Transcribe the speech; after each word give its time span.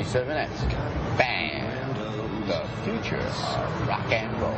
37X. 0.00 1.18
Band, 1.18 1.96
the 2.48 2.64
future 2.84 3.18
of 3.18 3.86
rock 3.86 4.10
and 4.10 4.40
roll. 4.40 4.50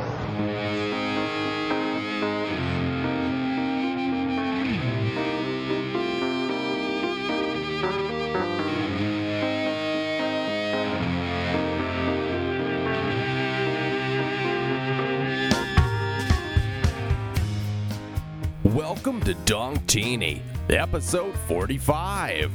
Welcome 18.73 19.19
to 19.23 19.33
Dongteeny, 19.33 20.41
episode 20.69 21.35
45. 21.49 22.51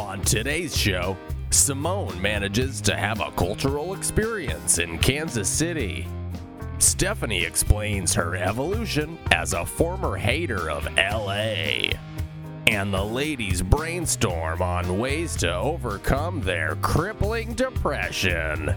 On 0.00 0.20
today's 0.22 0.76
show, 0.76 1.16
Simone 1.50 2.20
manages 2.20 2.82
to 2.82 2.94
have 2.94 3.20
a 3.20 3.30
cultural 3.32 3.94
experience 3.94 4.78
in 4.78 4.98
Kansas 4.98 5.48
City. 5.48 6.06
Stephanie 6.78 7.42
explains 7.42 8.12
her 8.14 8.36
evolution 8.36 9.18
as 9.32 9.54
a 9.54 9.64
former 9.64 10.16
hater 10.16 10.70
of 10.70 10.84
LA. 10.96 11.90
And 12.66 12.92
the 12.92 13.02
ladies 13.02 13.62
brainstorm 13.62 14.60
on 14.60 14.98
ways 14.98 15.36
to 15.36 15.54
overcome 15.54 16.42
their 16.42 16.74
crippling 16.76 17.54
depression. 17.54 18.74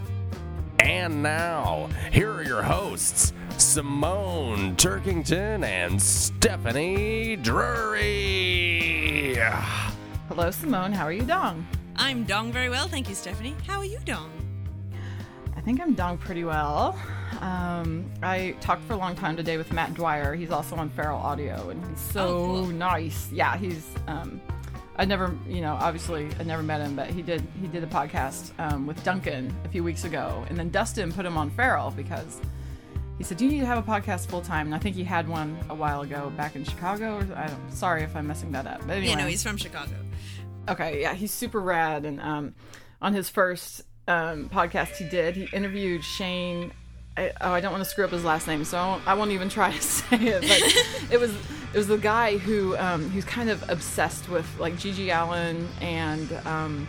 And 0.80 1.22
now, 1.22 1.90
here 2.12 2.32
are 2.32 2.44
your 2.44 2.64
hosts, 2.64 3.34
Simone 3.58 4.78
Turkington 4.78 5.66
and 5.66 6.02
Stephanie 6.02 7.36
Drury. 7.36 9.36
Hello, 10.30 10.50
Simone. 10.52 10.94
How 10.94 11.04
are 11.04 11.12
you, 11.12 11.24
Dong? 11.24 11.68
I'm 12.04 12.24
Dong 12.24 12.52
very 12.52 12.70
well, 12.70 12.88
thank 12.88 13.08
you, 13.08 13.16
Stephanie. 13.16 13.56
How 13.68 13.78
are 13.78 13.86
you, 13.86 14.00
Dong? 14.06 14.32
I 15.56 15.62
think 15.62 15.80
I'm 15.80 15.94
Dong 15.94 16.18
pretty 16.18 16.44
well. 16.44 17.00
Um, 17.42 18.12
I 18.24 18.56
talked 18.60 18.84
for 18.86 18.94
a 18.94 18.98
long 18.98 19.16
time 19.16 19.38
today 19.38 19.58
with 19.58 19.72
Matt 19.72 19.94
Dwyer. 19.94 20.34
He's 20.34 20.50
also 20.50 20.76
on 20.76 20.90
Feral 20.90 21.20
Audio, 21.20 21.70
and 21.70 21.86
he's 21.88 22.00
so 22.00 22.28
Oh, 22.28 22.46
cool. 22.46 22.66
nice. 22.68 23.32
Yeah, 23.32 23.56
he's. 23.58 23.86
Um, 24.08 24.42
I 24.98 25.06
never, 25.06 25.36
you 25.48 25.62
know, 25.62 25.78
obviously 25.80 26.28
I 26.40 26.44
never 26.44 26.64
met 26.64 26.82
him, 26.82 26.96
but 26.96 27.08
he 27.12 27.22
did. 27.22 27.44
He 27.62 27.68
did 27.68 27.84
a 27.84 27.88
podcast 27.88 28.52
um, 28.60 28.88
with 28.88 29.02
Duncan 29.04 29.56
a 29.64 29.70
few 29.70 29.84
weeks 29.84 30.04
ago, 30.04 30.44
and 30.50 30.58
then 30.58 30.70
Dustin 30.70 31.12
put 31.12 31.26
him 31.26 31.38
on 31.38 31.50
Feral 31.52 31.92
because 31.92 32.42
he 33.20 33.24
said 33.24 33.40
you 33.40 33.48
need 33.50 33.60
to 33.60 33.66
have 33.68 33.78
a 33.78 33.84
podcast 33.90 34.28
full 34.28 34.42
time, 34.42 34.66
and 34.66 34.76
I 34.76 34.80
think 34.80 34.96
he 34.96 35.04
had 35.04 35.30
one 35.30 35.56
a 35.70 35.76
while 35.76 36.02
ago 36.02 36.32
back 36.36 36.56
in 36.56 36.64
Chicago. 36.64 37.18
Or 37.20 37.38
I 37.38 37.48
don't. 37.48 37.72
Sorry 37.72 38.02
if 38.04 38.16
I'm 38.16 38.26
messing 38.28 38.52
that 38.54 38.66
up, 38.66 38.82
but 38.82 38.92
anyway. 38.98 39.08
Yeah, 39.10 39.16
no, 39.16 39.28
he's 39.28 39.44
from 39.44 39.58
Chicago. 39.58 39.94
Okay, 40.70 41.02
yeah, 41.02 41.14
he's 41.14 41.32
super 41.32 41.60
rad. 41.60 42.06
And 42.06 42.22
um, 42.22 42.56
on 43.02 43.14
his 43.14 43.30
first 43.30 43.84
um, 44.08 44.50
podcast 44.50 44.96
he 44.98 45.08
did, 45.08 45.36
he 45.36 45.48
interviewed 45.54 46.04
Shane. 46.04 46.72
I, 47.18 47.32
oh, 47.42 47.52
I 47.52 47.60
don't 47.60 47.72
want 47.72 47.84
to 47.84 47.90
screw 47.90 48.06
up 48.06 48.12
his 48.12 48.24
last 48.24 48.48
name, 48.48 48.64
so 48.64 48.78
I 48.78 48.88
won't, 48.88 49.08
I 49.08 49.14
won't 49.16 49.32
even 49.32 49.50
try 49.50 49.72
to 49.76 49.82
say 49.82 50.18
it. 50.18 50.42
But 50.42 51.12
it 51.12 51.20
was 51.20 51.32
it 51.74 51.78
was 51.78 51.88
the 51.88 51.98
guy 51.98 52.38
who 52.38 52.78
um, 52.78 53.10
who's 53.10 53.26
kind 53.26 53.50
of 53.50 53.68
obsessed 53.70 54.30
with 54.30 54.48
like 54.60 54.74
GG 54.76 55.14
Allin 55.14 55.68
and 55.82 56.32
um, 56.46 56.88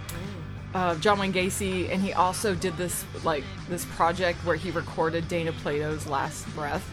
uh, 0.74 0.94
John 0.96 1.18
Wayne 1.18 1.32
Gacy, 1.32 1.90
and 1.90 2.02
he 2.02 2.12
also 2.12 2.54
did 2.54 2.76
this 2.76 3.04
like 3.24 3.44
this 3.68 3.84
project 3.84 4.38
where 4.44 4.56
he 4.56 4.70
recorded 4.70 5.28
Dana 5.28 5.52
Plato's 5.52 6.06
last 6.06 6.46
breath. 6.54 6.88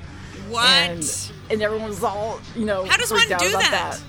What? 0.49 0.65
And, 0.65 1.31
and 1.49 1.61
everyone 1.61 1.89
was 1.89 2.03
all 2.03 2.39
you 2.55 2.65
know. 2.65 2.85
How 2.85 2.97
does 2.97 3.11
one 3.11 3.27
do 3.27 3.35
about 3.35 3.51
that? 3.71 4.01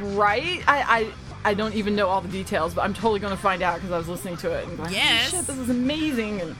Right? 0.00 0.62
I, 0.66 0.82
I 0.82 1.12
I 1.44 1.54
don't 1.54 1.74
even 1.74 1.94
know 1.96 2.08
all 2.08 2.20
the 2.20 2.28
details, 2.28 2.74
but 2.74 2.82
I'm 2.82 2.94
totally 2.94 3.20
going 3.20 3.34
to 3.34 3.40
find 3.40 3.62
out 3.62 3.76
because 3.76 3.92
I 3.92 3.98
was 3.98 4.08
listening 4.08 4.36
to 4.38 4.52
it 4.52 4.66
and 4.66 4.76
going, 4.76 4.92
Yes. 4.92 5.30
Shit, 5.30 5.46
this 5.46 5.56
is 5.56 5.70
amazing!" 5.70 6.40
And 6.40 6.56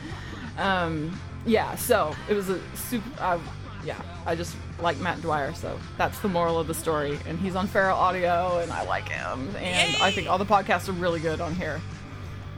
um, 0.58 1.20
yeah, 1.46 1.74
so 1.76 2.14
it 2.28 2.34
was 2.34 2.48
a 2.48 2.60
super. 2.76 3.08
Uh, 3.20 3.38
yeah, 3.84 4.00
I 4.26 4.34
just 4.34 4.56
like 4.80 4.98
Matt 4.98 5.20
Dwyer, 5.22 5.54
so 5.54 5.78
that's 5.96 6.18
the 6.20 6.28
moral 6.28 6.58
of 6.58 6.66
the 6.66 6.74
story. 6.74 7.18
And 7.26 7.38
he's 7.38 7.54
on 7.54 7.66
Feral 7.66 7.96
Audio, 7.96 8.58
and 8.58 8.72
I 8.72 8.84
like 8.84 9.08
him. 9.08 9.54
And 9.56 10.02
I 10.02 10.10
think 10.10 10.28
all 10.28 10.38
the 10.38 10.44
podcasts 10.44 10.88
are 10.88 10.92
really 10.92 11.20
good 11.20 11.40
on 11.40 11.54
here. 11.54 11.80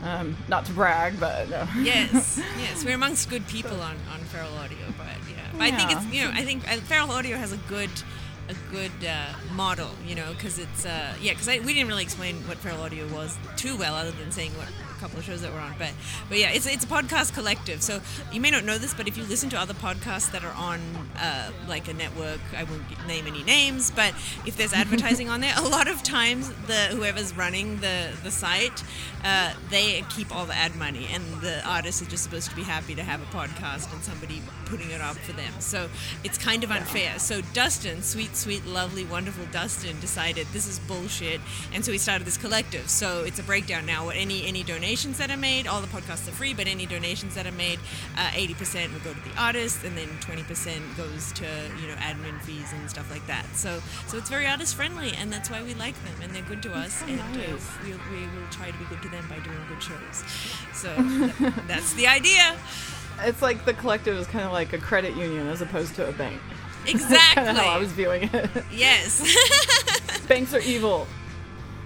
Um, 0.02 0.36
not 0.48 0.64
to 0.66 0.72
brag, 0.72 1.20
but 1.20 1.50
no. 1.50 1.68
yes, 1.78 2.40
yes, 2.58 2.84
we're 2.84 2.94
amongst 2.94 3.28
good 3.28 3.46
people 3.48 3.80
on, 3.82 3.96
on 4.14 4.20
Feral 4.20 4.56
Audio, 4.56 4.78
but 4.96 5.06
yeah, 5.30 5.46
but 5.52 5.60
I 5.60 5.70
think 5.72 5.92
it's 5.92 6.06
you 6.06 6.24
know 6.24 6.30
I 6.32 6.42
think 6.42 6.66
uh, 6.70 6.76
Feral 6.78 7.10
Audio 7.10 7.36
has 7.36 7.52
a 7.52 7.58
good 7.68 7.90
a 8.50 8.72
good 8.72 8.92
uh, 9.06 9.26
model, 9.54 9.90
you 10.06 10.14
know, 10.14 10.32
because 10.32 10.58
it's 10.58 10.84
uh, 10.84 11.14
yeah, 11.20 11.32
because 11.32 11.46
we 11.46 11.72
didn't 11.72 11.88
really 11.88 12.02
explain 12.02 12.36
what 12.48 12.58
Feral 12.58 12.82
Audio 12.82 13.06
was 13.14 13.36
too 13.56 13.76
well, 13.76 13.94
other 13.94 14.10
than 14.12 14.30
saying 14.30 14.52
what 14.52 14.68
couple 15.00 15.18
of 15.18 15.24
shows 15.24 15.42
that 15.42 15.52
we're 15.52 15.60
on, 15.60 15.74
but 15.78 15.92
but 16.28 16.38
yeah, 16.38 16.50
it's 16.50 16.66
it's 16.66 16.84
a 16.84 16.86
podcast 16.86 17.34
collective. 17.34 17.82
So 17.82 18.00
you 18.32 18.40
may 18.40 18.50
not 18.50 18.64
know 18.64 18.78
this, 18.78 18.94
but 18.94 19.08
if 19.08 19.16
you 19.16 19.24
listen 19.24 19.48
to 19.50 19.58
other 19.58 19.74
podcasts 19.74 20.30
that 20.32 20.44
are 20.44 20.52
on 20.52 20.80
uh, 21.18 21.50
like 21.68 21.88
a 21.88 21.94
network, 21.94 22.40
I 22.56 22.64
won't 22.64 22.82
name 23.06 23.26
any 23.26 23.42
names, 23.42 23.90
but 23.90 24.14
if 24.46 24.56
there's 24.56 24.72
advertising 24.72 25.28
on 25.28 25.40
there, 25.40 25.54
a 25.58 25.68
lot 25.68 25.88
of 25.88 26.02
times 26.02 26.48
the 26.66 26.94
whoever's 26.96 27.36
running 27.36 27.78
the 27.80 28.10
the 28.22 28.30
site, 28.30 28.84
uh, 29.24 29.54
they 29.70 30.04
keep 30.10 30.34
all 30.34 30.44
the 30.44 30.54
ad 30.54 30.76
money, 30.76 31.08
and 31.12 31.24
the 31.40 31.66
artist 31.66 32.02
is 32.02 32.08
just 32.08 32.22
supposed 32.22 32.50
to 32.50 32.56
be 32.56 32.62
happy 32.62 32.94
to 32.94 33.02
have 33.02 33.22
a 33.22 33.36
podcast 33.36 33.92
and 33.92 34.02
somebody 34.02 34.42
putting 34.66 34.90
it 34.90 35.00
up 35.00 35.16
for 35.16 35.32
them. 35.32 35.52
So 35.58 35.88
it's 36.24 36.38
kind 36.38 36.62
of 36.62 36.70
unfair. 36.70 37.18
So 37.18 37.40
Dustin, 37.52 38.02
sweet, 38.02 38.36
sweet, 38.36 38.66
lovely, 38.66 39.04
wonderful 39.04 39.46
Dustin, 39.50 39.98
decided 40.00 40.46
this 40.52 40.66
is 40.66 40.78
bullshit, 40.80 41.40
and 41.72 41.84
so 41.84 41.92
he 41.92 41.98
started 41.98 42.26
this 42.26 42.36
collective. 42.36 42.88
So 42.88 43.24
it's 43.24 43.38
a 43.38 43.42
breakdown 43.42 43.86
now. 43.86 44.04
What 44.06 44.16
any 44.16 44.46
any 44.46 44.62
donations 44.90 45.18
that 45.18 45.30
are 45.30 45.36
made, 45.36 45.68
all 45.68 45.80
the 45.80 45.86
podcasts 45.86 46.26
are 46.26 46.32
free, 46.32 46.52
but 46.52 46.66
any 46.66 46.84
donations 46.84 47.36
that 47.36 47.46
are 47.46 47.52
made, 47.52 47.78
uh, 48.18 48.28
eighty 48.34 48.54
percent 48.54 48.92
will 48.92 48.98
go 49.00 49.12
to 49.12 49.20
the 49.20 49.40
artist, 49.40 49.84
and 49.84 49.96
then 49.96 50.08
twenty 50.20 50.42
percent 50.42 50.82
goes 50.96 51.30
to 51.30 51.44
you 51.80 51.86
know 51.86 51.94
admin 51.94 52.40
fees 52.40 52.72
and 52.72 52.90
stuff 52.90 53.08
like 53.08 53.24
that. 53.28 53.46
So 53.54 53.80
so 54.08 54.18
it's 54.18 54.28
very 54.28 54.48
artist 54.48 54.74
friendly, 54.74 55.12
and 55.16 55.32
that's 55.32 55.48
why 55.48 55.62
we 55.62 55.74
like 55.74 55.94
them, 56.02 56.14
and 56.24 56.34
they're 56.34 56.42
good 56.42 56.60
to 56.64 56.72
us, 56.72 56.92
so 56.94 57.06
and 57.06 57.20
uh, 57.20 57.24
we, 57.84 57.92
we 57.92 58.26
will 58.34 58.48
try 58.50 58.68
to 58.72 58.78
be 58.78 58.84
good 58.86 59.00
to 59.02 59.08
them 59.10 59.24
by 59.28 59.38
doing 59.38 59.58
good 59.68 59.80
shows. 59.80 60.24
So 60.74 60.92
th- 60.96 61.54
that's 61.68 61.94
the 61.94 62.08
idea. 62.08 62.56
It's 63.20 63.42
like 63.42 63.64
the 63.64 63.74
collective 63.74 64.16
is 64.16 64.26
kind 64.26 64.44
of 64.44 64.50
like 64.50 64.72
a 64.72 64.78
credit 64.78 65.14
union 65.14 65.46
as 65.46 65.60
opposed 65.62 65.94
to 65.96 66.08
a 66.08 66.12
bank. 66.12 66.40
That's 66.86 66.94
Exactly. 66.94 67.44
kind 67.44 67.48
of 67.58 67.62
how 67.62 67.68
I 67.72 67.76
was 67.76 67.92
viewing 67.92 68.30
it. 68.32 68.48
Yes. 68.72 69.20
Banks 70.28 70.54
are 70.54 70.60
evil. 70.60 71.06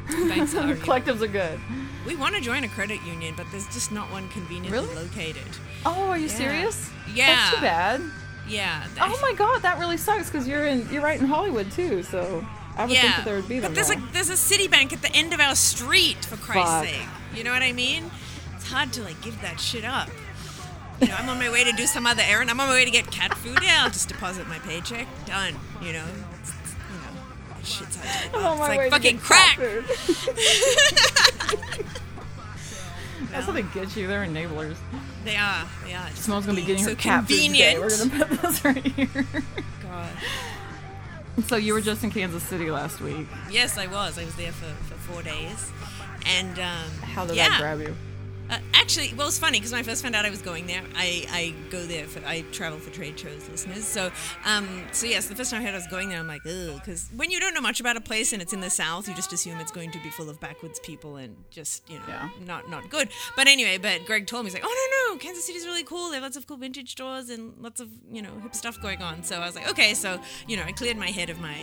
Banks 0.29 0.55
are. 0.55 0.75
Collectives 0.75 1.21
are 1.23 1.27
good. 1.27 1.59
We 2.07 2.17
want 2.17 2.35
to 2.35 2.41
join 2.41 2.65
a 2.65 2.69
credit 2.69 3.01
union, 3.07 3.35
but 3.37 3.47
there's 3.51 3.67
just 3.69 3.91
not 3.91 4.11
one 4.13 4.29
conveniently 4.29 4.73
Really? 4.79 4.95
located. 4.95 5.43
Oh, 5.87 6.11
are 6.11 6.19
you 6.19 6.27
Yeah. 6.27 6.35
serious? 6.35 6.91
Yeah. 7.13 7.27
That's 7.37 7.55
too 7.55 7.61
bad. 7.63 8.03
Yeah. 8.47 8.87
Oh 9.01 9.19
my 9.23 9.33
god, 9.33 9.63
that 9.63 9.79
really 9.79 9.97
sucks 9.97 10.31
because 10.31 10.47
you're 10.47 10.67
in 10.67 10.87
you're 10.91 11.03
right 11.03 11.19
in 11.19 11.27
Hollywood 11.27 11.71
too. 11.73 12.03
So 12.03 12.45
I 12.77 12.85
would 12.85 12.93
yeah. 12.95 13.01
think 13.03 13.17
that 13.17 13.25
there 13.25 13.37
would 13.37 13.49
be 13.49 13.61
but 13.61 13.75
there's 13.75 13.91
a 13.91 13.95
there. 13.95 14.03
there's 14.13 14.31
a 14.31 14.35
Citibank 14.35 14.93
at 14.93 15.01
the 15.01 15.11
end 15.15 15.33
of 15.33 15.41
our 15.41 15.55
street 15.55 16.23
for 16.27 16.37
Christ's 16.37 16.71
Fuck. 16.71 16.85
sake. 16.85 17.09
You 17.35 17.45
know 17.45 17.53
what 17.53 17.63
I 17.63 17.73
mean? 17.73 18.11
It's 18.55 18.69
hard 18.71 18.93
to 18.95 19.03
like 19.03 19.21
give 19.23 19.41
that 19.41 19.59
shit 19.59 19.85
up. 19.85 20.11
You 21.01 21.09
know, 21.09 21.15
I'm 21.17 21.29
on 21.31 21.39
my 21.39 21.51
way 21.51 21.65
to 21.65 21.73
do 21.73 21.87
some 21.87 22.07
other 22.07 22.23
errand. 22.25 22.51
I'm 22.51 22.61
on 22.61 22.69
my 22.69 22.75
way 22.75 22.85
to 22.85 22.91
get 22.91 23.11
cat 23.11 23.35
food. 23.39 23.59
Yeah, 23.63 23.81
I'll 23.85 23.91
just 23.91 24.09
deposit 24.09 24.47
my 24.47 24.59
paycheck. 24.61 25.07
Done. 25.27 25.55
You 25.83 25.95
know. 25.95 26.05
Shit's 27.65 27.97
hard 27.97 28.23
to 28.23 28.29
give 28.29 28.35
I'm 28.35 28.47
on 28.53 28.59
my 28.59 28.75
It's 28.75 28.79
way 28.79 28.91
like 28.91 29.03
to 29.03 29.11
fucking 29.11 29.17
get 29.17 29.25
crack. 29.25 29.59
That's 33.31 33.47
how 33.47 33.53
they 33.53 33.63
get 33.63 33.97
you. 33.97 34.07
They're 34.07 34.25
enablers. 34.25 34.77
They 35.25 35.37
are. 35.37 35.67
They 35.85 35.95
are. 35.95 36.09
Just 36.11 36.23
Simone's 36.23 36.47
gonna 36.47 36.57
be 36.61 36.65
being 36.67 36.79
getting 36.79 36.85
her 36.85 36.91
so 36.91 36.97
cat 36.97 37.25
food 37.27 37.29
today. 37.31 37.43
convenient. 37.47 37.81
We're 37.81 37.89
gonna 38.19 38.27
put 38.27 38.43
this 38.43 38.65
right 38.65 38.87
here. 38.87 39.27
God. 39.83 40.11
so 41.47 41.57
you 41.57 41.73
were 41.75 41.81
just 41.81 42.05
in 42.05 42.11
Kansas 42.11 42.43
City 42.45 42.71
last 42.71 43.01
week. 43.01 43.27
Yes, 43.51 43.77
I 43.79 43.87
was. 43.87 44.19
I 44.19 44.25
was 44.25 44.37
there 44.37 44.53
for, 44.53 44.67
for 44.85 44.95
four 45.13 45.23
days, 45.23 45.73
and 46.27 46.59
um, 46.59 46.91
How 47.03 47.25
did 47.27 47.37
yeah. 47.37 47.49
that 47.49 47.61
grab 47.61 47.81
you? 47.81 47.97
Uh, 48.50 48.59
actually, 48.75 49.12
well, 49.14 49.26
it's 49.26 49.38
funny 49.38 49.58
because 49.58 49.73
when 49.73 49.81
I 49.81 49.82
first 49.82 50.02
found 50.02 50.14
out 50.14 50.26
I 50.26 50.31
was 50.31 50.43
going 50.43 50.67
there, 50.67 50.82
I, 50.94 51.25
I 51.31 51.55
go 51.70 51.82
there 51.87 52.05
for 52.06 52.23
I 52.26 52.43
travel 52.52 52.79
for 52.79 52.91
trade 52.91 53.19
shows, 53.19 53.49
listeners. 53.49 53.85
So, 53.85 54.11
um, 54.44 54.85
so 54.93 55.06
yes, 55.06 55.29
the 55.29 55.35
first 55.35 55.50
time 55.50 55.62
I 55.62 55.64
heard 55.64 55.73
I 55.73 55.79
was 55.79 55.87
going 55.87 56.11
there, 56.11 56.19
I'm 56.19 56.26
like, 56.29 56.43
ugh, 56.46 56.75
because 56.79 57.08
when 57.17 57.31
you 57.31 57.41
don't 57.41 57.55
know 57.55 57.62
much 57.62 57.81
about 57.81 57.96
a 57.96 58.02
place 58.02 58.35
and 58.35 58.43
it's 58.43 58.52
in 58.52 58.61
the 58.61 58.69
South, 58.69 59.08
you 59.08 59.14
just 59.14 59.32
assume 59.32 59.58
it's 59.61 59.73
going 59.73 59.91
to 59.93 59.99
be 60.02 60.11
full 60.11 60.29
of 60.29 60.38
backwoods 60.41 60.79
people 60.81 61.17
and 61.17 61.35
just 61.50 61.88
you 61.88 61.99
know 62.00 62.05
Yeah. 62.06 62.29
not 62.46 62.69
not 62.69 62.91
good. 62.91 63.08
But 63.35 63.49
anyway, 63.49 63.79
but 63.79 64.05
Greg 64.05 64.26
told 64.26 64.44
me 64.44 64.50
he's 64.50 64.55
like, 64.61 64.64
oh 64.67 65.08
no 65.08 65.14
no, 65.14 65.19
Kansas 65.19 65.47
City's 65.47 65.64
really 65.67 65.82
cool. 65.85 66.11
They 66.11 66.17
have 66.17 66.23
lots 66.25 66.37
of 66.37 66.47
cool 66.47 66.58
vintage 66.58 66.90
stores 66.93 67.31
and 67.31 67.55
lots 67.62 67.81
of 67.81 67.88
you 68.12 68.20
know 68.20 68.31
hip 68.43 68.55
stuff 68.55 68.79
going 68.82 69.00
on. 69.00 69.23
So 69.25 69.37
I 69.40 69.47
was 69.47 69.55
like, 69.56 69.70
okay, 69.70 69.94
so 69.94 70.20
you 70.47 70.58
know 70.58 70.64
I 70.64 70.73
cleared 70.73 70.99
my 70.99 71.08
head 71.11 71.31
of 71.31 71.40
my 71.40 71.56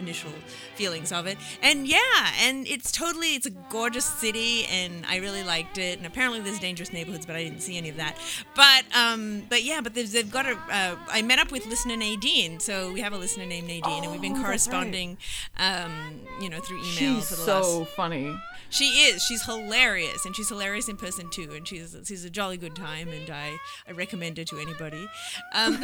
initial 0.00 0.32
feelings 0.74 1.12
of 1.12 1.26
it, 1.28 1.38
and 1.62 1.86
yeah, 1.86 2.32
and 2.40 2.66
it's 2.66 2.90
totally 2.90 3.36
it's 3.36 3.46
a 3.46 3.50
gorgeous 3.70 4.04
city, 4.04 4.66
and 4.66 5.06
I 5.06 5.18
really 5.18 5.44
liked 5.44 5.78
it. 5.78 5.96
And 5.98 6.06
apparently 6.06 6.23
apparently 6.24 6.48
there's 6.48 6.58
dangerous 6.60 6.90
neighborhoods, 6.92 7.26
but 7.26 7.36
I 7.36 7.44
didn't 7.44 7.60
see 7.60 7.76
any 7.76 7.90
of 7.90 7.96
that. 7.96 8.16
But 8.54 8.84
um, 8.96 9.42
but 9.50 9.62
yeah, 9.62 9.80
but 9.82 9.94
they've, 9.94 10.10
they've 10.10 10.30
got 10.30 10.46
a. 10.46 10.56
Uh, 10.70 10.96
I 11.08 11.20
met 11.20 11.38
up 11.38 11.52
with 11.52 11.66
listener 11.66 11.96
Nadine, 11.96 12.60
so 12.60 12.92
we 12.92 13.00
have 13.00 13.12
a 13.12 13.18
listener 13.18 13.44
named 13.44 13.68
Nadine, 13.68 14.04
and 14.04 14.10
we've 14.12 14.22
been 14.22 14.32
Oh, 14.32 14.36
that's 14.36 14.42
right. 14.66 14.72
corresponding, 14.72 15.18
um, 15.58 15.92
you 16.40 16.48
know, 16.48 16.60
through 16.60 16.78
email 16.78 16.92
She's 17.20 17.28
for 17.28 17.36
the 17.36 17.42
so 17.42 17.78
last. 17.80 17.90
funny. 17.90 18.34
She 18.70 18.84
is. 18.86 19.22
She's 19.22 19.44
hilarious, 19.44 20.24
and 20.24 20.34
she's 20.34 20.48
hilarious 20.48 20.88
in 20.88 20.96
person 20.96 21.28
too. 21.30 21.50
And 21.54 21.68
she's 21.68 21.94
she's 22.06 22.24
a 22.24 22.30
jolly 22.30 22.56
good 22.56 22.74
time, 22.74 23.08
and 23.08 23.28
I 23.28 23.56
I 23.86 23.92
recommend 23.92 24.38
her 24.38 24.44
to 24.44 24.58
anybody. 24.58 25.06
Um, 25.54 25.78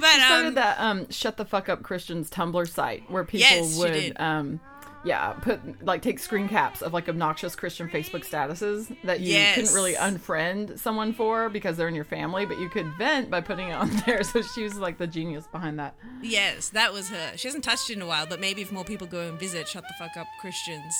but 0.00 0.10
started 0.14 0.48
um, 0.48 0.54
that 0.54 0.80
um 0.80 1.10
shut 1.10 1.36
the 1.36 1.44
fuck 1.44 1.68
up 1.68 1.82
Christians 1.82 2.30
Tumblr 2.30 2.66
site 2.68 3.08
where 3.10 3.24
people 3.24 3.40
Yes, 3.40 3.74
she 3.74 3.78
would 3.78 4.20
um 4.20 4.60
yeah, 5.04 5.32
put 5.32 5.60
like 5.84 6.02
take 6.02 6.18
screen 6.18 6.48
caps 6.48 6.82
of 6.82 6.92
like 6.92 7.08
obnoxious 7.08 7.54
Christian 7.54 7.88
Facebook 7.88 8.26
statuses 8.28 8.94
that 9.04 9.20
you 9.20 9.32
Yes. 9.34 9.54
couldn't 9.54 9.74
really 9.74 9.94
unfriend 9.94 10.78
someone 10.78 11.12
for 11.12 11.48
because 11.48 11.76
they're 11.76 11.88
in 11.88 11.94
your 11.94 12.04
family, 12.04 12.46
but 12.46 12.58
you 12.58 12.68
could 12.68 12.86
vent 12.98 13.30
by 13.30 13.40
putting 13.40 13.68
it 13.68 13.72
on 13.74 13.90
there. 14.06 14.22
So 14.24 14.42
she 14.42 14.64
was 14.64 14.74
like 14.76 14.98
the 14.98 15.06
genius 15.06 15.46
behind 15.46 15.78
that. 15.78 15.94
Yes, 16.22 16.70
that 16.70 16.92
was 16.92 17.08
her. 17.10 17.32
She 17.36 17.46
hasn't 17.48 17.64
touched 17.64 17.90
it 17.90 17.94
in 17.96 18.02
a 18.02 18.06
while, 18.06 18.26
but 18.26 18.40
maybe 18.40 18.60
if 18.62 18.72
more 18.72 18.84
people 18.84 19.06
go 19.06 19.20
and 19.28 19.38
visit 19.38 19.68
Shut 19.68 19.84
the 19.86 19.94
Fuck 19.98 20.16
Up 20.16 20.26
Christians 20.40 20.94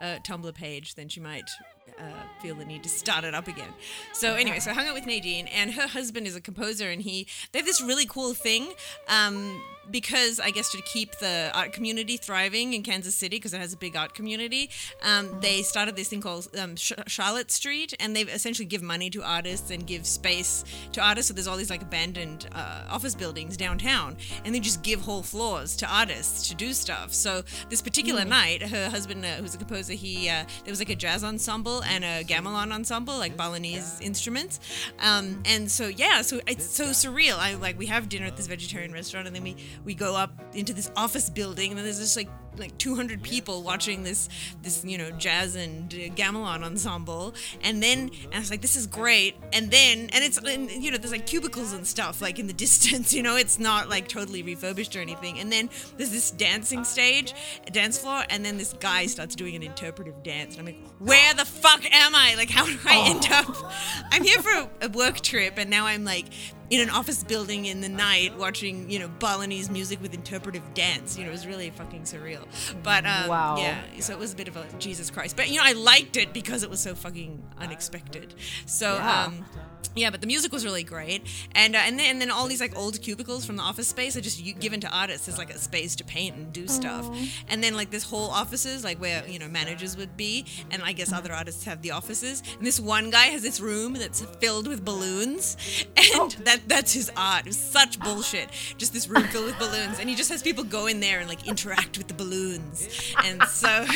uh, 0.00 0.18
Tumblr 0.22 0.54
page, 0.54 0.94
then 0.94 1.08
she 1.08 1.20
might 1.20 1.50
uh, 1.98 2.02
feel 2.40 2.54
the 2.54 2.64
need 2.64 2.82
to 2.84 2.88
start 2.88 3.24
it 3.24 3.34
up 3.34 3.48
again. 3.48 3.68
So 4.12 4.34
anyway, 4.34 4.60
so 4.60 4.70
I 4.70 4.74
hung 4.74 4.86
out 4.86 4.94
with 4.94 5.06
Nadine, 5.06 5.48
and 5.48 5.72
her 5.74 5.88
husband 5.88 6.26
is 6.26 6.36
a 6.36 6.40
composer, 6.40 6.88
and 6.88 7.02
he 7.02 7.26
they 7.52 7.58
have 7.58 7.66
this 7.66 7.82
really 7.82 8.06
cool 8.06 8.32
thing. 8.32 8.68
Um, 9.08 9.60
because 9.90 10.40
I 10.40 10.50
guess 10.50 10.70
to 10.72 10.82
keep 10.82 11.16
the 11.18 11.50
art 11.54 11.72
community 11.72 12.16
thriving 12.16 12.74
in 12.74 12.82
Kansas 12.82 13.14
City, 13.14 13.36
because 13.36 13.54
it 13.54 13.60
has 13.60 13.72
a 13.72 13.76
big 13.76 13.96
art 13.96 14.14
community, 14.14 14.70
um, 15.02 15.40
they 15.40 15.62
started 15.62 15.96
this 15.96 16.08
thing 16.08 16.20
called 16.20 16.48
um, 16.58 16.76
Sh- 16.76 16.92
Charlotte 17.06 17.50
Street, 17.50 17.94
and 18.00 18.14
they 18.14 18.22
essentially 18.22 18.66
give 18.66 18.82
money 18.82 19.10
to 19.10 19.22
artists 19.22 19.70
and 19.70 19.86
give 19.86 20.06
space 20.06 20.64
to 20.92 21.00
artists. 21.00 21.28
So 21.28 21.34
there's 21.34 21.46
all 21.46 21.56
these 21.56 21.70
like 21.70 21.82
abandoned 21.82 22.48
uh, 22.54 22.84
office 22.90 23.14
buildings 23.14 23.56
downtown, 23.56 24.16
and 24.44 24.54
they 24.54 24.60
just 24.60 24.82
give 24.82 25.00
whole 25.00 25.22
floors 25.22 25.76
to 25.76 25.86
artists 25.86 26.48
to 26.48 26.54
do 26.54 26.72
stuff. 26.72 27.12
So 27.12 27.42
this 27.68 27.82
particular 27.82 28.24
night, 28.24 28.62
her 28.62 28.88
husband, 28.88 29.24
uh, 29.24 29.36
who's 29.36 29.54
a 29.54 29.58
composer, 29.58 29.94
he 29.94 30.28
uh, 30.28 30.44
there 30.64 30.72
was 30.72 30.78
like 30.78 30.90
a 30.90 30.96
jazz 30.96 31.24
ensemble 31.24 31.82
and 31.84 32.04
a 32.04 32.24
gamelan 32.24 32.72
ensemble, 32.72 33.18
like 33.18 33.36
Balinese 33.36 34.00
instruments, 34.00 34.60
um, 35.00 35.42
and 35.44 35.70
so 35.70 35.88
yeah, 35.88 36.22
so 36.22 36.40
it's 36.46 36.64
so 36.64 36.86
surreal. 36.86 37.38
I 37.38 37.54
like 37.54 37.78
we 37.78 37.86
have 37.86 38.08
dinner 38.08 38.26
at 38.26 38.36
this 38.36 38.46
vegetarian 38.46 38.92
restaurant, 38.92 39.26
and 39.26 39.34
then 39.34 39.42
we 39.42 39.56
we 39.84 39.94
go 39.94 40.16
up 40.16 40.32
into 40.54 40.72
this 40.72 40.90
office 40.96 41.30
building, 41.30 41.70
and 41.70 41.78
then 41.78 41.84
there's 41.84 41.98
just 41.98 42.16
like 42.16 42.28
like 42.58 42.76
200 42.78 43.22
people 43.22 43.62
watching 43.62 44.02
this 44.02 44.28
this 44.62 44.84
you 44.84 44.98
know 44.98 45.10
jazz 45.12 45.54
and 45.54 45.92
uh, 45.94 45.96
gamelan 46.14 46.62
ensemble. 46.62 47.34
And 47.62 47.82
then 47.82 48.10
and 48.24 48.34
I 48.34 48.38
was 48.38 48.50
like 48.50 48.60
this 48.60 48.76
is 48.76 48.86
great. 48.86 49.36
And 49.52 49.70
then 49.70 50.10
and 50.12 50.24
it's 50.24 50.38
and, 50.38 50.70
you 50.70 50.90
know 50.90 50.98
there's 50.98 51.12
like 51.12 51.26
cubicles 51.26 51.72
and 51.72 51.86
stuff 51.86 52.20
like 52.20 52.38
in 52.38 52.46
the 52.46 52.52
distance 52.60 53.12
you 53.12 53.22
know? 53.22 53.36
It's 53.36 53.58
not 53.58 53.88
like 53.88 54.08
totally 54.08 54.42
refurbished 54.42 54.94
or 54.96 55.00
anything. 55.00 55.38
And 55.38 55.50
then 55.50 55.70
there's 55.96 56.10
this 56.10 56.30
dancing 56.30 56.84
stage 56.84 57.34
dance 57.72 57.98
floor 57.98 58.24
and 58.30 58.44
then 58.44 58.58
this 58.58 58.72
guy 58.74 59.06
starts 59.06 59.34
doing 59.34 59.56
an 59.56 59.62
interpretive 59.62 60.22
dance. 60.22 60.56
And 60.56 60.68
I'm 60.68 60.74
like 60.74 60.88
where 60.98 61.34
the 61.34 61.44
fuck 61.44 61.84
am 61.92 62.14
I? 62.14 62.34
Like 62.36 62.50
how 62.50 62.66
do 62.66 62.76
I 62.84 63.08
end 63.08 63.26
up? 63.30 63.72
I'm 64.10 64.24
here 64.24 64.40
for 64.42 64.50
a, 64.50 64.86
a 64.86 64.88
work 64.88 65.20
trip 65.20 65.54
and 65.56 65.70
now 65.70 65.86
I'm 65.86 66.04
like 66.04 66.26
in 66.70 66.80
an 66.80 66.88
office 66.90 67.22
building 67.24 67.66
in 67.66 67.80
the 67.80 67.88
night 67.88 68.38
watching, 68.38 68.88
you 68.90 68.98
know, 69.00 69.08
Balinese 69.18 69.68
music 69.68 70.00
with 70.00 70.14
interpretive 70.14 70.62
dance. 70.72 71.18
You 71.18 71.24
know, 71.24 71.30
it 71.30 71.32
was 71.32 71.46
really 71.46 71.70
fucking 71.70 72.02
surreal. 72.02 72.44
But 72.82 73.04
um, 73.06 73.28
Wow. 73.28 73.56
yeah, 73.58 73.82
so 74.00 74.12
it 74.12 74.18
was 74.18 74.32
a 74.32 74.36
bit 74.36 74.46
of 74.48 74.56
a 74.56 74.64
Jesus 74.78 75.10
Christ. 75.10 75.36
But 75.36 75.48
you 75.50 75.56
know, 75.56 75.64
I 75.64 75.72
liked 75.72 76.16
it 76.16 76.32
because 76.32 76.62
it 76.62 76.70
was 76.70 76.80
so 76.80 76.94
fucking 76.94 77.42
unexpected. 77.58 78.34
So 78.66 78.94
Yeah. 78.94 79.24
um 79.24 79.44
yeah, 79.94 80.10
but 80.10 80.20
the 80.20 80.26
music 80.26 80.52
was 80.52 80.64
really 80.64 80.84
great, 80.84 81.22
and 81.54 81.74
uh, 81.74 81.80
and 81.82 81.98
then 81.98 82.10
and 82.10 82.20
then 82.20 82.30
all 82.30 82.46
these 82.46 82.60
like 82.60 82.76
old 82.76 83.00
cubicles 83.02 83.44
from 83.44 83.56
the 83.56 83.62
office 83.62 83.88
space 83.88 84.16
are 84.16 84.20
just 84.20 84.40
u- 84.42 84.54
given 84.54 84.80
to 84.80 84.88
artists 84.88 85.28
as 85.28 85.38
like 85.38 85.50
a 85.50 85.58
space 85.58 85.96
to 85.96 86.04
paint 86.04 86.36
and 86.36 86.52
do 86.52 86.68
stuff, 86.68 87.08
and 87.48 87.62
then 87.62 87.74
like 87.74 87.90
this 87.90 88.04
whole 88.04 88.30
offices 88.30 88.84
like 88.84 89.00
where 89.00 89.26
you 89.26 89.38
know 89.38 89.48
managers 89.48 89.96
would 89.96 90.16
be, 90.16 90.46
and 90.70 90.82
I 90.82 90.92
guess 90.92 91.12
other 91.12 91.32
artists 91.32 91.64
have 91.64 91.82
the 91.82 91.90
offices, 91.90 92.42
and 92.56 92.66
this 92.66 92.78
one 92.78 93.10
guy 93.10 93.26
has 93.26 93.42
this 93.42 93.60
room 93.60 93.94
that's 93.94 94.20
filled 94.40 94.68
with 94.68 94.84
balloons, 94.84 95.56
and 95.96 96.30
that 96.44 96.60
that's 96.68 96.92
his 96.92 97.10
art. 97.16 97.40
It 97.40 97.46
was 97.48 97.58
such 97.58 97.98
bullshit, 98.00 98.50
just 98.78 98.92
this 98.92 99.08
room 99.08 99.24
filled 99.24 99.46
with 99.46 99.58
balloons, 99.58 99.98
and 99.98 100.08
he 100.08 100.14
just 100.14 100.30
has 100.30 100.42
people 100.42 100.64
go 100.64 100.86
in 100.86 101.00
there 101.00 101.18
and 101.18 101.28
like 101.28 101.46
interact 101.48 101.98
with 101.98 102.08
the 102.08 102.14
balloons, 102.14 102.88
and 103.24 103.42
so. 103.44 103.84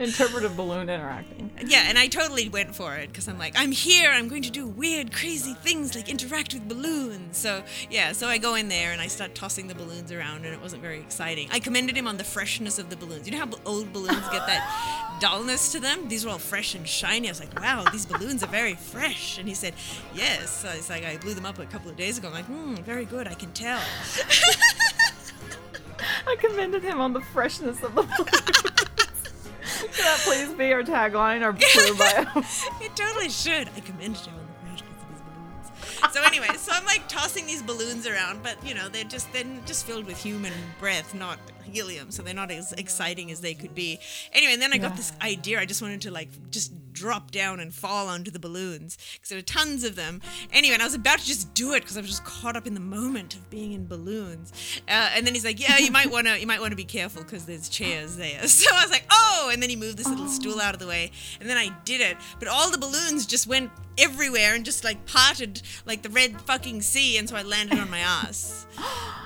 Interpretive 0.10 0.56
balloon 0.56 0.88
interacting. 0.88 1.50
Yeah, 1.66 1.84
and 1.86 1.98
I 1.98 2.06
totally 2.06 2.48
went 2.48 2.74
for 2.74 2.96
it 2.96 3.08
because 3.08 3.28
I'm 3.28 3.38
like, 3.38 3.52
I'm 3.54 3.70
here. 3.70 4.10
I'm 4.10 4.28
going 4.28 4.40
to 4.44 4.50
do 4.50 4.66
weird, 4.66 5.12
crazy 5.12 5.52
things 5.52 5.94
like 5.94 6.08
interact 6.08 6.54
with 6.54 6.66
balloons. 6.66 7.36
So 7.36 7.62
yeah, 7.90 8.12
so 8.12 8.26
I 8.26 8.38
go 8.38 8.54
in 8.54 8.68
there 8.68 8.92
and 8.92 9.00
I 9.02 9.08
start 9.08 9.34
tossing 9.34 9.68
the 9.68 9.74
balloons 9.74 10.10
around, 10.10 10.46
and 10.46 10.54
it 10.54 10.62
wasn't 10.62 10.80
very 10.80 11.00
exciting. 11.00 11.50
I 11.52 11.60
commended 11.60 11.98
him 11.98 12.06
on 12.06 12.16
the 12.16 12.24
freshness 12.24 12.78
of 12.78 12.88
the 12.88 12.96
balloons. 12.96 13.26
You 13.26 13.32
know 13.32 13.44
how 13.44 13.50
old 13.66 13.92
balloons 13.92 14.26
get 14.30 14.46
that 14.46 15.18
dullness 15.20 15.70
to 15.72 15.80
them? 15.80 16.08
These 16.08 16.24
were 16.24 16.30
all 16.30 16.38
fresh 16.38 16.74
and 16.74 16.88
shiny. 16.88 17.28
I 17.28 17.32
was 17.32 17.40
like, 17.40 17.60
wow, 17.60 17.84
these 17.92 18.06
balloons 18.06 18.42
are 18.42 18.46
very 18.46 18.76
fresh. 18.76 19.36
And 19.36 19.46
he 19.46 19.54
said, 19.54 19.74
yes. 20.14 20.48
So 20.48 20.70
it's 20.70 20.88
like 20.88 21.04
I 21.04 21.18
blew 21.18 21.34
them 21.34 21.44
up 21.44 21.58
a 21.58 21.66
couple 21.66 21.90
of 21.90 21.98
days 21.98 22.16
ago. 22.16 22.28
I'm 22.28 22.34
like, 22.34 22.46
hmm, 22.46 22.76
very 22.76 23.04
good. 23.04 23.28
I 23.28 23.34
can 23.34 23.52
tell. 23.52 23.82
I 26.26 26.36
commended 26.36 26.82
him 26.82 27.02
on 27.02 27.12
the 27.12 27.20
freshness 27.20 27.82
of 27.82 27.94
the 27.94 28.02
balloons. 28.02 28.89
Can 29.78 30.04
that 30.04 30.20
please 30.24 30.52
be 30.54 30.72
our 30.72 30.82
tagline, 30.82 31.42
our 31.42 31.52
Twitter 31.52 31.94
bio? 31.94 32.42
It 32.80 32.94
totally 32.96 33.28
should. 33.30 33.68
I 33.76 33.80
commended 33.80 34.26
him 34.26 34.34
on 34.34 34.46
the 34.46 34.68
freshness 34.68 35.02
of 35.02 35.10
his 35.10 35.20
balloons. 35.22 36.14
So 36.14 36.22
anyway, 36.22 36.48
so 36.56 36.72
I'm 36.74 36.84
like 36.84 37.08
tossing 37.08 37.46
these 37.46 37.62
balloons 37.62 38.06
around, 38.06 38.42
but 38.42 38.56
you 38.66 38.74
know 38.74 38.88
they're 38.88 39.04
just 39.04 39.32
they're 39.32 39.44
just 39.66 39.86
filled 39.86 40.06
with 40.06 40.22
human 40.22 40.52
breath, 40.78 41.14
not 41.14 41.38
helium, 41.70 42.10
so 42.10 42.22
they're 42.22 42.34
not 42.34 42.50
as 42.50 42.72
exciting 42.72 43.30
as 43.30 43.40
they 43.40 43.54
could 43.54 43.74
be. 43.74 43.98
Anyway, 44.32 44.52
and 44.52 44.62
then 44.62 44.72
I 44.72 44.78
got 44.78 44.96
this 44.96 45.12
idea. 45.22 45.60
I 45.60 45.66
just 45.66 45.82
wanted 45.82 46.00
to 46.02 46.10
like 46.10 46.28
just 46.50 46.72
drop 46.92 47.30
down 47.30 47.60
and 47.60 47.72
fall 47.72 48.08
onto 48.08 48.30
the 48.30 48.38
balloons 48.38 48.98
because 49.14 49.28
there 49.30 49.38
were 49.38 49.42
tons 49.42 49.84
of 49.84 49.96
them. 49.96 50.20
Anyway, 50.52 50.74
and 50.74 50.82
I 50.82 50.86
was 50.86 50.94
about 50.94 51.18
to 51.20 51.26
just 51.26 51.54
do 51.54 51.72
it 51.74 51.80
because 51.80 51.96
I 51.96 52.00
was 52.00 52.10
just 52.10 52.24
caught 52.24 52.56
up 52.56 52.66
in 52.66 52.74
the 52.74 52.80
moment 52.80 53.34
of 53.34 53.48
being 53.50 53.72
in 53.72 53.86
balloons. 53.86 54.52
Uh, 54.88 55.10
and 55.14 55.26
then 55.26 55.34
he's 55.34 55.44
like, 55.44 55.60
"Yeah, 55.60 55.78
you 55.78 55.90
might 55.90 56.10
want 56.10 56.26
to 56.26 56.38
you 56.38 56.46
might 56.46 56.60
want 56.60 56.72
to 56.72 56.76
be 56.76 56.84
careful 56.84 57.22
because 57.22 57.46
there's 57.46 57.68
chairs 57.68 58.16
there." 58.16 58.40
So 58.60 58.68
I 58.74 58.82
was 58.82 58.90
like, 58.90 59.04
"Oh!" 59.10 59.50
And 59.52 59.62
then 59.62 59.70
he 59.70 59.76
moved 59.76 59.96
this 59.96 60.08
little 60.08 60.28
stool 60.28 60.60
out 60.60 60.74
of 60.74 60.80
the 60.80 60.86
way, 60.86 61.10
and 61.40 61.48
then 61.48 61.56
I 61.56 61.70
did 61.84 62.00
it. 62.00 62.16
But 62.38 62.48
all 62.48 62.70
the 62.70 62.78
balloons 62.78 63.24
just 63.26 63.46
went 63.46 63.70
everywhere 63.98 64.54
and 64.54 64.64
just 64.64 64.84
like 64.84 65.04
parted 65.06 65.62
like 65.86 66.02
the 66.02 66.08
red 66.10 66.40
fucking 66.42 66.82
sea, 66.82 67.16
and 67.18 67.28
so 67.28 67.36
I 67.36 67.42
landed 67.42 67.78
on 67.78 67.90
my 67.90 67.98
ass. 68.20 68.66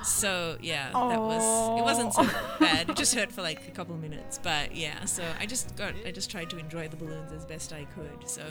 So 0.05 0.57
yeah, 0.61 0.91
that 0.93 1.21
was 1.21 1.79
it 1.81 1.83
wasn't 1.83 2.13
so 2.15 2.23
bad. 2.59 2.91
It 2.91 2.97
just 2.97 3.15
hurt 3.15 3.33
for 3.33 3.43
like 3.43 3.67
a 3.69 3.71
couple 3.71 3.95
of 3.95 4.01
minutes, 4.01 4.39
but 4.43 4.75
yeah. 4.75 5.05
So 5.05 5.25
I 5.39 5.47
just 5.47 5.75
got 5.77 5.95
I 6.07 6.11
just 6.11 6.31
tried 6.31 6.51
to 6.51 6.59
enjoy 6.59 6.89
the 6.89 6.97
balloons 6.97 7.33
as 7.33 7.45
best 7.45 7.73
I 7.73 7.85
could. 7.95 8.29
So. 8.29 8.43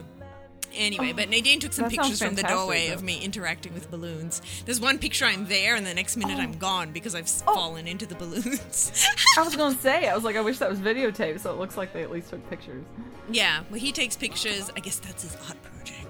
Anyway, 0.76 1.14
but 1.14 1.28
oh, 1.28 1.30
Nadine 1.30 1.60
took 1.60 1.72
some 1.72 1.88
pictures 1.88 2.20
from 2.20 2.34
the 2.34 2.42
doorway 2.42 2.88
though. 2.88 2.96
of 2.96 3.04
me 3.04 3.20
interacting 3.24 3.76
with 3.76 3.92
balloons. 3.92 4.42
There's 4.66 4.82
one 4.82 4.98
picture 4.98 5.24
I'm 5.26 5.46
there, 5.46 5.76
and 5.76 5.86
the 5.86 5.94
next 5.94 6.18
minute 6.18 6.40
I'm 6.40 6.54
oh. 6.56 6.58
gone 6.58 6.92
because 6.92 7.14
I've 7.14 7.30
Oh. 7.46 7.54
fallen 7.54 7.88
into 7.88 8.08
the 8.08 8.16
balloons. 8.16 9.06
I 9.38 9.44
was 9.44 9.56
gonna 9.56 9.76
say, 9.78 10.08
I 10.08 10.16
was 10.16 10.24
like, 10.24 10.36
I 10.36 10.42
wish 10.42 10.58
that 10.58 10.72
was 10.72 10.80
videotaped, 10.80 11.42
so 11.42 11.52
it 11.54 11.60
looks 11.60 11.78
like 11.78 11.94
they 11.94 12.02
at 12.02 12.10
least 12.10 12.32
took 12.32 12.50
pictures. 12.50 12.84
yeah, 13.30 13.62
well, 13.70 13.80
he 13.80 13.92
takes 13.92 14.16
pictures. 14.18 14.72
I 14.76 14.80
guess 14.80 14.98
that's 14.98 15.22
his 15.22 15.36
art 15.48 15.62
project. 15.62 16.03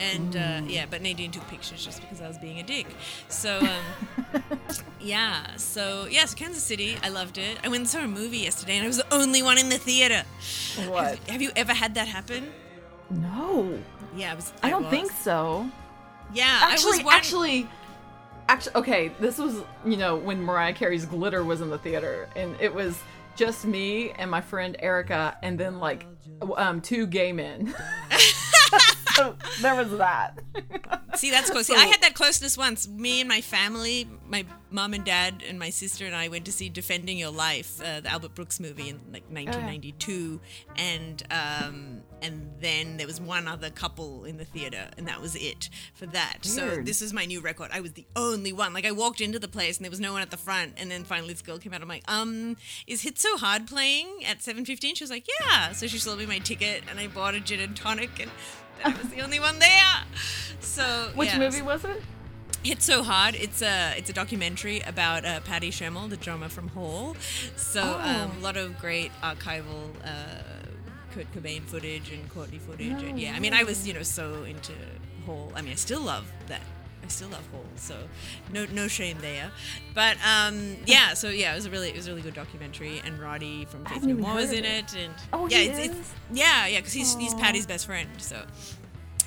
And 0.00 0.36
uh, 0.36 0.60
yeah, 0.66 0.86
but 0.90 1.02
Nadine 1.02 1.30
took 1.30 1.46
pictures 1.48 1.84
just 1.84 2.00
because 2.00 2.20
I 2.20 2.28
was 2.28 2.36
being 2.38 2.58
a 2.58 2.62
dick. 2.62 2.86
So 3.28 3.60
um, 3.60 4.42
yeah, 5.00 5.56
so 5.56 6.06
yeah, 6.10 6.24
so 6.24 6.36
Kansas 6.36 6.62
City, 6.62 6.96
I 7.02 7.08
loved 7.10 7.38
it. 7.38 7.58
I 7.64 7.68
went 7.68 7.80
and 7.82 7.88
saw 7.88 8.00
a 8.00 8.08
movie 8.08 8.38
yesterday, 8.38 8.74
and 8.76 8.84
I 8.84 8.86
was 8.88 8.96
the 8.98 9.14
only 9.14 9.42
one 9.42 9.58
in 9.58 9.68
the 9.68 9.78
theater. 9.78 10.24
What? 10.88 11.18
Have 11.28 11.40
you 11.42 11.50
ever 11.56 11.72
had 11.72 11.94
that 11.94 12.08
happen? 12.08 12.52
No, 13.10 13.78
Yeah, 14.16 14.32
it 14.32 14.36
was. 14.36 14.52
I 14.62 14.70
don't 14.70 14.82
was. 14.84 14.90
think 14.90 15.10
so. 15.12 15.68
Yeah, 16.32 16.60
I 16.64 16.72
Actually, 16.72 16.96
was 16.98 17.04
one- 17.04 17.14
actually, 17.14 17.68
actually, 18.48 18.74
okay. 18.76 19.08
This 19.20 19.38
was, 19.38 19.62
you 19.84 19.96
know, 19.96 20.16
when 20.16 20.42
Mariah 20.42 20.72
Carey's 20.72 21.04
"Glitter" 21.06 21.44
was 21.44 21.60
in 21.60 21.70
the 21.70 21.78
theater, 21.78 22.28
and 22.34 22.56
it 22.60 22.74
was 22.74 22.98
just 23.36 23.64
me 23.64 24.10
and 24.12 24.30
my 24.30 24.40
friend 24.40 24.74
Erica, 24.80 25.36
and 25.42 25.58
then 25.58 25.78
like 25.78 26.06
um, 26.56 26.80
two 26.80 27.06
gay 27.06 27.32
men. 27.32 27.74
so 29.14 29.36
there 29.62 29.74
was 29.74 29.90
that. 29.98 30.38
See, 31.16 31.30
that's 31.30 31.50
close. 31.50 31.66
See, 31.66 31.74
I 31.74 31.86
had 31.86 32.02
that 32.02 32.14
closeness 32.14 32.58
once. 32.58 32.88
Me 32.88 33.20
and 33.20 33.28
my 33.28 33.40
family, 33.40 34.08
my 34.26 34.44
mom 34.70 34.94
and 34.94 35.04
dad 35.04 35.42
and 35.48 35.58
my 35.58 35.70
sister 35.70 36.04
and 36.04 36.14
I 36.14 36.28
went 36.28 36.44
to 36.46 36.52
see 36.52 36.68
Defending 36.68 37.18
Your 37.18 37.30
Life, 37.30 37.80
uh, 37.80 38.00
the 38.00 38.10
Albert 38.10 38.34
Brooks 38.34 38.58
movie 38.58 38.88
in 38.88 39.00
like 39.12 39.24
1992, 39.30 40.40
and 40.76 41.22
um, 41.30 42.02
and 42.20 42.50
then 42.60 42.96
there 42.96 43.06
was 43.06 43.20
one 43.20 43.46
other 43.46 43.70
couple 43.70 44.24
in 44.24 44.36
the 44.36 44.44
theater, 44.44 44.88
and 44.96 45.06
that 45.06 45.20
was 45.20 45.36
it 45.36 45.70
for 45.94 46.06
that. 46.06 46.38
So 46.42 46.80
this 46.82 47.00
is 47.00 47.12
my 47.12 47.24
new 47.26 47.40
record. 47.40 47.70
I 47.72 47.80
was 47.80 47.92
the 47.92 48.06
only 48.16 48.52
one. 48.52 48.72
Like 48.72 48.86
I 48.86 48.92
walked 48.92 49.20
into 49.20 49.38
the 49.38 49.48
place 49.48 49.76
and 49.76 49.84
there 49.84 49.90
was 49.90 50.00
no 50.00 50.12
one 50.12 50.22
at 50.22 50.30
the 50.30 50.36
front, 50.36 50.74
and 50.76 50.90
then 50.90 51.04
finally 51.04 51.32
this 51.32 51.42
girl 51.42 51.58
came 51.58 51.72
out. 51.72 51.82
I'm 51.82 51.88
like, 51.88 52.04
um, 52.10 52.56
is 52.86 53.02
Hit 53.02 53.18
So 53.18 53.36
Hard 53.36 53.66
playing 53.66 54.24
at 54.26 54.40
7:15? 54.40 54.96
She 54.96 55.04
was 55.04 55.10
like, 55.10 55.26
yeah. 55.40 55.72
So 55.72 55.86
she 55.86 55.98
sold 55.98 56.18
me 56.18 56.26
my 56.26 56.38
ticket, 56.38 56.82
and 56.90 56.98
I 56.98 57.06
bought 57.06 57.34
a 57.34 57.40
gin 57.40 57.60
and 57.60 57.76
tonic, 57.76 58.20
and 58.20 58.30
I 58.84 58.90
was 58.90 59.08
the 59.10 59.20
only 59.22 59.40
one 59.40 59.58
there. 59.58 59.70
So 60.60 61.10
Which 61.14 61.28
yeah, 61.28 61.38
movie 61.38 61.62
was 61.62 61.84
it? 61.84 62.02
Hit 62.62 62.80
so 62.82 63.02
hard. 63.02 63.34
It's 63.34 63.60
a 63.62 63.94
it's 63.96 64.08
a 64.08 64.12
documentary 64.14 64.80
about 64.80 65.24
uh, 65.24 65.40
Patty 65.40 65.70
Schemel, 65.70 66.08
the 66.08 66.16
drummer 66.16 66.48
from 66.48 66.68
Hole. 66.68 67.14
So 67.56 67.82
Oh. 67.82 68.00
um, 68.00 68.38
a 68.38 68.40
lot 68.42 68.56
of 68.56 68.78
great 68.80 69.12
archival 69.22 69.90
uh, 70.04 70.42
Kurt 71.12 71.30
Cobain 71.34 71.62
footage 71.62 72.10
and 72.10 72.28
Courtney 72.30 72.58
footage. 72.58 73.02
No 73.02 73.08
and 73.08 73.20
yeah, 73.20 73.34
I 73.36 73.40
mean, 73.40 73.52
I 73.52 73.64
was 73.64 73.86
you 73.86 73.92
know 73.94 74.02
so 74.02 74.44
into 74.44 74.72
Hole. 75.26 75.52
I 75.54 75.60
mean, 75.62 75.72
I 75.72 75.76
still 75.76 76.00
love 76.00 76.24
that. 76.48 76.62
I 77.04 77.08
still 77.08 77.28
love 77.28 77.46
Hole. 77.52 77.64
So 77.76 77.96
no 78.52 78.66
no 78.72 78.88
shame 78.88 79.18
there. 79.20 79.50
But 79.94 80.16
um, 80.26 80.76
yeah, 80.86 81.14
so 81.14 81.28
yeah, 81.28 81.52
it 81.52 81.56
was 81.56 81.66
a 81.66 81.70
really 81.70 81.90
it 81.90 81.96
was 81.96 82.06
a 82.06 82.10
really 82.10 82.22
good 82.22 82.34
documentary. 82.34 83.00
And 83.04 83.18
Roddy 83.18 83.64
from 83.66 83.84
Faith 83.84 84.02
No 84.02 84.14
More 84.14 84.34
was 84.34 84.52
in 84.52 84.64
it. 84.64 84.94
And 84.96 85.12
Oh, 85.32 85.46
yeah, 85.48 85.58
it's, 85.58 85.78
it's 85.78 86.14
yeah 86.32 86.66
yeah 86.66 86.78
because 86.80 86.92
he's 86.92 87.14
he's 87.16 87.34
Patty's 87.34 87.66
best 87.66 87.86
friend. 87.86 88.08
So. 88.18 88.42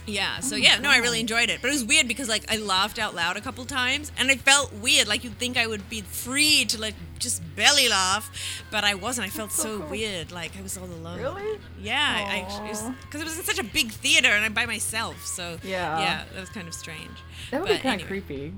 Yeah, 0.07 0.39
so 0.39 0.55
Oh 0.55 0.57
yeah, 0.57 0.79
no, 0.79 0.89
I 0.89 0.97
really 0.97 1.19
enjoyed 1.19 1.49
it. 1.49 1.61
But 1.61 1.67
it 1.69 1.73
was 1.73 1.83
weird 1.85 2.07
because 2.07 2.29
like 2.29 2.49
I 2.51 2.57
laughed 2.57 2.97
out 2.97 3.13
loud 3.13 3.35
a 3.37 3.41
couple 3.41 3.65
times 3.65 4.11
and 4.17 4.31
I 4.31 4.35
felt 4.35 4.73
weird. 4.73 5.07
Like 5.07 5.23
you'd 5.23 5.37
think 5.37 5.57
I 5.57 5.67
would 5.67 5.89
be 5.89 6.01
free 6.01 6.65
to 6.65 6.79
like 6.79 6.95
just 7.19 7.41
belly 7.55 7.89
laugh, 7.89 8.31
but 8.71 8.83
I 8.83 8.95
wasn't. 8.95 9.27
I 9.27 9.29
felt 9.29 9.51
so 9.51 9.63
so, 9.63 9.79
cool. 9.79 9.89
weird. 9.89 10.31
Like 10.31 10.57
I 10.57 10.61
was 10.61 10.77
all 10.77 10.85
alone. 10.85 11.19
Really? 11.19 11.59
Yeah, 11.81 12.25
I 12.29 12.39
because 12.45 12.81
Aw. 12.83 12.93
it, 13.19 13.23
was 13.23 13.37
in 13.37 13.43
such 13.43 13.59
a 13.59 13.63
big 13.63 13.91
theater 13.91 14.29
and 14.29 14.45
I'm 14.45 14.53
by 14.53 14.65
myself. 14.65 15.25
So 15.25 15.57
Yeah. 15.63 15.99
yeah, 15.99 16.23
that 16.33 16.39
was 16.39 16.49
kind 16.49 16.67
of 16.67 16.73
strange. 16.73 17.17
That 17.51 17.61
would 17.61 17.67
But 17.67 17.75
be 17.77 17.81
kind 17.81 18.01
of 18.01 18.07
anyway. 18.09 18.21
creepy. 18.25 18.53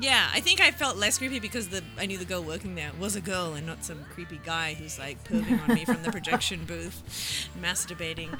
Yeah, 0.00 0.28
I 0.32 0.40
think 0.40 0.60
I 0.60 0.70
felt 0.72 0.96
less 0.96 1.18
creepy 1.18 1.38
because 1.40 1.68
the 1.68 1.82
I 1.98 2.06
knew 2.06 2.18
the 2.18 2.24
girl 2.24 2.42
working 2.42 2.74
there 2.74 2.90
was 3.00 3.16
a 3.16 3.20
girl 3.20 3.54
and 3.54 3.66
not 3.66 3.84
some 3.84 4.04
creepy 4.12 4.40
guy 4.44 4.74
who's 4.74 4.98
like 4.98 5.22
perving 5.24 5.66
on 5.68 5.74
me 5.74 5.84
from 5.84 6.02
the 6.02 6.10
projection 6.12 6.64
booth, 6.66 7.48
masturbating. 7.60 8.30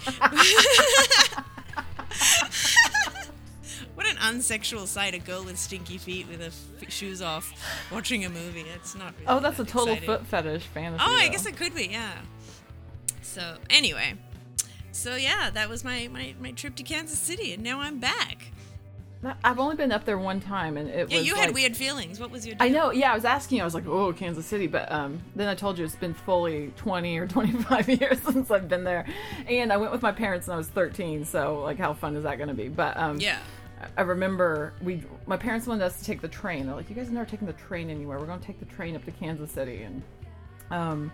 what 3.95 4.07
an 4.07 4.17
unsexual 4.17 4.87
sight! 4.87 5.15
A 5.15 5.19
girl 5.19 5.45
with 5.45 5.59
stinky 5.59 5.99
feet 5.99 6.29
with 6.29 6.41
her 6.41 6.51
f- 6.83 6.91
shoes 6.93 7.23
off, 7.23 7.53
watching 7.91 8.25
a 8.25 8.29
movie. 8.29 8.65
It's 8.75 8.95
not. 8.95 9.15
Really 9.15 9.27
Oh, 9.27 9.41
that's 9.41 9.59
a 9.59 9.65
total 9.65 9.95
exciting. 9.95 10.07
foot 10.07 10.27
fetish 10.27 10.63
fantasy. 10.65 11.05
Oh, 11.07 11.15
I 11.15 11.27
though. 11.27 11.33
guess 11.33 11.47
it 11.47 11.57
could 11.57 11.75
be. 11.75 11.87
Yeah. 11.89 12.13
So 13.23 13.57
anyway, 13.71 14.15
so 14.93 15.17
yeah, 15.17 15.51
that 15.51 15.69
was 15.69 15.85
my 15.85 16.09
my 16.13 16.35
my 16.41 16.53
trip 16.53 16.77
to 16.77 16.83
Kansas 16.83 17.19
City, 17.19 17.53
and 17.53 17.63
now 17.63 17.81
I'm 17.81 17.99
back. 17.99 18.53
I've 19.43 19.59
only 19.59 19.77
been 19.77 19.91
up 19.93 20.05
there 20.05 20.19
one 20.19 20.41
time, 20.41 20.77
and 20.77 20.89
it 20.89 21.11
Yeah, 21.11 21.19
was 21.19 21.27
you 21.27 21.35
had 21.35 21.47
like- 21.47 21.55
weird 21.55 21.77
feelings. 21.77 22.21
What 22.21 22.31
was 22.31 22.47
your? 22.47 22.57
I 22.61 22.69
know. 22.69 22.91
Yeah, 22.93 23.13
I 23.13 23.15
was 23.15 23.25
asking. 23.25 23.57
you, 23.57 23.63
I 23.63 23.65
was 23.65 23.75
like, 23.75 23.87
"Oh, 23.87 24.13
Kansas 24.13 24.47
City," 24.47 24.67
but 24.67 24.91
um, 24.93 25.21
then 25.35 25.49
I 25.49 25.55
told 25.55 25.79
you 25.79 25.85
it's 25.85 25.97
been 25.97 26.15
fully 26.15 26.73
20 26.77 27.19
or 27.19 27.27
25 27.29 27.89
years 28.01 28.21
since 28.23 28.51
I've 28.51 28.69
been 28.69 28.85
there, 28.85 29.07
and 29.49 29.73
I 29.73 29.79
went 29.79 29.91
with 29.93 30.03
my 30.03 30.13
parents 30.13 30.47
when 30.47 30.55
I 30.55 30.59
was 30.59 30.69
13. 30.69 31.25
So, 31.25 31.61
like, 31.63 31.79
how 31.79 31.93
fun 31.95 32.15
is 32.17 32.23
that 32.25 32.37
going 32.37 32.49
to 32.49 32.55
be? 32.55 32.69
But 32.69 32.97
um, 32.97 33.19
Yeah. 33.19 33.39
I- 33.97 34.03
remember 34.03 34.73
we, 34.83 35.03
my 35.27 35.37
parents 35.37 35.67
wanted 35.67 35.85
us 35.85 35.99
to 35.99 36.05
take 36.05 36.21
the 36.21 36.29
train. 36.29 36.67
They're 36.67 36.77
like, 36.77 36.89
"You 36.91 36.95
guys 36.95 37.11
never 37.11 37.29
taken 37.29 37.47
the 37.47 37.53
train 37.55 37.91
anywhere. 37.91 38.19
We're 38.21 38.27
going 38.27 38.41
to 38.41 38.47
take 38.47 38.61
the 38.61 38.67
train 38.67 38.95
up 38.97 39.05
to 39.07 39.11
Kansas 39.13 39.51
City." 39.51 39.83
And 39.83 40.03
um, 40.71 41.11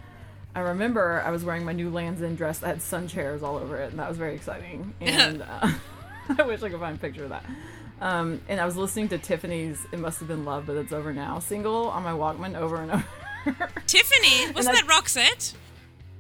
I 0.55 0.61
remember 0.61 1.23
I 1.25 1.31
was 1.31 1.45
wearing 1.45 1.65
my 1.65 1.73
new 1.73 1.89
Lands 1.89 2.21
End 2.21 2.37
dress 2.37 2.59
that 2.59 2.67
had 2.67 2.83
sun 2.83 3.09
chairs 3.09 3.43
all 3.43 3.57
over 3.57 3.77
it, 3.79 3.91
and 3.91 3.99
that 4.01 4.09
was 4.09 4.19
very 4.19 4.35
exciting. 4.35 4.93
And 5.01 5.43
uh, 5.43 5.71
I 6.39 6.43
wish 6.43 6.63
I 6.63 6.69
could 6.69 6.81
find 6.81 6.97
a 6.97 7.01
picture 7.01 7.25
of 7.25 7.31
that. 7.31 7.45
Um, 8.03 8.41
and 8.49 8.61
I 8.61 8.65
was 8.67 8.77
listening 8.77 9.09
to 9.11 9.19
Tiffany's 9.19 9.79
"It 9.93 9.99
Must 9.99 10.19
Have 10.19 10.29
Been 10.29 10.45
Love, 10.45 10.67
But 10.67 10.77
It's 10.77 10.93
Over 10.93 11.13
Now" 11.13 11.39
single 11.39 11.89
on 11.89 12.03
my 12.03 12.13
Walkman 12.13 12.57
over 12.59 12.77
and 12.83 12.91
over. 13.47 13.69
Tiffany, 13.87 14.51
wasn't 14.53 14.77
I- 14.77 14.81
that 14.83 14.89
Roxette? 14.89 15.55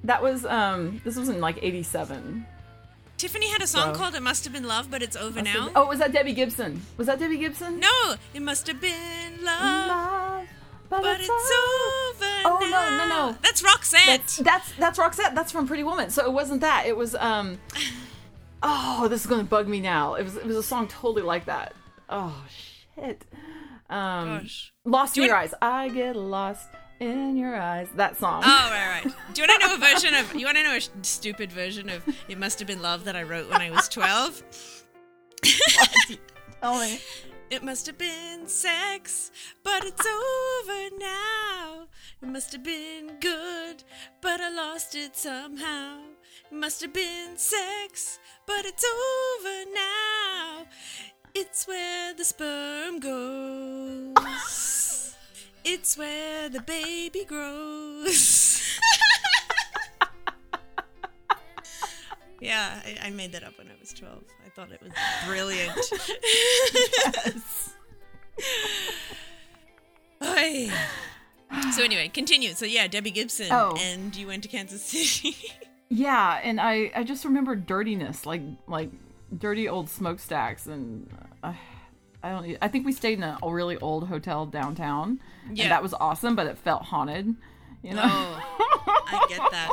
that 0.04 0.22
was 0.22 0.44
um, 0.46 1.00
this 1.04 1.16
was 1.16 1.28
in 1.28 1.40
like 1.40 1.58
'87. 1.62 2.46
Tiffany 3.18 3.48
had 3.50 3.62
a 3.62 3.66
song 3.66 3.94
So- 3.94 3.98
called 4.00 4.14
"It 4.14 4.22
Must 4.22 4.44
Have 4.44 4.52
Been 4.52 4.66
Love," 4.68 4.90
but 4.90 5.02
it's 5.02 5.16
over 5.16 5.42
now. 5.42 5.70
Oh, 5.74 5.86
was 5.88 5.98
that 5.98 6.12
Debbie 6.12 6.34
Gibson? 6.34 6.82
Was 6.96 7.08
that 7.08 7.18
Debbie 7.18 7.38
Gibson? 7.38 7.80
No, 7.80 8.14
it 8.32 8.42
must 8.42 8.66
have 8.68 8.80
been 8.80 9.44
love, 9.44 9.88
Love, 9.88 10.46
but, 10.88 11.02
but 11.02 11.20
it's, 11.20 11.28
over. 11.28 12.24
over 12.24 12.24
Oh, 12.44 12.58
no, 12.70 12.96
no, 12.98 13.08
no. 13.08 13.36
That's 13.42 13.60
Roxette. 13.62 14.06
That's 14.06 14.36
that's 14.38 14.72
that's 14.72 14.98
Roxette. 14.98 15.34
That's 15.34 15.50
from 15.52 15.66
Pretty 15.66 15.82
Woman. 15.84 16.10
So 16.10 16.24
it 16.24 16.32
wasn't 16.32 16.60
that. 16.60 16.84
It 16.86 16.96
was 16.96 17.14
um. 17.16 17.58
Oh, 18.62 19.08
this 19.08 19.20
is 19.22 19.26
gonna 19.26 19.44
bug 19.44 19.66
me 19.68 19.80
now. 19.80 20.14
It 20.14 20.22
was 20.24 20.36
it 20.36 20.44
was 20.46 20.56
a 20.56 20.62
song 20.62 20.88
totally 20.88 21.22
like 21.22 21.46
that. 21.46 21.74
Oh 22.08 22.34
shit. 22.48 23.24
Um, 23.90 24.38
Gosh. 24.40 24.72
Lost 24.84 25.16
in 25.16 25.22
you 25.24 25.28
your 25.28 25.36
want- 25.36 25.48
eyes. 25.52 25.54
I 25.60 25.88
get 25.88 26.16
lost 26.16 26.68
in 27.00 27.36
your 27.36 27.56
eyes. 27.56 27.88
That 27.96 28.16
song. 28.18 28.42
Oh 28.44 28.48
right, 28.70 29.04
right. 29.04 29.14
Do 29.34 29.42
you 29.42 29.48
want 29.48 29.60
to 29.60 29.66
know 29.68 29.74
a 29.74 29.78
version 29.78 30.14
of? 30.14 30.34
You 30.34 30.46
want 30.46 30.56
to 30.58 30.62
know 30.62 30.76
a 30.76 31.04
stupid 31.04 31.50
version 31.52 31.88
of 31.90 32.02
"It 32.28 32.38
Must 32.38 32.58
Have 32.60 32.68
Been 32.68 32.80
Love" 32.82 33.04
that 33.04 33.16
I 33.16 33.22
wrote 33.24 33.50
when 33.50 33.60
I 33.60 33.70
was 33.70 33.88
twelve? 33.88 34.42
Tell 36.60 36.78
me. 36.80 37.00
It 37.50 37.62
must 37.62 37.86
have 37.86 37.98
been 37.98 38.46
sex, 38.48 39.30
but 39.62 39.84
it's 39.84 40.06
over 40.06 40.96
now. 40.98 41.86
It 42.22 42.28
must 42.28 42.50
have 42.52 42.62
been 42.62 43.18
good, 43.20 43.84
but 44.22 44.40
I 44.40 44.48
lost 44.48 44.94
it 44.94 45.14
somehow. 45.16 45.98
Must 46.52 46.80
have 46.82 46.92
been 46.92 47.36
sex, 47.38 48.18
but 48.46 48.64
it's 48.66 48.84
over 48.84 49.70
now. 49.74 50.66
It's 51.34 51.66
where 51.66 52.12
the 52.14 52.24
sperm 52.24 53.00
goes. 53.00 55.14
It's 55.64 55.96
where 55.96 56.48
the 56.50 56.60
baby 56.60 57.24
grows. 57.24 58.60
yeah, 62.40 62.80
I, 62.84 62.98
I 63.06 63.10
made 63.10 63.32
that 63.32 63.44
up 63.44 63.56
when 63.58 63.68
I 63.68 63.72
was 63.80 63.92
12. 63.94 64.22
I 64.44 64.48
thought 64.50 64.70
it 64.72 64.82
was 64.82 64.92
brilliant. 65.26 65.72
Oy. 70.22 70.70
So 71.72 71.82
anyway, 71.82 72.08
continue. 72.08 72.52
So 72.54 72.66
yeah, 72.66 72.86
Debbie 72.88 73.10
Gibson, 73.10 73.48
Oh. 73.50 73.74
and 73.80 74.14
you 74.14 74.26
went 74.26 74.42
to 74.42 74.48
Kansas 74.48 74.82
City. 74.82 75.34
Yeah, 75.94 76.40
and 76.42 76.58
I 76.58 76.90
I 76.96 77.04
just 77.04 77.24
remember 77.26 77.54
dirtiness, 77.54 78.24
like 78.24 78.40
like 78.66 78.90
dirty 79.36 79.68
old 79.68 79.90
smokestacks, 79.90 80.66
and 80.66 81.06
uh, 81.42 81.52
I 82.22 82.30
don't. 82.30 82.56
I 82.62 82.68
think 82.68 82.86
we 82.86 82.92
stayed 82.92 83.18
in 83.18 83.24
a 83.24 83.38
really 83.46 83.76
old 83.76 84.08
hotel 84.08 84.46
downtown, 84.46 85.20
Yeah. 85.52 85.64
and 85.64 85.72
that 85.72 85.82
was 85.82 85.92
awesome, 85.92 86.34
but 86.34 86.46
it 86.46 86.56
felt 86.56 86.84
haunted. 86.84 87.34
You 87.82 87.92
know. 87.94 88.02
Oh, 88.04 89.04
I 89.06 89.26
get 89.28 89.40
that. 89.50 89.72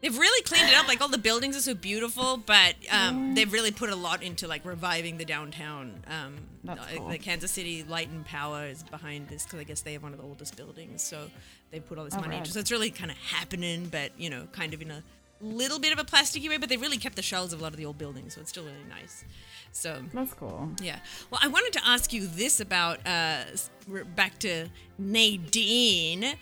They've 0.00 0.16
really 0.16 0.42
cleaned 0.42 0.68
it 0.68 0.74
up. 0.74 0.88
Like 0.88 1.00
all 1.00 1.08
the 1.08 1.18
buildings 1.18 1.56
are 1.56 1.60
so 1.60 1.74
beautiful, 1.74 2.38
but 2.38 2.74
um, 2.90 3.34
they've 3.34 3.52
really 3.52 3.70
put 3.70 3.90
a 3.90 3.96
lot 3.96 4.22
into 4.22 4.48
like 4.48 4.64
reviving 4.64 5.18
the 5.18 5.24
downtown. 5.26 6.02
Um, 6.06 6.36
That's 6.64 6.80
cool. 6.96 7.08
the 7.08 7.18
Kansas 7.18 7.50
City 7.50 7.84
Light 7.86 8.08
and 8.08 8.24
Power 8.24 8.66
is 8.66 8.82
behind 8.82 9.28
this 9.28 9.44
because 9.44 9.58
I 9.60 9.64
guess 9.64 9.82
they 9.82 9.92
have 9.92 10.02
one 10.02 10.12
of 10.12 10.18
the 10.18 10.24
oldest 10.24 10.56
buildings. 10.56 11.02
So 11.02 11.30
they 11.70 11.80
put 11.80 11.98
all 11.98 12.04
this 12.04 12.14
Oh, 12.14 12.20
money 12.20 12.30
rad. 12.30 12.38
into. 12.38 12.52
So 12.52 12.60
it's 12.60 12.70
really 12.70 12.90
kind 12.90 13.10
of 13.10 13.16
happening, 13.18 13.88
but 13.90 14.12
you 14.18 14.30
know, 14.30 14.46
kind 14.52 14.72
of 14.72 14.80
in 14.80 14.90
a 14.90 15.02
little 15.40 15.78
bit 15.78 15.92
of 15.92 15.98
a 15.98 16.04
plasticky 16.04 16.48
way. 16.48 16.56
But 16.58 16.68
they 16.68 16.76
really 16.76 16.98
kept 16.98 17.16
the 17.16 17.22
shells 17.22 17.52
of 17.52 17.60
a 17.60 17.62
lot 17.62 17.72
of 17.72 17.78
the 17.78 17.86
old 17.86 17.98
buildings, 17.98 18.34
so 18.34 18.40
it's 18.40 18.50
still 18.50 18.64
really 18.64 18.76
nice. 18.88 19.24
So 19.72 20.02
That's 20.12 20.34
cool. 20.34 20.70
yeah. 20.82 20.98
Well, 21.30 21.38
I 21.42 21.46
wanted 21.46 21.72
to 21.74 21.86
ask 21.86 22.12
you 22.12 22.26
this 22.26 22.58
about 22.58 22.98
uh, 23.06 23.42
we're 23.86 24.04
back 24.04 24.38
to 24.40 24.66
Nadine. 24.98 26.34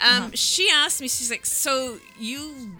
Um, 0.00 0.32
She 0.32 0.68
asked 0.70 1.00
me, 1.00 1.08
she's 1.08 1.30
like, 1.30 1.46
"So 1.46 1.98
you 2.18 2.76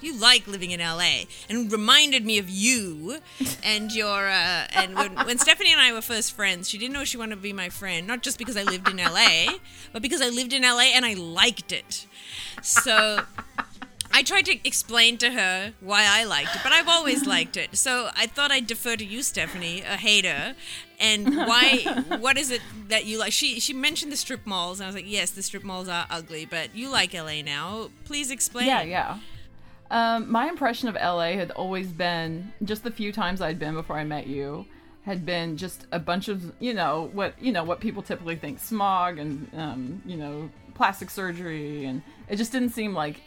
you 0.00 0.16
like 0.16 0.46
living 0.46 0.70
in 0.70 0.78
LA?" 0.78 1.24
And 1.48 1.70
reminded 1.72 2.24
me 2.24 2.38
of 2.38 2.48
you 2.48 3.18
and 3.64 3.90
your 3.92 4.28
uh, 4.28 4.68
and 4.72 4.94
when, 4.94 5.14
when 5.26 5.38
Stephanie 5.46 5.72
and 5.72 5.80
I 5.80 5.92
were 5.92 6.00
first 6.00 6.32
friends, 6.32 6.68
she 6.68 6.78
didn't 6.78 6.92
know 6.94 7.04
she 7.04 7.16
wanted 7.16 7.34
to 7.34 7.40
be 7.40 7.52
my 7.52 7.70
friend, 7.70 8.06
not 8.06 8.22
just 8.22 8.38
because 8.38 8.56
I 8.56 8.62
lived 8.62 8.88
in 8.88 8.98
LA, 8.98 9.58
but 9.92 10.00
because 10.00 10.20
I 10.22 10.28
lived 10.28 10.52
in 10.52 10.62
LA 10.62 10.92
and 10.94 11.04
I 11.04 11.14
liked 11.14 11.72
it. 11.72 12.06
So. 12.62 13.24
I 14.12 14.22
tried 14.22 14.46
to 14.46 14.66
explain 14.66 15.18
to 15.18 15.30
her 15.30 15.74
why 15.80 16.04
I 16.04 16.24
liked 16.24 16.56
it, 16.56 16.62
but 16.62 16.72
I've 16.72 16.88
always 16.88 17.26
liked 17.26 17.56
it. 17.56 17.76
So 17.76 18.10
I 18.16 18.26
thought 18.26 18.50
I'd 18.50 18.66
defer 18.66 18.96
to 18.96 19.04
you, 19.04 19.22
Stephanie, 19.22 19.82
a 19.82 19.96
hater, 19.96 20.54
and 20.98 21.36
why? 21.36 22.02
what 22.18 22.36
is 22.36 22.50
it 22.50 22.60
that 22.88 23.06
you 23.06 23.18
like? 23.18 23.32
She 23.32 23.60
she 23.60 23.72
mentioned 23.72 24.10
the 24.12 24.16
strip 24.16 24.46
malls, 24.46 24.80
and 24.80 24.86
I 24.86 24.88
was 24.88 24.96
like, 24.96 25.10
yes, 25.10 25.30
the 25.30 25.42
strip 25.42 25.64
malls 25.64 25.88
are 25.88 26.06
ugly, 26.10 26.44
but 26.44 26.74
you 26.74 26.88
like 26.88 27.14
LA 27.14 27.42
now. 27.42 27.90
Please 28.04 28.30
explain. 28.30 28.66
Yeah, 28.66 28.82
yeah. 28.82 29.18
Um, 29.90 30.30
my 30.30 30.48
impression 30.48 30.88
of 30.88 30.94
LA 30.94 31.32
had 31.32 31.50
always 31.52 31.88
been 31.88 32.52
just 32.62 32.84
the 32.84 32.90
few 32.90 33.12
times 33.12 33.40
I'd 33.40 33.58
been 33.58 33.74
before 33.74 33.96
I 33.96 34.04
met 34.04 34.26
you 34.26 34.66
had 35.02 35.24
been 35.24 35.56
just 35.56 35.86
a 35.92 35.98
bunch 35.98 36.28
of 36.28 36.52
you 36.60 36.74
know 36.74 37.10
what 37.12 37.34
you 37.40 37.52
know 37.52 37.64
what 37.64 37.80
people 37.80 38.02
typically 38.02 38.36
think 38.36 38.58
smog 38.58 39.18
and 39.18 39.48
um, 39.54 40.02
you 40.04 40.16
know 40.16 40.50
plastic 40.74 41.10
surgery 41.10 41.84
and 41.84 42.02
it 42.28 42.36
just 42.36 42.52
didn't 42.52 42.70
seem 42.70 42.94
like 42.94 43.20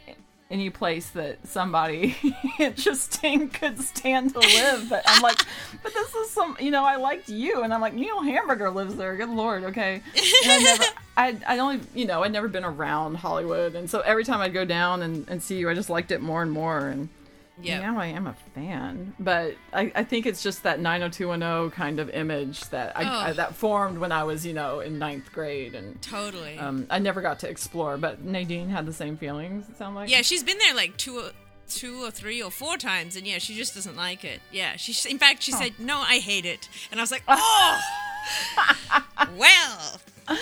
any 0.53 0.69
place 0.69 1.09
that 1.09 1.45
somebody 1.47 2.15
interesting 2.59 3.49
could 3.49 3.79
stand 3.79 4.33
to 4.33 4.39
live. 4.39 4.87
But 4.87 5.03
i'm 5.07 5.21
like 5.21 5.39
but 5.81 5.93
this 5.93 6.13
is 6.13 6.29
some 6.29 6.55
you 6.59 6.69
know 6.69 6.85
i 6.85 6.95
liked 6.95 7.27
you. 7.27 7.63
And 7.63 7.73
i'm 7.73 7.81
like 7.81 7.95
neil 7.95 8.21
hamburger 8.21 8.69
lives 8.69 8.95
there. 8.95 9.15
Good 9.17 9.29
lord 9.29 9.63
okay. 9.65 10.01
And 10.45 10.51
i 10.51 10.59
never 10.63 10.83
i 11.17 11.55
i 11.55 11.57
only 11.57 11.81
you 11.95 12.05
know 12.05 12.23
i'd 12.23 12.31
never 12.31 12.47
been 12.47 12.63
around 12.63 13.15
hollywood. 13.15 13.75
And 13.75 13.89
so 13.89 14.01
every 14.01 14.23
time 14.23 14.39
i'd 14.41 14.53
go 14.53 14.63
down 14.63 15.01
and, 15.01 15.27
and 15.27 15.41
see 15.41 15.57
you 15.57 15.69
i 15.69 15.73
just 15.73 15.89
liked 15.89 16.11
it 16.11 16.21
more 16.21 16.43
and 16.43 16.51
more. 16.51 16.87
And 16.87 17.09
Yeah. 17.61 17.79
now 17.81 17.99
I 17.99 18.07
am 18.07 18.25
a 18.25 18.33
fan, 18.55 19.13
but 19.19 19.55
I, 19.71 19.91
I 19.93 20.03
think 20.03 20.25
it's 20.25 20.41
just 20.41 20.63
that 20.63 20.79
90210 20.79 21.69
kind 21.71 21.99
of 21.99 22.09
image 22.09 22.61
that 22.71 22.97
I, 22.97 23.03
I 23.03 23.29
Oh. 23.29 23.33
that 23.33 23.55
formed 23.55 23.99
when 23.99 24.11
I 24.11 24.23
was 24.23 24.43
you 24.45 24.53
know 24.53 24.79
in 24.79 24.97
ninth 24.97 25.31
grade, 25.31 25.75
and 25.75 26.01
Totally. 26.01 26.57
um, 26.57 26.87
I 26.89 26.97
never 26.99 27.21
got 27.21 27.39
to 27.39 27.49
explore. 27.49 27.97
But 27.97 28.23
Nadine 28.23 28.69
had 28.69 28.85
the 28.87 28.93
same 28.93 29.17
feelings. 29.17 29.69
It 29.69 29.77
sound 29.77 29.95
like 29.95 30.09
yeah, 30.09 30.21
she's 30.23 30.43
been 30.43 30.57
there 30.57 30.73
like 30.73 30.97
two, 30.97 31.17
or, 31.19 31.31
two 31.69 32.03
or 32.03 32.09
three 32.09 32.41
or 32.41 32.49
four 32.49 32.75
times, 32.77 33.15
and 33.15 33.27
yeah, 33.27 33.37
she 33.37 33.55
just 33.55 33.75
doesn't 33.75 33.95
like 33.95 34.23
it. 34.23 34.39
Yeah, 34.51 34.75
she. 34.75 35.09
In 35.09 35.19
fact, 35.19 35.43
she 35.43 35.51
said, 35.51 35.73
"No, 35.79 35.99
I 35.99 36.17
hate 36.19 36.45
it," 36.45 36.67
and 36.91 36.99
I 36.99 37.03
was 37.03 37.11
like, 37.11 37.23
"Oh, 37.27 37.79
well." 39.37 39.99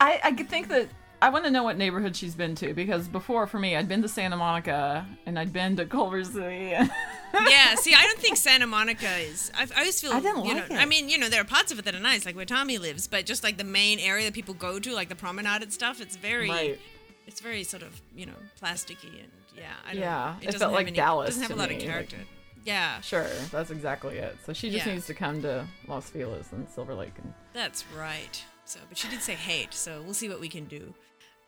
I 0.00 0.20
I 0.22 0.32
could 0.32 0.48
think 0.48 0.68
that 0.68 0.88
I 1.20 1.30
want 1.30 1.44
to 1.46 1.50
know 1.50 1.64
what 1.64 1.76
neighborhood 1.76 2.14
she's 2.14 2.34
been 2.36 2.54
to 2.56 2.72
because 2.74 3.08
before 3.08 3.46
for 3.48 3.58
me 3.58 3.74
I'd 3.74 3.88
been 3.88 4.02
to 4.02 4.08
Santa 4.08 4.36
Monica 4.36 5.04
and 5.26 5.36
I'd 5.38 5.52
been 5.52 5.76
to 5.76 5.84
Culver 5.84 6.22
City. 6.22 6.66
yeah, 7.48 7.74
see, 7.74 7.92
I 7.92 8.02
don't 8.02 8.18
think 8.20 8.36
Santa 8.36 8.68
Monica 8.68 9.16
is. 9.18 9.50
I, 9.56 9.66
I 9.74 9.80
always 9.80 10.00
feel. 10.00 10.12
I 10.12 10.20
didn't 10.20 10.44
you 10.44 10.54
like 10.54 10.70
know, 10.70 10.76
it. 10.76 10.78
I 10.78 10.84
mean, 10.84 11.08
you 11.08 11.18
know, 11.18 11.28
there 11.28 11.40
are 11.40 11.44
parts 11.44 11.72
of 11.72 11.78
it 11.80 11.84
that 11.86 11.94
are 11.96 12.00
nice, 12.00 12.24
like 12.24 12.36
where 12.36 12.44
Tommy 12.44 12.78
lives, 12.78 13.08
but 13.08 13.26
just 13.26 13.42
like 13.42 13.56
the 13.56 13.64
main 13.64 13.98
area 13.98 14.24
that 14.26 14.34
people 14.34 14.54
go 14.54 14.78
to, 14.78 14.94
like 14.94 15.08
the 15.08 15.16
promenade 15.16 15.62
and 15.62 15.72
stuff, 15.72 16.00
it's 16.00 16.16
very, 16.16 16.48
Right. 16.50 16.78
it's 17.26 17.40
very 17.40 17.64
sort 17.64 17.82
of, 17.82 18.00
you 18.14 18.26
know, 18.26 18.36
plasticky 18.62 19.08
and 19.18 19.28
yeah. 19.56 19.72
I 19.88 19.92
don't 19.94 20.00
Yeah, 20.02 20.34
know. 20.34 20.42
it 20.42 20.44
doesn't 20.46 20.60
felt 20.60 20.72
like 20.72 20.86
any, 20.86 20.96
Dallas 20.96 21.30
Doesn't 21.30 21.42
have 21.42 21.50
a 21.50 21.56
lot 21.56 21.68
me, 21.70 21.76
of 21.76 21.82
like- 21.82 21.90
character. 21.90 22.18
yeah, 22.64 23.00
sure, 23.00 23.26
that's 23.50 23.70
exactly 23.72 24.18
it. 24.18 24.36
So 24.46 24.52
she 24.52 24.70
just 24.70 24.86
Yeah. 24.86 24.92
needs 24.94 25.06
to 25.06 25.14
come 25.14 25.42
to 25.42 25.66
Los 25.88 26.10
Feliz 26.10 26.46
and 26.52 26.68
Silver 26.70 26.94
Lake 26.94 27.14
and 27.18 27.34
that's 27.52 27.84
right. 27.98 28.44
So, 28.66 28.78
but 28.88 28.96
she 28.98 29.08
did 29.08 29.20
say 29.20 29.32
hate, 29.34 29.74
so 29.74 30.00
we'll 30.02 30.14
see 30.14 30.28
what 30.28 30.40
we 30.40 30.48
can 30.48 30.66
do. 30.66 30.94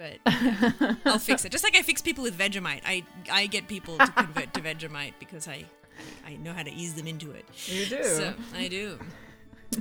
But 0.01 0.19
I'll 1.05 1.19
fix 1.19 1.45
it. 1.45 1.53
Just 1.53 1.63
like 1.63 1.77
I 1.77 1.83
fix 1.83 2.01
people 2.01 2.25
with 2.25 2.39
Vegemite, 2.39 2.81
I 2.87 3.05
I 3.31 3.47
get 3.47 3.69
people 3.69 3.99
to 3.99 4.07
convert 4.13 4.55
to 4.55 4.61
Vegemite 4.61 5.13
because 5.21 5.47
I 5.47 5.65
I 6.27 6.37
know 6.37 6.55
how 6.55 6.63
to 6.63 6.73
ease 6.73 6.95
them 6.95 7.07
into 7.07 7.31
it. 7.33 7.45
you 7.67 7.85
do. 7.85 8.03
So 8.05 8.33
I 8.57 8.69
do. 8.69 8.99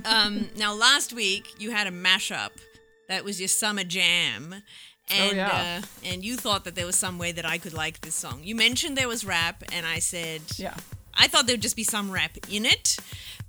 Um, 0.04 0.48
now, 0.56 0.74
last 0.74 1.12
week 1.14 1.54
you 1.58 1.70
had 1.70 1.86
a 1.86 1.90
mashup 1.90 2.50
that 3.08 3.24
was 3.24 3.40
your 3.40 3.48
summer 3.48 3.82
jam, 3.84 4.54
and 5.08 5.32
Oh, 5.32 5.34
yeah. 5.34 5.80
uh, 5.82 5.86
and 6.06 6.24
you 6.24 6.36
thought 6.36 6.64
that 6.64 6.74
there 6.74 6.86
was 6.86 6.96
some 6.96 7.18
way 7.18 7.32
that 7.32 7.46
I 7.46 7.58
could 7.58 7.72
like 7.72 8.02
this 8.02 8.14
song. 8.14 8.40
You 8.44 8.54
mentioned 8.54 8.96
there 8.96 9.08
was 9.08 9.24
rap, 9.24 9.64
and 9.72 9.84
I 9.86 9.98
said, 9.98 10.42
yeah. 10.56 10.76
I 11.14 11.26
thought 11.28 11.46
there'd 11.46 11.60
just 11.60 11.76
be 11.76 11.84
some 11.84 12.10
rap 12.10 12.32
in 12.50 12.64
it, 12.64 12.96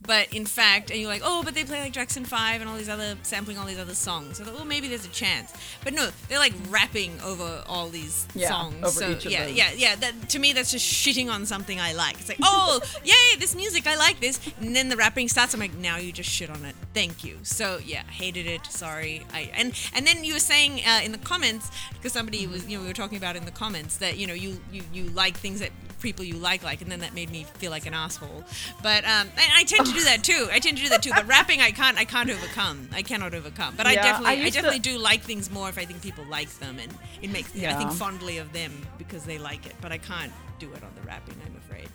but 0.06 0.34
in 0.34 0.46
fact, 0.46 0.90
and 0.90 1.00
you're 1.00 1.10
like, 1.10 1.22
oh, 1.24 1.44
but 1.44 1.54
they 1.54 1.64
play 1.64 1.80
like 1.80 1.94
Jackson 1.94 2.26
Five 2.26 2.60
and 2.60 2.70
all 2.70 2.76
these 2.76 2.90
other 2.90 3.16
sampling 3.22 3.58
all 3.58 3.66
these 3.66 3.78
other 3.80 3.94
songs. 3.94 4.42
I 4.42 4.46
thought, 4.46 4.56
well, 4.56 4.66
maybe 4.66 4.88
there's 4.88 5.06
a 5.06 5.10
chance, 5.10 5.54
but 5.84 5.94
no, 5.94 6.10
they're 6.28 6.40
like 6.40 6.54
rapping 6.70 7.20
over 7.22 7.64
all 7.68 7.88
these 7.90 8.26
Yeah, 8.34 8.50
songs. 8.50 8.76
over 8.84 9.20
so 9.20 9.30
yeah, 9.30 9.46
yeah, 9.46 9.70
yeah. 9.76 9.96
That 9.96 10.30
to 10.30 10.40
me, 10.40 10.54
that's 10.54 10.72
just 10.72 10.86
shitting 10.92 11.32
on 11.32 11.46
something 11.46 11.80
I 11.80 11.94
like. 11.94 12.16
It's 12.20 12.30
like, 12.30 12.40
oh, 12.42 12.82
yay, 13.04 13.38
this 13.40 13.56
music, 13.56 13.86
I 13.86 13.96
like 13.96 14.20
this, 14.20 14.40
and 14.60 14.76
then 14.76 14.90
the 14.90 14.98
rapping 14.98 15.28
starts. 15.28 15.54
I'm 15.54 15.60
like, 15.60 15.76
now 15.76 15.98
you 15.98 16.12
just 16.12 16.30
shit 16.30 16.50
on 16.50 16.66
it. 16.66 16.76
Thank 16.96 17.24
you. 17.24 17.38
So 17.44 17.80
yeah, 17.86 18.04
hated 18.04 18.48
it. 18.48 18.66
Sorry. 18.66 19.24
I 19.34 19.52
and 19.56 19.72
and 19.94 20.06
then 20.08 20.24
you 20.24 20.34
were 20.34 20.40
saying 20.40 20.82
uh, 20.86 21.02
in 21.04 21.12
the 21.12 21.20
comments 21.20 21.70
because 21.94 22.12
somebody 22.12 22.48
was, 22.48 22.68
you 22.68 22.78
know, 22.78 22.82
we 22.82 22.88
were 22.88 22.94
talking 22.94 23.20
about 23.20 23.36
in 23.36 23.46
the 23.46 23.52
comments 23.52 23.98
that 23.98 24.18
you 24.18 24.26
know 24.26 24.34
you 24.34 24.60
you 24.72 24.82
you 24.92 25.04
like 25.12 25.38
things 25.38 25.60
that 25.60 25.70
people 26.02 26.26
you 26.26 26.34
like 26.34 26.64
like 26.64 26.82
and 26.82 26.92
then 26.92 27.00
that 27.02 27.14
made 27.14 27.30
me 27.30 27.46
feel 27.58 27.72
like 27.72 27.86
an 27.86 27.94
asshole. 27.94 28.44
But 28.82 29.04
um 29.06 29.28
and 29.30 29.52
i 29.56 29.64
tend 29.64 29.86
to 29.86 29.94
do 29.94 30.04
that 30.04 30.24
too. 30.24 30.48
I 30.52 30.60
tend 30.60 30.78
to 30.78 30.84
do 30.84 30.90
that 30.90 31.04
too. 31.04 31.12
But 31.14 31.28
rapping 31.28 31.62
i 31.62 31.72
can't 31.72 31.98
i 31.98 32.06
can't 32.06 32.30
overcome. 32.30 32.90
I 32.94 33.02
cannot 33.02 33.34
overcome. 33.34 33.76
But 33.78 33.88
i 33.88 33.96
definitely 33.96 34.30
I 34.30 34.32
i, 34.32 34.36
used 34.36 34.54
to- 34.54 34.62
definitely 34.62 34.80
do 34.80 34.98
like 34.98 35.22
things 35.22 35.52
more 35.52 35.70
if 35.70 35.78
i 35.78 35.86
think 35.86 36.02
people 36.02 36.26
like 36.30 36.50
them 36.60 36.80
and 36.80 36.92
it 37.22 37.30
makes 37.30 37.54
yeah. 37.56 37.76
i 37.76 37.78
think 37.78 37.92
fondly 37.92 38.38
of 38.38 38.52
them 38.54 38.72
because 38.98 39.24
they 39.26 39.38
like 39.38 39.66
it. 39.66 39.76
But 39.82 39.92
i 39.92 39.98
can't 39.98 40.32
do 40.60 40.72
it 40.74 40.84
on 40.84 40.92
the 41.00 41.08
rapping 41.08 41.36
i'm 41.46 41.56
afraid. 41.58 41.90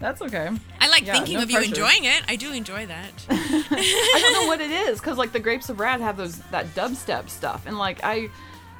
That's 0.00 0.20
okay. 0.22 0.50
i 0.80 0.88
like 0.88 1.06
Yeah, 1.06 1.14
thinking 1.14 1.36
no 1.36 1.44
of 1.44 1.50
you 1.50 1.60
enjoying 1.60 2.04
it. 2.04 2.22
I 2.28 2.36
do 2.36 2.52
enjoy 2.52 2.86
that. 2.86 3.12
I 3.30 4.18
don't 4.20 4.32
know 4.32 4.46
what 4.52 4.60
it 4.60 4.70
is 4.70 4.98
because 4.98 5.16
like 5.16 5.32
the 5.32 5.40
Grapes 5.40 5.68
of 5.68 5.80
Wrath 5.80 6.00
have 6.00 6.16
those 6.16 6.38
that 6.50 6.66
dubstep 6.74 7.28
stuff, 7.30 7.64
and 7.66 7.78
like 7.78 8.00
I, 8.02 8.28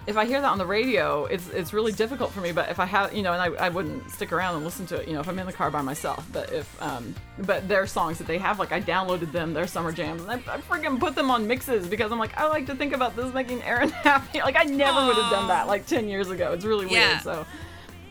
if 0.06 0.16
I 0.18 0.24
hear 0.26 0.40
that 0.40 0.48
on 0.50 0.58
the 0.58 0.66
radio, 0.66 1.24
it's 1.26 1.48
it's 1.50 1.72
really 1.72 1.92
difficult 1.92 2.30
for 2.32 2.40
me. 2.40 2.52
But 2.52 2.68
if 2.70 2.78
I 2.78 2.84
have, 2.84 3.14
you 3.14 3.22
know, 3.22 3.32
and 3.32 3.40
I, 3.40 3.66
I 3.66 3.68
wouldn't 3.70 4.10
stick 4.10 4.32
around 4.32 4.56
and 4.56 4.64
listen 4.64 4.84
to 4.86 4.96
it, 5.00 5.08
you 5.08 5.14
know, 5.14 5.20
if 5.20 5.28
I'm 5.28 5.38
in 5.38 5.46
the 5.46 5.52
car 5.52 5.70
by 5.70 5.80
myself. 5.82 6.26
But 6.32 6.52
if 6.52 6.82
um, 6.82 7.14
but 7.38 7.66
their 7.68 7.86
songs 7.86 8.18
that 8.18 8.26
they 8.26 8.38
have, 8.38 8.58
like 8.58 8.72
I 8.72 8.80
downloaded 8.80 9.32
them, 9.32 9.54
their 9.54 9.66
summer 9.66 9.92
jams, 9.92 10.22
and 10.22 10.30
I, 10.30 10.34
I 10.52 10.58
freaking 10.60 11.00
put 11.00 11.14
them 11.14 11.30
on 11.30 11.46
mixes 11.46 11.86
because 11.86 12.12
I'm 12.12 12.18
like 12.18 12.36
I 12.38 12.46
like 12.48 12.66
to 12.66 12.74
think 12.74 12.92
about 12.92 13.16
this 13.16 13.32
making 13.32 13.62
Aaron 13.62 13.88
happy. 14.04 14.40
Like 14.40 14.56
I 14.58 14.64
never 14.64 15.06
would 15.06 15.16
have 15.16 15.30
done 15.30 15.48
that 15.48 15.66
like 15.66 15.86
ten 15.86 16.08
years 16.08 16.30
ago. 16.30 16.52
It's 16.52 16.64
really 16.64 16.86
Yeah. 16.92 17.12
weird. 17.12 17.22
So 17.22 17.46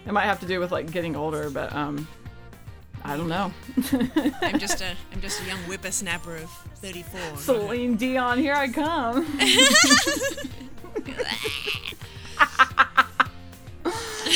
it 0.06 0.12
might 0.12 0.26
have 0.26 0.40
to 0.40 0.46
do 0.48 0.60
with 0.60 0.72
like 0.72 0.92
getting 0.92 1.16
older, 1.16 1.50
but 1.50 1.72
um, 1.74 2.08
I 3.06 3.16
don't 3.18 3.28
know. 3.30 3.54
i'm 4.42 4.60
just 4.60 4.82
a 4.82 4.96
i'm 5.14 5.22
just 5.22 5.42
a 5.42 5.46
young 5.46 5.60
whippersnapper 5.60 6.36
of 6.38 6.50
34 6.78 7.38
Celine 7.38 7.96
Dion, 7.98 8.38
here 8.40 8.54
I 8.56 8.68
come. 8.70 9.26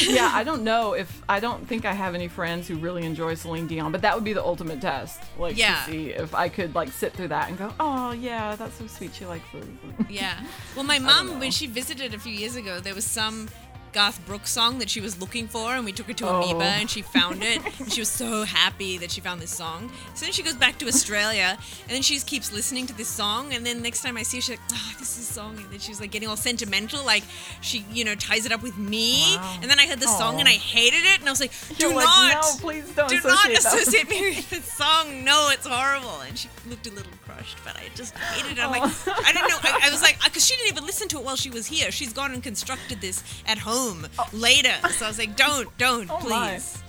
yeah, 0.09 0.29
I 0.33 0.43
don't 0.43 0.63
know 0.63 0.93
if 0.93 1.21
I 1.29 1.39
don't 1.39 1.65
think 1.67 1.85
I 1.85 1.93
have 1.93 2.13
any 2.15 2.27
friends 2.27 2.67
who 2.67 2.75
really 2.75 3.05
enjoy 3.05 3.33
Celine 3.35 3.67
Dion, 3.67 3.91
but 3.91 4.01
that 4.01 4.13
would 4.15 4.23
be 4.23 4.33
the 4.33 4.43
ultimate 4.43 4.81
test. 4.81 5.21
Like 5.37 5.57
Yeah. 5.57 5.75
to 5.85 5.91
see 5.91 6.09
if 6.09 6.35
I 6.35 6.49
could 6.49 6.75
like 6.75 6.91
sit 6.91 7.13
through 7.13 7.29
that 7.29 7.49
and 7.49 7.57
go, 7.57 7.73
oh 7.79 8.11
yeah, 8.11 8.55
that's 8.55 8.75
so 8.75 8.87
sweet. 8.87 9.13
She 9.15 9.25
likes 9.25 9.45
this. 9.53 9.65
Yeah. 10.09 10.41
Well, 10.75 10.85
my 10.85 10.99
mom, 10.99 11.39
when 11.39 11.49
she 11.49 11.65
visited 11.65 12.13
a 12.13 12.19
few 12.19 12.31
years 12.33 12.55
ago, 12.55 12.79
there 12.79 12.93
was 12.93 13.03
some 13.05 13.49
Garth 13.97 14.23
Brooks 14.27 14.51
song 14.51 14.77
that 14.77 14.91
she 14.91 15.01
was 15.01 15.19
looking 15.19 15.47
for, 15.47 15.73
and 15.73 15.83
we 15.83 15.91
took 15.91 16.05
her 16.05 16.13
to 16.13 16.27
Oh. 16.27 16.35
Amoeba, 16.43 16.65
and 16.65 16.87
she 16.87 17.01
found 17.01 17.43
it, 17.43 17.59
and 17.79 17.91
she 17.91 17.99
was 17.99 18.09
so 18.09 18.43
happy 18.43 18.99
that 18.99 19.09
she 19.09 19.21
found 19.21 19.41
this 19.41 19.49
song. 19.49 19.91
So 20.13 20.25
then 20.25 20.33
she 20.33 20.43
goes 20.43 20.53
back 20.53 20.77
to 20.79 20.87
Australia, 20.87 21.57
and 21.87 21.89
then 21.95 22.03
she 22.03 22.13
just 22.13 22.27
keeps 22.27 22.53
listening 22.53 22.85
to 22.87 22.93
this 22.93 23.07
song, 23.07 23.53
and 23.55 23.65
then 23.65 23.81
next 23.81 24.03
time 24.03 24.15
I 24.15 24.21
see 24.21 24.37
her, 24.37 24.41
she's 24.41 24.49
like, 24.59 24.69
"Oh, 24.71 24.93
this 24.99 25.17
is 25.17 25.27
a 25.31 25.33
song," 25.33 25.57
and 25.57 25.67
then 25.71 25.79
she's 25.79 25.99
like 25.99 26.11
getting 26.11 26.29
all 26.29 26.37
sentimental, 26.37 27.03
like 27.03 27.23
she, 27.61 27.85
you 27.91 28.05
know, 28.05 28.13
ties 28.13 28.45
it 28.45 28.51
up 28.51 28.61
with 28.61 28.77
me. 28.77 29.35
Wow. 29.35 29.59
And 29.63 29.71
then 29.71 29.79
I 29.79 29.87
heard 29.87 29.99
the 29.99 30.07
song, 30.07 30.39
and 30.39 30.47
I 30.47 30.57
hated 30.75 31.03
it, 31.03 31.19
and 31.19 31.27
I 31.27 31.31
was 31.31 31.39
like, 31.39 31.53
"Do 31.79 31.87
You're 31.87 31.95
like, 31.95 32.05
not, 32.05 32.33
no, 32.35 32.51
please 32.61 32.85
don't 32.93 33.09
do 33.09 33.19
not 33.23 33.49
associate 33.51 33.63
that." 33.63 33.73
associate 33.81 34.09
me 34.09 34.29
with 34.35 34.49
this 34.51 34.71
song. 34.73 35.23
No, 35.23 35.49
it's 35.51 35.65
horrible." 35.65 36.19
And 36.21 36.37
she 36.37 36.49
looked 36.69 36.85
a 36.85 36.91
little 36.91 37.13
crushed, 37.25 37.57
but 37.65 37.75
I 37.75 37.85
just 37.95 38.15
hated 38.15 38.59
it. 38.59 38.63
I'm 38.63 38.69
like, 38.69 38.83
I 39.25 39.31
don't 39.33 39.47
know. 39.49 39.57
I, 39.63 39.87
I 39.87 39.89
was 39.89 40.01
like, 40.07 40.21
because 40.23 40.45
she 40.45 40.55
didn't 40.55 40.69
even 40.73 40.85
listen 40.85 41.07
to 41.09 41.17
it 41.17 41.23
while 41.25 41.35
she 41.35 41.49
was 41.49 41.65
here. 41.65 41.89
She's 41.89 42.13
gone 42.13 42.31
and 42.35 42.43
constructed 42.43 43.01
this 43.01 43.23
at 43.47 43.57
home 43.57 43.86
later. 44.33 44.73
So 44.91 45.05
I 45.05 45.09
was 45.09 45.19
like, 45.19 45.35
don't, 45.35 45.75
don't, 45.77 46.09
Oh, 46.09 46.19
my. 46.29 46.51
please. 46.55 46.81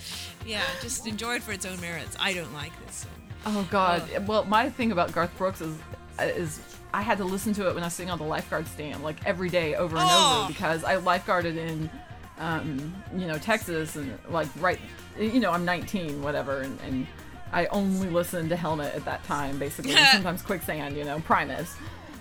Yeah, 0.47 0.63
just 0.81 1.07
enjoy 1.07 1.37
it 1.37 1.43
for 1.43 1.53
its 1.53 1.67
own 1.67 1.81
merits. 1.81 2.17
I 2.19 2.33
don't 2.33 2.53
like 2.55 2.73
this 2.87 2.97
song. 2.97 3.11
Oh 3.47 3.69
God. 3.71 4.03
Well, 4.27 4.45
my 4.45 4.71
thing 4.71 4.93
about 4.93 5.13
Garth 5.13 5.37
Brooks 5.37 5.61
is 5.61 5.77
is 6.21 6.61
I 6.93 7.03
had 7.03 7.19
to 7.19 7.25
listen 7.25 7.53
to 7.55 7.69
it 7.69 7.75
when 7.75 7.83
I 7.83 7.87
was 7.87 7.95
sitting 7.95 8.11
on 8.11 8.19
the 8.19 8.25
lifeguard 8.25 8.67
stand 8.67 9.03
like 9.05 9.25
every 9.27 9.49
day 9.51 9.75
over 9.75 9.97
and 9.97 10.07
Oh. 10.09 10.41
over 10.45 10.49
because 10.49 10.85
I 10.85 10.97
lifeguarded 10.97 11.57
in 11.57 11.91
um, 12.39 12.95
you 13.17 13.27
know 13.27 13.37
Texas 13.39 13.95
and 13.97 14.19
like 14.31 14.49
right 14.59 14.81
you 15.19 15.39
know 15.41 15.51
I'm 15.53 15.65
19 15.65 16.23
whatever 16.23 16.63
and, 16.63 16.79
and 16.81 17.07
I 17.53 17.67
only 17.67 18.09
listened 18.09 18.49
to 18.51 18.57
Helmet 18.57 18.95
at 18.95 19.05
that 19.05 19.23
time 19.25 19.59
basically 19.59 19.93
sometimes 20.13 20.41
Quicksand 20.43 20.97
you 20.97 21.05
know 21.05 21.21
Primus 21.21 21.75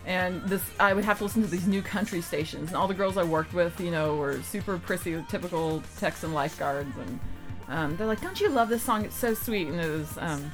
and 0.08 0.42
this 0.44 0.64
I 0.80 0.94
would 0.94 1.04
have 1.06 1.18
to 1.20 1.26
listen 1.26 1.42
to 1.44 1.48
these 1.48 1.68
new 1.68 1.82
country 1.84 2.22
stations 2.22 2.70
and 2.70 2.76
all 2.78 2.88
the 2.88 2.94
girls 2.96 3.16
I 3.18 3.24
worked 3.24 3.54
with 3.54 3.80
you 3.80 3.92
know 3.92 4.16
were 4.16 4.42
super 4.42 4.80
prissy 4.80 5.24
typical 5.30 5.84
Texan 6.00 6.34
lifeguards 6.34 6.96
and 6.98 7.20
um, 7.68 7.98
they're 7.98 8.08
like 8.08 8.22
don't 8.22 8.40
you 8.42 8.50
love 8.50 8.70
this 8.70 8.82
song 8.82 9.04
it's 9.06 9.16
so 9.16 9.34
sweet 9.36 9.68
and 9.68 9.80
it 9.80 9.90
was 9.92 10.18
um, 10.20 10.50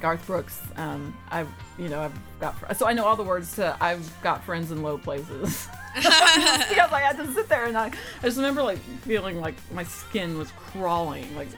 Garth 0.00 0.26
Brooks. 0.26 0.58
Um, 0.76 1.14
I've, 1.30 1.48
you 1.78 1.88
know, 1.90 2.00
I've 2.00 2.18
got 2.40 2.58
fr- 2.58 2.72
so 2.72 2.86
I 2.86 2.94
know 2.94 3.04
all 3.04 3.14
the 3.14 3.22
words 3.22 3.56
to 3.56 3.76
"I've 3.78 4.10
got 4.22 4.42
friends 4.42 4.70
in 4.72 4.82
low 4.82 4.96
places" 4.96 5.68
because 5.94 6.90
I 6.92 7.00
had 7.00 7.18
to 7.18 7.30
sit 7.34 7.46
there 7.50 7.66
and 7.66 7.76
I, 7.76 7.88
I 7.88 8.22
just 8.22 8.38
remember 8.38 8.62
like 8.62 8.78
feeling 9.02 9.38
like 9.38 9.54
my 9.70 9.84
skin 9.84 10.38
was 10.38 10.50
crawling, 10.52 11.36
like 11.36 11.48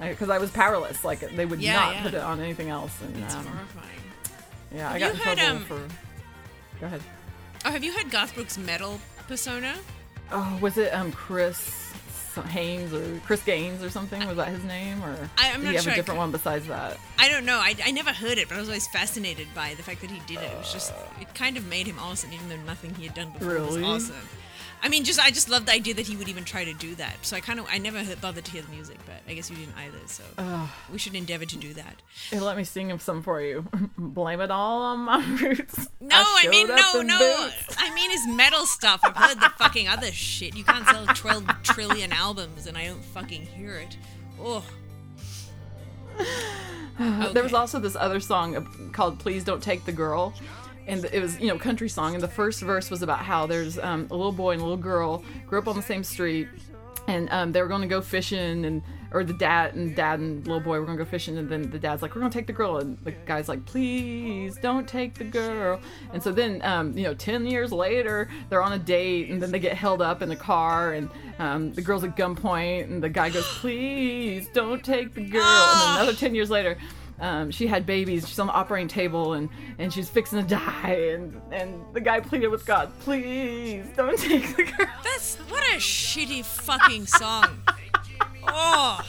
because 0.00 0.30
I 0.30 0.38
was 0.38 0.50
powerless. 0.52 1.04
Like 1.04 1.20
they 1.36 1.44
would 1.44 1.60
Yeah, 1.60 1.74
not 1.74 1.94
yeah. 1.96 2.02
put 2.02 2.14
it 2.14 2.22
on 2.22 2.40
anything 2.40 2.70
else, 2.70 2.98
and 3.02 3.14
It's 3.22 3.34
um, 3.34 3.44
horrifying. 3.44 3.88
yeah, 4.74 4.88
I 4.90 4.98
Have 4.98 5.00
got 5.00 5.26
you 5.26 5.30
in 5.32 5.36
trouble 5.36 5.56
um, 5.56 5.64
for. 5.66 5.88
Go 6.84 6.88
ahead. 6.88 7.00
Oh, 7.64 7.70
have 7.70 7.82
you 7.82 7.94
heard 7.94 8.10
Garth 8.10 8.34
Brooks' 8.34 8.58
metal 8.58 9.00
persona? 9.26 9.74
Oh, 10.30 10.58
was 10.60 10.76
it 10.76 10.92
um 10.92 11.12
Chris 11.12 11.94
Haynes 12.50 12.92
or 12.92 13.18
Chris 13.20 13.42
Gaines 13.42 13.82
or 13.82 13.88
something. 13.88 14.26
Was 14.26 14.36
that 14.36 14.48
his 14.48 14.62
name, 14.64 15.02
or 15.02 15.16
I- 15.38 15.52
I'm 15.52 15.60
did 15.60 15.64
not 15.64 15.68
he 15.70 15.74
have 15.76 15.84
sure. 15.84 15.92
a 15.94 15.96
different 15.96 16.18
one 16.18 16.30
besides 16.30 16.66
that? 16.66 16.98
I 17.18 17.30
don't 17.30 17.46
know. 17.46 17.56
I, 17.56 17.74
I 17.82 17.90
never 17.92 18.12
heard 18.12 18.36
it, 18.36 18.48
but 18.48 18.56
I 18.56 18.60
was 18.60 18.68
always 18.68 18.86
fascinated 18.88 19.46
by 19.54 19.72
the 19.74 19.82
fact 19.82 20.02
that 20.02 20.10
he 20.10 20.20
did 20.26 20.42
it. 20.42 20.50
It 20.52 20.58
was 20.58 20.70
just, 20.72 20.92
it 21.20 21.32
kind 21.34 21.56
of 21.56 21.66
made 21.68 21.86
him 21.86 21.98
awesome, 21.98 22.32
even 22.34 22.48
though 22.50 22.56
nothing 22.66 22.92
he 22.96 23.06
had 23.06 23.14
done 23.14 23.30
before 23.30 23.54
Really? 23.54 23.82
was 23.82 24.10
awesome. 24.10 24.28
I 24.84 24.88
mean, 24.88 25.02
just 25.02 25.18
I 25.18 25.30
just 25.30 25.48
love 25.48 25.64
the 25.64 25.72
idea 25.72 25.94
that 25.94 26.06
he 26.06 26.14
would 26.14 26.28
even 26.28 26.44
try 26.44 26.62
to 26.62 26.74
do 26.74 26.94
that. 26.96 27.24
So 27.24 27.36
I 27.36 27.40
kind 27.40 27.58
of 27.58 27.66
I 27.70 27.78
never 27.78 28.04
bothered 28.16 28.44
to 28.44 28.50
hear 28.50 28.60
the 28.60 28.70
music, 28.70 28.98
but 29.06 29.22
I 29.26 29.32
guess 29.32 29.48
you 29.48 29.56
didn't 29.56 29.74
either. 29.78 29.96
So 30.06 30.22
we 30.92 30.98
should 30.98 31.14
endeavor 31.14 31.46
to 31.46 31.56
do 31.56 31.72
that. 31.72 32.02
Hey, 32.28 32.38
let 32.38 32.54
me 32.58 32.64
sing 32.64 32.90
him 32.90 32.98
some 32.98 33.22
for 33.22 33.40
you. 33.40 33.66
Blame 33.98 34.42
it 34.42 34.50
all 34.50 34.82
on 34.82 35.00
my 35.00 35.24
roots. 35.40 35.88
No, 36.02 36.10
I, 36.16 36.48
mean 36.50 36.68
no, 36.68 37.00
no. 37.00 37.18
boots. 37.18 37.76
I 37.78 37.94
mean 37.94 38.10
his 38.10 38.28
metal 38.28 38.66
stuff. 38.66 39.00
I've 39.02 39.16
heard 39.16 39.40
the 39.40 39.50
fucking 39.56 39.88
other 39.88 40.12
shit. 40.12 40.54
You 40.54 40.64
can't 40.64 40.86
sell 40.86 41.06
12 41.06 41.62
trillion 41.62 42.12
albums 42.12 42.66
and 42.66 42.76
I 42.76 42.88
don't 42.88 43.02
fucking 43.02 43.46
hear 43.46 43.76
it. 43.76 43.96
Oh. 44.38 44.62
There 47.32 47.42
was 47.42 47.54
also 47.54 47.80
this 47.80 47.96
other 47.96 48.20
song 48.20 48.92
called 48.92 49.18
"Please 49.18 49.42
Don't 49.42 49.60
Take 49.60 49.84
the 49.84 49.90
Girl," 49.90 50.32
and 50.86 51.04
it 51.06 51.20
was 51.20 51.38
you 51.40 51.48
know 51.48 51.58
country 51.58 51.88
song. 51.88 52.14
And 52.14 52.22
the 52.22 52.28
first 52.28 52.60
verse 52.60 52.90
was 52.90 53.02
about 53.02 53.20
how 53.20 53.46
there's 53.46 53.78
um, 53.78 54.06
a 54.10 54.16
little 54.16 54.32
boy 54.32 54.52
and 54.52 54.60
a 54.60 54.64
little 54.64 54.76
girl 54.76 55.24
grew 55.46 55.58
up 55.58 55.68
on 55.68 55.76
the 55.76 55.82
same 55.82 56.04
street, 56.04 56.48
and 57.06 57.28
um, 57.30 57.52
they 57.52 57.62
were 57.62 57.68
going 57.68 57.82
to 57.82 57.88
go 57.88 58.00
fishing, 58.00 58.64
and 58.64 58.82
or 59.12 59.22
the 59.22 59.32
dad 59.34 59.74
and 59.74 59.94
dad 59.94 60.18
and 60.18 60.44
little 60.46 60.60
boy 60.60 60.78
were 60.80 60.86
going 60.86 60.98
to 60.98 61.04
go 61.04 61.08
fishing, 61.08 61.38
and 61.38 61.48
then 61.48 61.70
the 61.70 61.78
dad's 61.78 62.02
like, 62.02 62.14
"We're 62.14 62.20
going 62.20 62.32
to 62.32 62.38
take 62.38 62.46
the 62.46 62.52
girl," 62.52 62.78
and 62.78 62.98
the 63.04 63.12
guy's 63.12 63.48
like, 63.48 63.64
"Please 63.64 64.56
don't 64.56 64.88
take 64.88 65.14
the 65.14 65.24
girl." 65.24 65.80
And 66.12 66.22
so 66.22 66.32
then 66.32 66.60
um, 66.62 66.96
you 66.96 67.04
know, 67.04 67.14
ten 67.14 67.46
years 67.46 67.72
later, 67.72 68.28
they're 68.50 68.62
on 68.62 68.72
a 68.72 68.78
date, 68.78 69.30
and 69.30 69.42
then 69.42 69.50
they 69.52 69.60
get 69.60 69.76
held 69.76 70.02
up 70.02 70.22
in 70.22 70.28
the 70.28 70.36
car, 70.36 70.92
and 70.92 71.08
um, 71.38 71.72
the 71.72 71.82
girl's 71.82 72.04
at 72.04 72.16
gunpoint, 72.16 72.84
and 72.84 73.02
the 73.02 73.08
guy 73.08 73.30
goes, 73.30 73.46
"Please 73.46 74.48
don't 74.52 74.84
take 74.84 75.14
the 75.14 75.24
girl," 75.24 75.42
and 75.42 76.00
another 76.00 76.14
10 76.14 76.34
years 76.34 76.50
later 76.50 76.76
um, 77.20 77.50
she 77.50 77.66
had 77.66 77.86
babies 77.86 78.28
she's 78.28 78.38
on 78.38 78.46
the 78.48 78.52
operating 78.52 78.88
table 78.88 79.34
and, 79.34 79.48
and 79.78 79.92
she's 79.92 80.08
fixing 80.10 80.40
to 80.42 80.48
die 80.48 81.10
and, 81.12 81.40
and 81.52 81.80
the 81.92 82.00
guy 82.00 82.20
pleaded 82.20 82.48
with 82.48 82.66
god 82.66 82.90
please 83.00 83.86
don't 83.96 84.18
take 84.18 84.56
the 84.56 84.64
girl 84.64 84.86
That's 85.02 85.36
what 85.48 85.62
a 85.72 85.76
shitty 85.76 86.44
fucking 86.44 87.06
song. 87.06 87.62
Oh. 88.48 89.00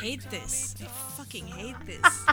Hate 0.00 0.22
this. 0.30 0.74
I 0.82 0.86
fucking 0.86 1.46
hate 1.46 1.76
this. 1.84 2.26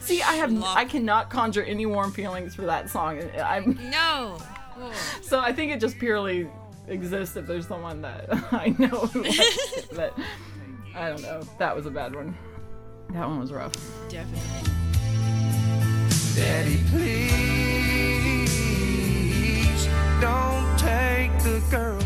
see 0.00 0.20
i 0.22 0.32
have 0.34 0.52
i 0.64 0.84
cannot 0.84 1.30
conjure 1.30 1.62
any 1.62 1.86
warm 1.86 2.10
feelings 2.12 2.54
for 2.56 2.62
that 2.62 2.90
song 2.90 3.22
i'm 3.44 3.78
No. 3.90 4.36
Oh. 4.76 4.92
so 5.22 5.38
i 5.38 5.52
think 5.52 5.70
it 5.72 5.80
just 5.80 5.96
purely 5.98 6.48
exists 6.88 7.36
if 7.36 7.46
there's 7.46 7.68
someone 7.68 8.02
that 8.02 8.26
i 8.52 8.74
know 8.78 8.88
who 8.88 9.22
likes 9.22 9.38
it 9.76 9.88
but 9.94 10.18
i 10.96 11.08
don't 11.08 11.22
know 11.22 11.40
that 11.58 11.74
was 11.76 11.86
a 11.86 11.90
bad 11.90 12.14
one 12.16 12.36
that 13.12 13.26
one 13.28 13.40
was 13.40 13.52
rough 13.52 13.72
Definitely. 14.08 14.70
Daddy, 16.34 16.80
please 16.90 17.30
don't 20.20 20.78
take 20.78 21.32
the 21.42 21.62
girl. 21.70 22.00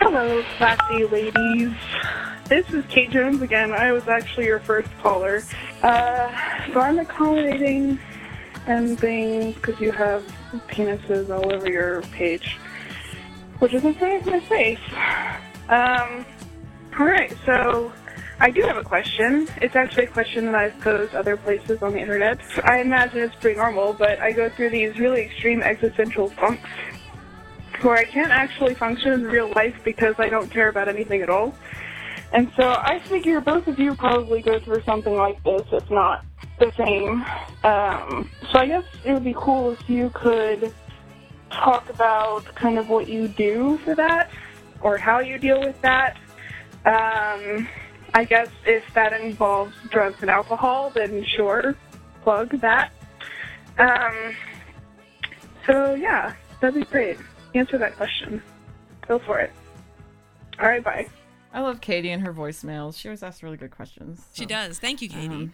Hello, 0.00 0.42
classy 0.56 1.04
ladies. 1.04 1.72
This 2.48 2.68
is 2.70 2.84
Kate 2.86 3.10
Jones 3.10 3.42
again. 3.42 3.72
I 3.72 3.92
was 3.92 4.08
actually 4.08 4.46
your 4.46 4.60
first 4.60 4.88
caller. 4.98 5.42
Uh, 5.82 6.28
so 6.72 6.80
I'm 6.80 6.98
accommodating 6.98 7.98
and 8.66 8.98
things 8.98 9.54
because 9.54 9.80
you 9.80 9.92
have 9.92 10.24
penises 10.68 11.30
all 11.30 11.52
over 11.52 11.70
your 11.70 12.02
page, 12.02 12.58
which 13.60 13.72
is 13.74 13.84
in 13.84 13.94
front 13.94 14.20
of 14.20 14.26
my 14.26 14.40
face. 14.40 14.80
Um, 15.68 16.26
all 16.98 17.06
right, 17.06 17.34
so 17.46 17.92
I 18.40 18.50
do 18.50 18.62
have 18.62 18.76
a 18.76 18.82
question. 18.82 19.48
It's 19.62 19.76
actually 19.76 20.04
a 20.04 20.10
question 20.10 20.46
that 20.46 20.54
I've 20.54 20.80
posed 20.80 21.14
other 21.14 21.36
places 21.36 21.82
on 21.82 21.92
the 21.92 21.98
internet. 21.98 22.40
I 22.64 22.80
imagine 22.80 23.20
it's 23.20 23.34
pretty 23.36 23.56
normal, 23.56 23.92
but 23.92 24.18
I 24.18 24.32
go 24.32 24.48
through 24.48 24.70
these 24.70 24.98
really 24.98 25.22
extreme 25.22 25.62
existential 25.62 26.28
funks 26.30 26.68
where 27.82 27.96
I 27.96 28.04
can't 28.04 28.30
actually 28.30 28.74
function 28.74 29.12
in 29.12 29.24
real 29.24 29.50
life 29.52 29.78
because 29.84 30.14
I 30.18 30.28
don't 30.28 30.50
care 30.50 30.68
about 30.68 30.88
anything 30.88 31.22
at 31.22 31.30
all. 31.30 31.54
And 32.32 32.50
so 32.56 32.68
I 32.68 32.98
figure 33.00 33.40
both 33.40 33.66
of 33.66 33.78
you 33.78 33.94
probably 33.94 34.40
go 34.40 34.58
through 34.60 34.82
something 34.82 35.14
like 35.14 35.42
this, 35.44 35.62
if 35.72 35.90
not 35.90 36.24
the 36.58 36.72
same. 36.76 37.24
Um, 37.64 38.30
so 38.52 38.58
I 38.58 38.66
guess 38.66 38.84
it 39.04 39.12
would 39.12 39.24
be 39.24 39.34
cool 39.36 39.72
if 39.72 39.90
you 39.90 40.10
could 40.14 40.72
talk 41.50 41.88
about 41.90 42.44
kind 42.54 42.78
of 42.78 42.88
what 42.88 43.08
you 43.08 43.28
do 43.28 43.78
for 43.78 43.94
that 43.94 44.30
or 44.80 44.96
how 44.96 45.18
you 45.20 45.38
deal 45.38 45.60
with 45.60 45.80
that. 45.82 46.16
Um, 46.86 47.68
I 48.14 48.24
guess 48.24 48.48
if 48.64 48.82
that 48.94 49.12
involves 49.20 49.74
drugs 49.90 50.16
and 50.20 50.30
alcohol, 50.30 50.90
then 50.90 51.24
sure, 51.24 51.76
plug 52.22 52.50
that. 52.60 52.92
Um, 53.78 54.34
so 55.66 55.94
yeah, 55.94 56.34
that'd 56.60 56.74
be 56.74 56.84
great. 56.90 57.18
Answer 57.54 57.78
that 57.78 57.96
question. 57.96 58.42
Go 59.06 59.18
for 59.20 59.38
it. 59.40 59.52
All 60.60 60.68
right, 60.68 60.82
bye. 60.84 61.06
i 61.52 61.60
love 61.60 61.80
katie 61.80 62.10
and 62.10 62.22
her 62.22 62.32
voicemails 62.34 62.96
she 62.96 63.08
always 63.08 63.22
asks 63.22 63.42
really 63.42 63.56
good 63.56 63.70
questions 63.70 64.26
She 64.34 64.44
does. 64.46 64.78
Thank 64.78 65.00
you, 65.02 65.08
Katie. 65.08 65.28
um, 65.28 65.52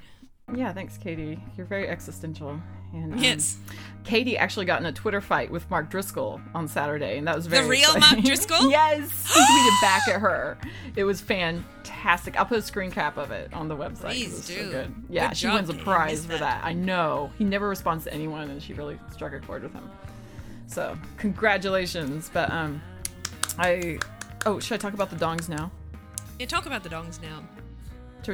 yeah 0.54 0.72
thanks 0.72 0.96
katie 0.96 1.38
you're 1.56 1.66
very 1.66 1.88
existential 1.88 2.60
and 2.92 3.14
um, 3.14 3.18
yes. 3.18 3.58
Katie 4.04 4.38
actually 4.38 4.66
got 4.66 4.80
in 4.80 4.86
a 4.86 4.92
Twitter 4.92 5.20
fight 5.20 5.50
with 5.50 5.68
Mark 5.68 5.90
Driscoll 5.90 6.40
on 6.54 6.68
Saturday, 6.68 7.18
and 7.18 7.26
that 7.26 7.34
was 7.34 7.46
very 7.46 7.64
the 7.64 7.70
real 7.70 7.98
Mark. 7.98 8.20
Driscoll? 8.20 8.70
yes, 8.70 9.10
he 9.34 9.40
tweeted 9.40 9.80
back 9.82 10.08
at 10.08 10.20
her. 10.20 10.56
It 10.94 11.04
was 11.04 11.20
fantastic. 11.20 12.38
I'll 12.38 12.46
put 12.46 12.58
a 12.58 12.62
screen 12.62 12.90
cap 12.90 13.16
of 13.16 13.32
it 13.32 13.52
on 13.52 13.68
the 13.68 13.76
website. 13.76 14.12
Please 14.12 14.46
do. 14.46 14.70
So. 14.70 14.86
Yeah, 15.10 15.28
Good 15.28 15.36
she 15.36 15.46
job, 15.46 15.54
wins 15.54 15.68
a 15.68 15.74
prize 15.74 16.24
for 16.24 16.32
that. 16.32 16.40
that. 16.40 16.64
I 16.64 16.72
know. 16.72 17.32
He 17.36 17.44
never 17.44 17.68
responds 17.68 18.04
to 18.04 18.14
anyone, 18.14 18.50
and 18.50 18.62
she 18.62 18.74
really 18.74 18.98
struck 19.12 19.32
a 19.32 19.40
chord 19.40 19.64
with 19.64 19.72
him. 19.72 19.90
So 20.68 20.96
congratulations. 21.16 22.30
But 22.32 22.50
um, 22.52 22.80
I 23.58 23.98
oh, 24.46 24.60
should 24.60 24.74
I 24.74 24.78
talk 24.78 24.94
about 24.94 25.10
the 25.10 25.16
dongs 25.16 25.48
now? 25.48 25.70
Yeah, 26.38 26.46
talk 26.46 26.66
about 26.66 26.84
the 26.84 26.88
dongs 26.88 27.20
now. 27.20 27.42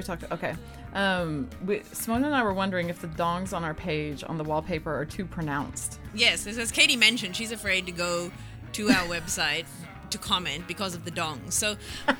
Talk? 0.01 0.21
Okay. 0.33 0.55
Um, 0.95 1.49
we, 1.67 1.83
Simone 1.93 2.25
and 2.25 2.35
I 2.35 2.43
were 2.43 2.55
wondering 2.55 2.89
if 2.89 3.01
the 3.01 3.09
dongs 3.09 3.53
on 3.53 3.65
our 3.65 3.75
page 3.75 4.23
on 4.27 4.39
the 4.39 4.45
wallpaper 4.45 4.95
are 4.95 5.05
too 5.05 5.27
pronounced. 5.27 5.99
Yes, 6.15 6.47
as, 6.47 6.59
as 6.59 6.71
Katie 6.71 6.97
mentioned, 6.97 7.35
she's 7.35 7.53
afraid 7.53 7.87
to 7.87 7.93
go 7.93 8.31
to 8.73 8.89
our 8.89 9.07
website 9.07 9.67
to 10.11 10.19
comment 10.19 10.69
because 10.69 10.95
of 10.95 11.05
the 11.05 11.11
dongs. 11.11 11.53
So, 11.53 11.77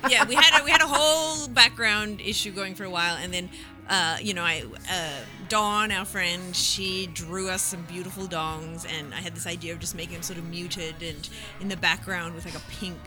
yeah, 0.09 0.25
we 0.25 0.35
had 0.35 0.59
a, 0.59 0.63
we 0.63 0.71
had 0.71 0.81
a 0.81 0.87
whole 0.87 1.47
background 1.47 2.21
issue 2.21 2.51
going 2.51 2.75
for 2.75 2.83
a 2.83 2.89
while, 2.89 3.15
and 3.15 3.33
then, 3.33 3.49
uh, 3.87 4.17
you 4.21 4.33
know, 4.33 4.43
I 4.43 4.63
uh, 4.91 5.19
Dawn, 5.53 5.91
our 5.91 6.03
friend, 6.03 6.55
she 6.55 7.05
drew 7.13 7.47
us 7.47 7.61
some 7.61 7.83
beautiful 7.83 8.23
dongs, 8.23 8.87
and 8.91 9.13
I 9.13 9.17
had 9.17 9.35
this 9.35 9.45
idea 9.45 9.71
of 9.73 9.79
just 9.79 9.93
making 9.93 10.13
them 10.13 10.23
sort 10.23 10.39
of 10.39 10.45
muted 10.45 10.95
and 11.03 11.29
in 11.61 11.67
the 11.69 11.77
background 11.77 12.33
with 12.33 12.43
like 12.43 12.55
a 12.55 12.71
pink. 12.71 12.97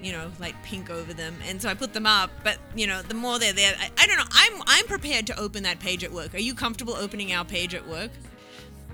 You 0.00 0.12
know, 0.12 0.32
like 0.40 0.54
pink 0.62 0.88
over 0.88 1.12
them, 1.12 1.36
and 1.46 1.60
so 1.60 1.68
I 1.68 1.74
put 1.74 1.92
them 1.92 2.06
up. 2.06 2.30
But 2.42 2.56
you 2.74 2.86
know, 2.86 3.02
the 3.02 3.12
more 3.12 3.38
they're 3.38 3.52
there, 3.52 3.74
I, 3.78 3.90
I 3.98 4.06
don't 4.06 4.16
know. 4.16 4.24
I'm 4.32 4.62
I'm 4.64 4.86
prepared 4.86 5.26
to 5.26 5.38
open 5.38 5.64
that 5.64 5.80
page 5.80 6.02
at 6.02 6.10
work. 6.10 6.34
Are 6.34 6.40
you 6.40 6.54
comfortable 6.54 6.94
opening 6.94 7.34
our 7.34 7.44
page 7.44 7.74
at 7.74 7.86
work? 7.86 8.10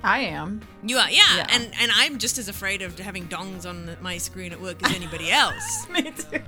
I 0.03 0.21
am. 0.21 0.61
You 0.83 0.97
are, 0.99 1.11
yeah. 1.11 1.23
Yeah. 1.37 1.47
And 1.51 1.71
and 1.81 1.91
I'm 1.95 2.19
just 2.19 2.39
as 2.39 2.49
afraid 2.49 2.83
of 2.83 2.99
having 2.99 3.29
dongs 3.29 3.67
on 3.69 3.97
my 4.01 4.19
screen 4.19 4.53
at 4.53 4.61
work 4.61 4.83
as 4.87 4.95
anybody 4.95 5.31
else. 5.45 5.89
Me 5.89 6.03
too. 6.03 6.41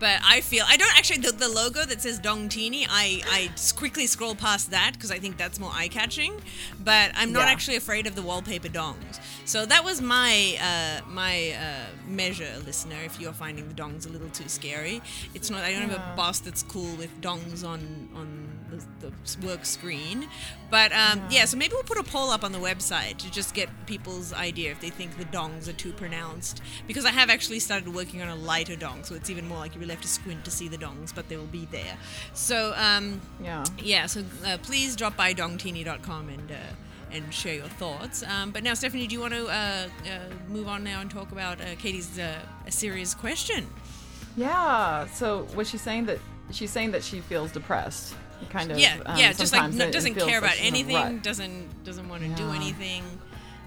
but 0.00 0.18
I 0.24 0.40
feel 0.40 0.64
I 0.68 0.76
don't 0.76 0.96
actually 0.96 1.18
the, 1.20 1.32
the 1.32 1.48
logo 1.48 1.84
that 1.84 2.02
says 2.02 2.18
Dong 2.18 2.48
Teeny. 2.48 2.86
I 2.88 3.22
I 3.26 3.50
quickly 3.76 4.06
scroll 4.06 4.34
past 4.34 4.70
that 4.72 4.92
because 4.94 5.10
I 5.10 5.18
think 5.18 5.36
that's 5.36 5.60
more 5.60 5.70
eye 5.72 5.88
catching. 5.88 6.40
But 6.82 7.12
I'm 7.14 7.32
not 7.32 7.46
Yeah. 7.46 7.52
actually 7.52 7.76
afraid 7.76 8.06
of 8.06 8.14
the 8.16 8.22
wallpaper 8.22 8.68
dongs. 8.68 9.20
So 9.44 9.64
that 9.66 9.84
was 9.84 10.00
my 10.00 10.58
uh, 10.60 11.08
my 11.08 11.52
uh, 11.52 11.86
measure, 12.08 12.52
listener. 12.66 12.96
If 13.04 13.20
you're 13.20 13.32
finding 13.32 13.68
the 13.68 13.74
dongs 13.74 14.06
a 14.06 14.10
little 14.10 14.30
too 14.30 14.48
scary, 14.48 15.00
it's 15.34 15.48
not. 15.50 15.62
I 15.64 15.70
don't 15.72 15.88
have 15.90 15.92
a 15.92 16.16
boss 16.16 16.40
that's 16.40 16.62
cool 16.64 16.94
with 16.96 17.10
dongs 17.20 17.64
on 17.64 18.08
on 18.14 18.53
the, 19.00 19.12
the 19.40 19.46
work 19.46 19.64
screen. 19.64 20.28
But 20.70 20.92
um, 20.92 21.22
yeah, 21.30 21.44
so 21.44 21.56
maybe 21.56 21.74
we'll 21.74 21.82
put 21.84 21.98
a 21.98 22.02
poll 22.02 22.30
up 22.30 22.42
on 22.44 22.52
the 22.52 22.58
website 22.58 23.18
to 23.18 23.30
just 23.30 23.54
get 23.54 23.68
people's 23.86 24.32
idea 24.32 24.70
if 24.72 24.80
they 24.80 24.90
think 24.90 25.16
the 25.18 25.24
dongs 25.26 25.68
are 25.68 25.72
too 25.72 25.92
pronounced. 25.92 26.62
Because 26.86 27.04
I 27.04 27.10
have 27.10 27.30
actually 27.30 27.60
started 27.60 27.94
working 27.94 28.22
on 28.22 28.28
a 28.28 28.36
lighter 28.36 28.76
dong, 28.76 29.04
so 29.04 29.14
it's 29.14 29.30
even 29.30 29.46
more 29.48 29.58
like 29.58 29.74
you 29.74 29.80
really 29.80 29.94
have 29.94 30.02
to 30.02 30.08
squint 30.08 30.44
to 30.44 30.50
see 30.50 30.68
the 30.68 30.78
dongs, 30.78 31.14
but 31.14 31.28
they 31.28 31.36
will 31.36 31.46
be 31.46 31.66
there. 31.70 31.96
So 32.32 32.72
um, 32.76 33.20
Yeah. 33.42 33.64
yeah, 33.82 34.06
so 34.06 34.24
uh, 34.46 34.58
please 34.62 34.96
drop 34.96 35.16
by 35.16 35.32
dongteeny.com 35.34 36.28
and 36.28 36.50
uh, 36.50 36.54
and 37.12 37.32
share 37.32 37.54
your 37.54 37.68
thoughts. 37.68 38.24
Um, 38.24 38.50
but 38.50 38.64
now, 38.64 38.74
Stephanie, 38.74 39.06
do 39.06 39.14
you 39.14 39.20
want 39.20 39.34
to 39.34 39.46
uh, 39.46 39.50
uh, 39.52 40.18
move 40.48 40.66
on 40.66 40.82
now 40.82 41.00
and 41.00 41.08
talk 41.08 41.30
about 41.30 41.60
uh, 41.60 41.76
Katie's 41.78 42.18
uh, 42.18 42.40
a 42.66 42.72
serious 42.72 43.14
question? 43.14 43.68
Yeah. 44.36 45.06
So 45.08 45.46
was 45.54 45.70
she 45.70 45.78
saying 45.78 46.06
that 46.06 46.18
she's 46.50 46.70
saying 46.72 46.90
that 46.90 47.04
she 47.04 47.20
feels 47.20 47.52
depressed? 47.52 48.14
Kind 48.50 48.70
of. 48.70 48.78
yeah, 48.78 48.98
um, 49.06 49.18
yeah, 49.18 49.32
just 49.32 49.52
like 49.52 49.72
no, 49.72 49.90
doesn't 49.90 50.14
care 50.14 50.38
about 50.38 50.56
anything, 50.60 51.18
doesn't 51.20 51.84
doesn't 51.84 52.08
want 52.08 52.22
to 52.22 52.28
do 52.30 52.50
anything. 52.50 53.02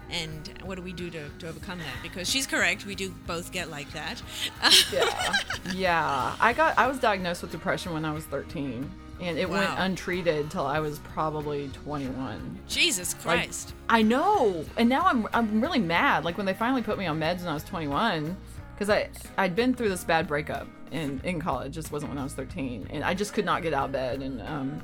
and 0.09 0.53
what 0.63 0.75
do 0.75 0.81
we 0.81 0.93
do 0.93 1.09
to, 1.09 1.27
to 1.39 1.49
overcome 1.49 1.79
that? 1.79 1.97
Because 2.01 2.29
she's 2.29 2.47
correct, 2.47 2.85
we 2.85 2.95
do 2.95 3.13
both 3.25 3.51
get 3.51 3.69
like 3.69 3.91
that. 3.91 4.21
yeah 4.93 5.33
yeah 5.73 6.35
i 6.39 6.53
got 6.53 6.77
i 6.77 6.87
was 6.87 6.97
diagnosed 6.99 7.41
with 7.41 7.51
depression 7.51 7.93
when 7.93 8.05
i 8.05 8.11
was 8.13 8.23
13 8.25 8.89
and 9.19 9.37
it 9.37 9.49
went 9.49 9.69
untreated 9.77 10.49
till 10.51 10.65
i 10.65 10.79
was 10.79 10.99
probably 10.99 11.67
21 11.83 12.59
Jesus 12.67 13.13
Like, 13.25 13.39
Christ. 13.39 13.73
i 13.89 14.01
know 14.01 14.63
and 14.77 14.87
now 14.87 15.01
i'm 15.05 15.27
i'm 15.33 15.59
really 15.59 15.79
mad 15.79 16.23
like 16.23 16.37
when 16.37 16.45
they 16.45 16.53
finally 16.53 16.81
put 16.83 16.97
me 16.97 17.05
on 17.07 17.19
meds 17.19 17.39
when 17.39 17.47
i 17.49 17.53
was 17.53 17.63
21 17.63 18.37
because 18.73 18.89
i 18.89 19.09
i'd 19.39 19.55
been 19.55 19.73
through 19.73 19.89
this 19.89 20.03
bad 20.03 20.27
breakup 20.27 20.67
in 20.91 21.21
in 21.23 21.39
college 21.39 21.75
this 21.75 21.91
wasn't 21.91 22.09
when 22.09 22.17
i 22.17 22.23
was 22.23 22.33
13 22.33 22.87
and 22.89 23.03
i 23.03 23.13
just 23.13 23.33
could 23.33 23.45
not 23.45 23.61
get 23.61 23.73
out 23.73 23.85
of 23.85 23.91
bed 23.91 24.21
and 24.21 24.41
um 24.41 24.81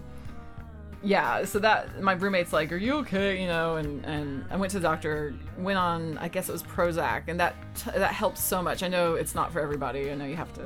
yeah 1.02 1.44
so 1.44 1.60
that 1.60 2.02
my 2.02 2.14
roommate's 2.14 2.54
like 2.54 2.72
are 2.72 2.78
you 2.78 2.94
okay 2.94 3.42
you 3.42 3.48
know 3.48 3.76
and 3.76 4.06
and 4.06 4.46
i 4.50 4.56
went 4.56 4.72
to 4.72 4.80
the 4.80 4.84
doctor 4.84 5.36
went 5.58 5.78
on 5.78 6.18
i 6.20 6.28
guess 6.28 6.48
it 6.48 6.52
was 6.52 6.64
prozac 6.64 7.24
and 7.28 7.40
that 7.40 7.56
that 7.86 8.14
helps 8.14 8.42
so 8.42 8.62
much 8.62 8.84
i 8.84 8.88
know 8.88 9.16
it's 9.16 9.36
not 9.36 9.52
for 9.52 9.60
everybody 9.60 10.10
i 10.10 10.16
know 10.16 10.26
you 10.26 10.36
have 10.36 10.54
to 10.54 10.64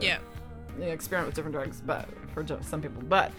yeah. 0.79 0.87
experiment 0.87 1.27
with 1.27 1.35
different 1.35 1.53
drugs, 1.55 1.81
but 1.81 2.07
for 2.33 2.45
some 2.61 2.81
people. 2.81 3.01
But 3.03 3.31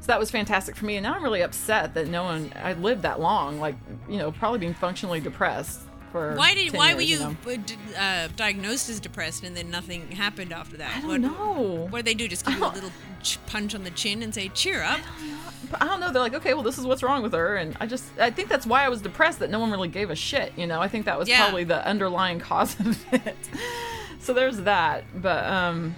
so 0.00 0.06
that 0.06 0.18
was 0.18 0.30
fantastic 0.30 0.76
for 0.76 0.84
me, 0.84 0.96
and 0.96 1.04
now 1.04 1.14
I'm 1.14 1.22
really 1.22 1.42
upset 1.42 1.94
that 1.94 2.08
no 2.08 2.24
one. 2.24 2.52
I 2.56 2.74
lived 2.74 3.02
that 3.02 3.20
long, 3.20 3.58
like 3.58 3.76
you 4.08 4.18
know, 4.18 4.32
probably 4.32 4.58
being 4.58 4.74
functionally 4.74 5.20
depressed 5.20 5.80
for. 6.14 6.36
Why 6.36 6.54
did 6.54 6.70
10 6.70 6.78
why 6.78 6.94
were 6.94 7.00
you, 7.00 7.18
uh, 7.18 7.98
uh, 7.98 8.28
diagnosed 8.36 8.88
as 8.88 9.00
depressed 9.00 9.42
and 9.42 9.56
then 9.56 9.68
nothing 9.68 10.12
happened 10.12 10.52
after 10.52 10.76
that? 10.76 10.96
I 10.96 11.00
don't 11.00 11.08
what, 11.08 11.20
know. 11.20 11.86
What 11.90 11.98
did 11.98 12.04
they 12.04 12.14
do? 12.14 12.28
Just 12.28 12.46
give 12.46 12.56
you 12.56 12.64
a 12.64 12.68
little 12.68 12.92
ch- 13.20 13.40
punch 13.46 13.74
on 13.74 13.82
the 13.82 13.90
chin 13.90 14.22
and 14.22 14.32
say, 14.32 14.48
"Cheer 14.48 14.84
up." 14.84 15.00
I 15.80 15.86
don't 15.86 15.98
know. 15.98 16.12
They're 16.12 16.22
like, 16.22 16.34
okay, 16.34 16.54
well, 16.54 16.62
this 16.62 16.78
is 16.78 16.86
what's 16.86 17.02
wrong 17.02 17.24
with 17.24 17.32
her, 17.32 17.56
and 17.56 17.76
I 17.80 17.86
just, 17.86 18.04
I 18.20 18.30
think 18.30 18.48
that's 18.48 18.64
why 18.64 18.84
I 18.84 18.88
was 18.88 19.02
depressed. 19.02 19.40
That 19.40 19.50
no 19.50 19.58
one 19.58 19.72
really 19.72 19.88
gave 19.88 20.10
a 20.10 20.14
shit. 20.14 20.52
You 20.56 20.68
know, 20.68 20.80
I 20.80 20.86
think 20.86 21.06
that 21.06 21.18
was 21.18 21.28
Yeah. 21.28 21.40
probably 21.42 21.64
the 21.64 21.84
underlying 21.84 22.38
cause 22.38 22.78
of 22.78 23.04
it. 23.12 23.36
so 24.20 24.32
there's 24.34 24.58
that, 24.58 25.02
but 25.20 25.44
um, 25.46 25.96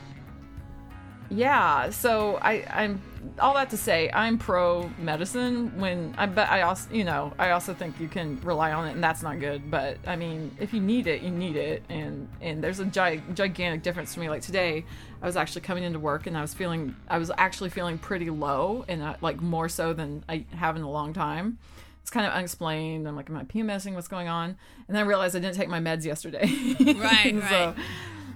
yeah. 1.29 1.90
So 1.90 2.37
I, 2.40 2.64
I'm 2.70 3.02
all 3.41 3.55
that 3.55 3.71
to 3.71 3.77
say, 3.77 4.11
I'm 4.12 4.39
pro 4.39 4.91
medicine. 4.99 5.79
When 5.79 6.15
I 6.19 6.27
bet 6.27 6.51
I 6.51 6.62
also, 6.62 6.93
you 6.93 7.05
know, 7.05 7.33
I 7.39 7.51
also 7.51 7.75
think 7.75 7.99
you 8.01 8.09
can 8.09 8.41
rely 8.43 8.73
on 8.73 8.89
it, 8.89 8.93
and 8.93 9.03
that's 9.05 9.23
not 9.23 9.39
good. 9.41 9.71
But 9.71 9.99
I 10.07 10.17
mean, 10.17 10.57
if 10.61 10.73
you 10.75 10.81
need 10.81 11.07
it, 11.07 11.23
you 11.23 11.31
need 11.31 11.57
it, 11.57 11.83
and 11.89 12.29
and 12.41 12.62
there's 12.62 12.81
a 12.81 12.85
gi- 12.85 13.23
gigantic 13.35 13.83
difference 13.83 14.15
to 14.15 14.21
me. 14.21 14.29
Like 14.29 14.43
today, 14.43 14.85
I 15.23 15.27
was 15.27 15.37
actually 15.37 15.62
coming 15.62 15.85
into 15.85 15.99
work, 15.99 16.27
and 16.27 16.37
I 16.37 16.41
was 16.41 16.55
feeling, 16.55 16.95
I 17.09 17.19
was 17.19 17.31
actually 17.37 17.71
feeling 17.71 17.99
pretty 17.99 18.31
low, 18.31 18.85
and 18.89 19.03
uh, 19.03 19.17
like 19.21 19.41
more 19.41 19.69
so 19.69 19.93
than 19.93 20.25
I 20.29 20.45
have 20.55 20.77
in 20.77 20.83
a 20.83 20.91
long 20.91 21.12
time. 21.12 21.59
It's 22.03 22.11
kind 22.12 22.25
of 22.25 22.33
unexplained. 22.35 23.09
I'm 23.09 23.17
like, 23.17 23.29
am 23.29 23.37
I 23.37 23.43
PMSing? 23.43 23.95
What's 23.95 24.07
going 24.07 24.29
on? 24.29 24.51
And 24.87 24.97
then 24.97 25.03
I 25.03 25.07
realized 25.07 25.35
I 25.35 25.41
didn't 25.41 25.57
take 25.57 25.69
my 25.69 25.81
meds 25.81 26.05
yesterday. 26.05 26.47
Right, 26.97 27.27
And 27.27 27.43
right. 27.43 27.75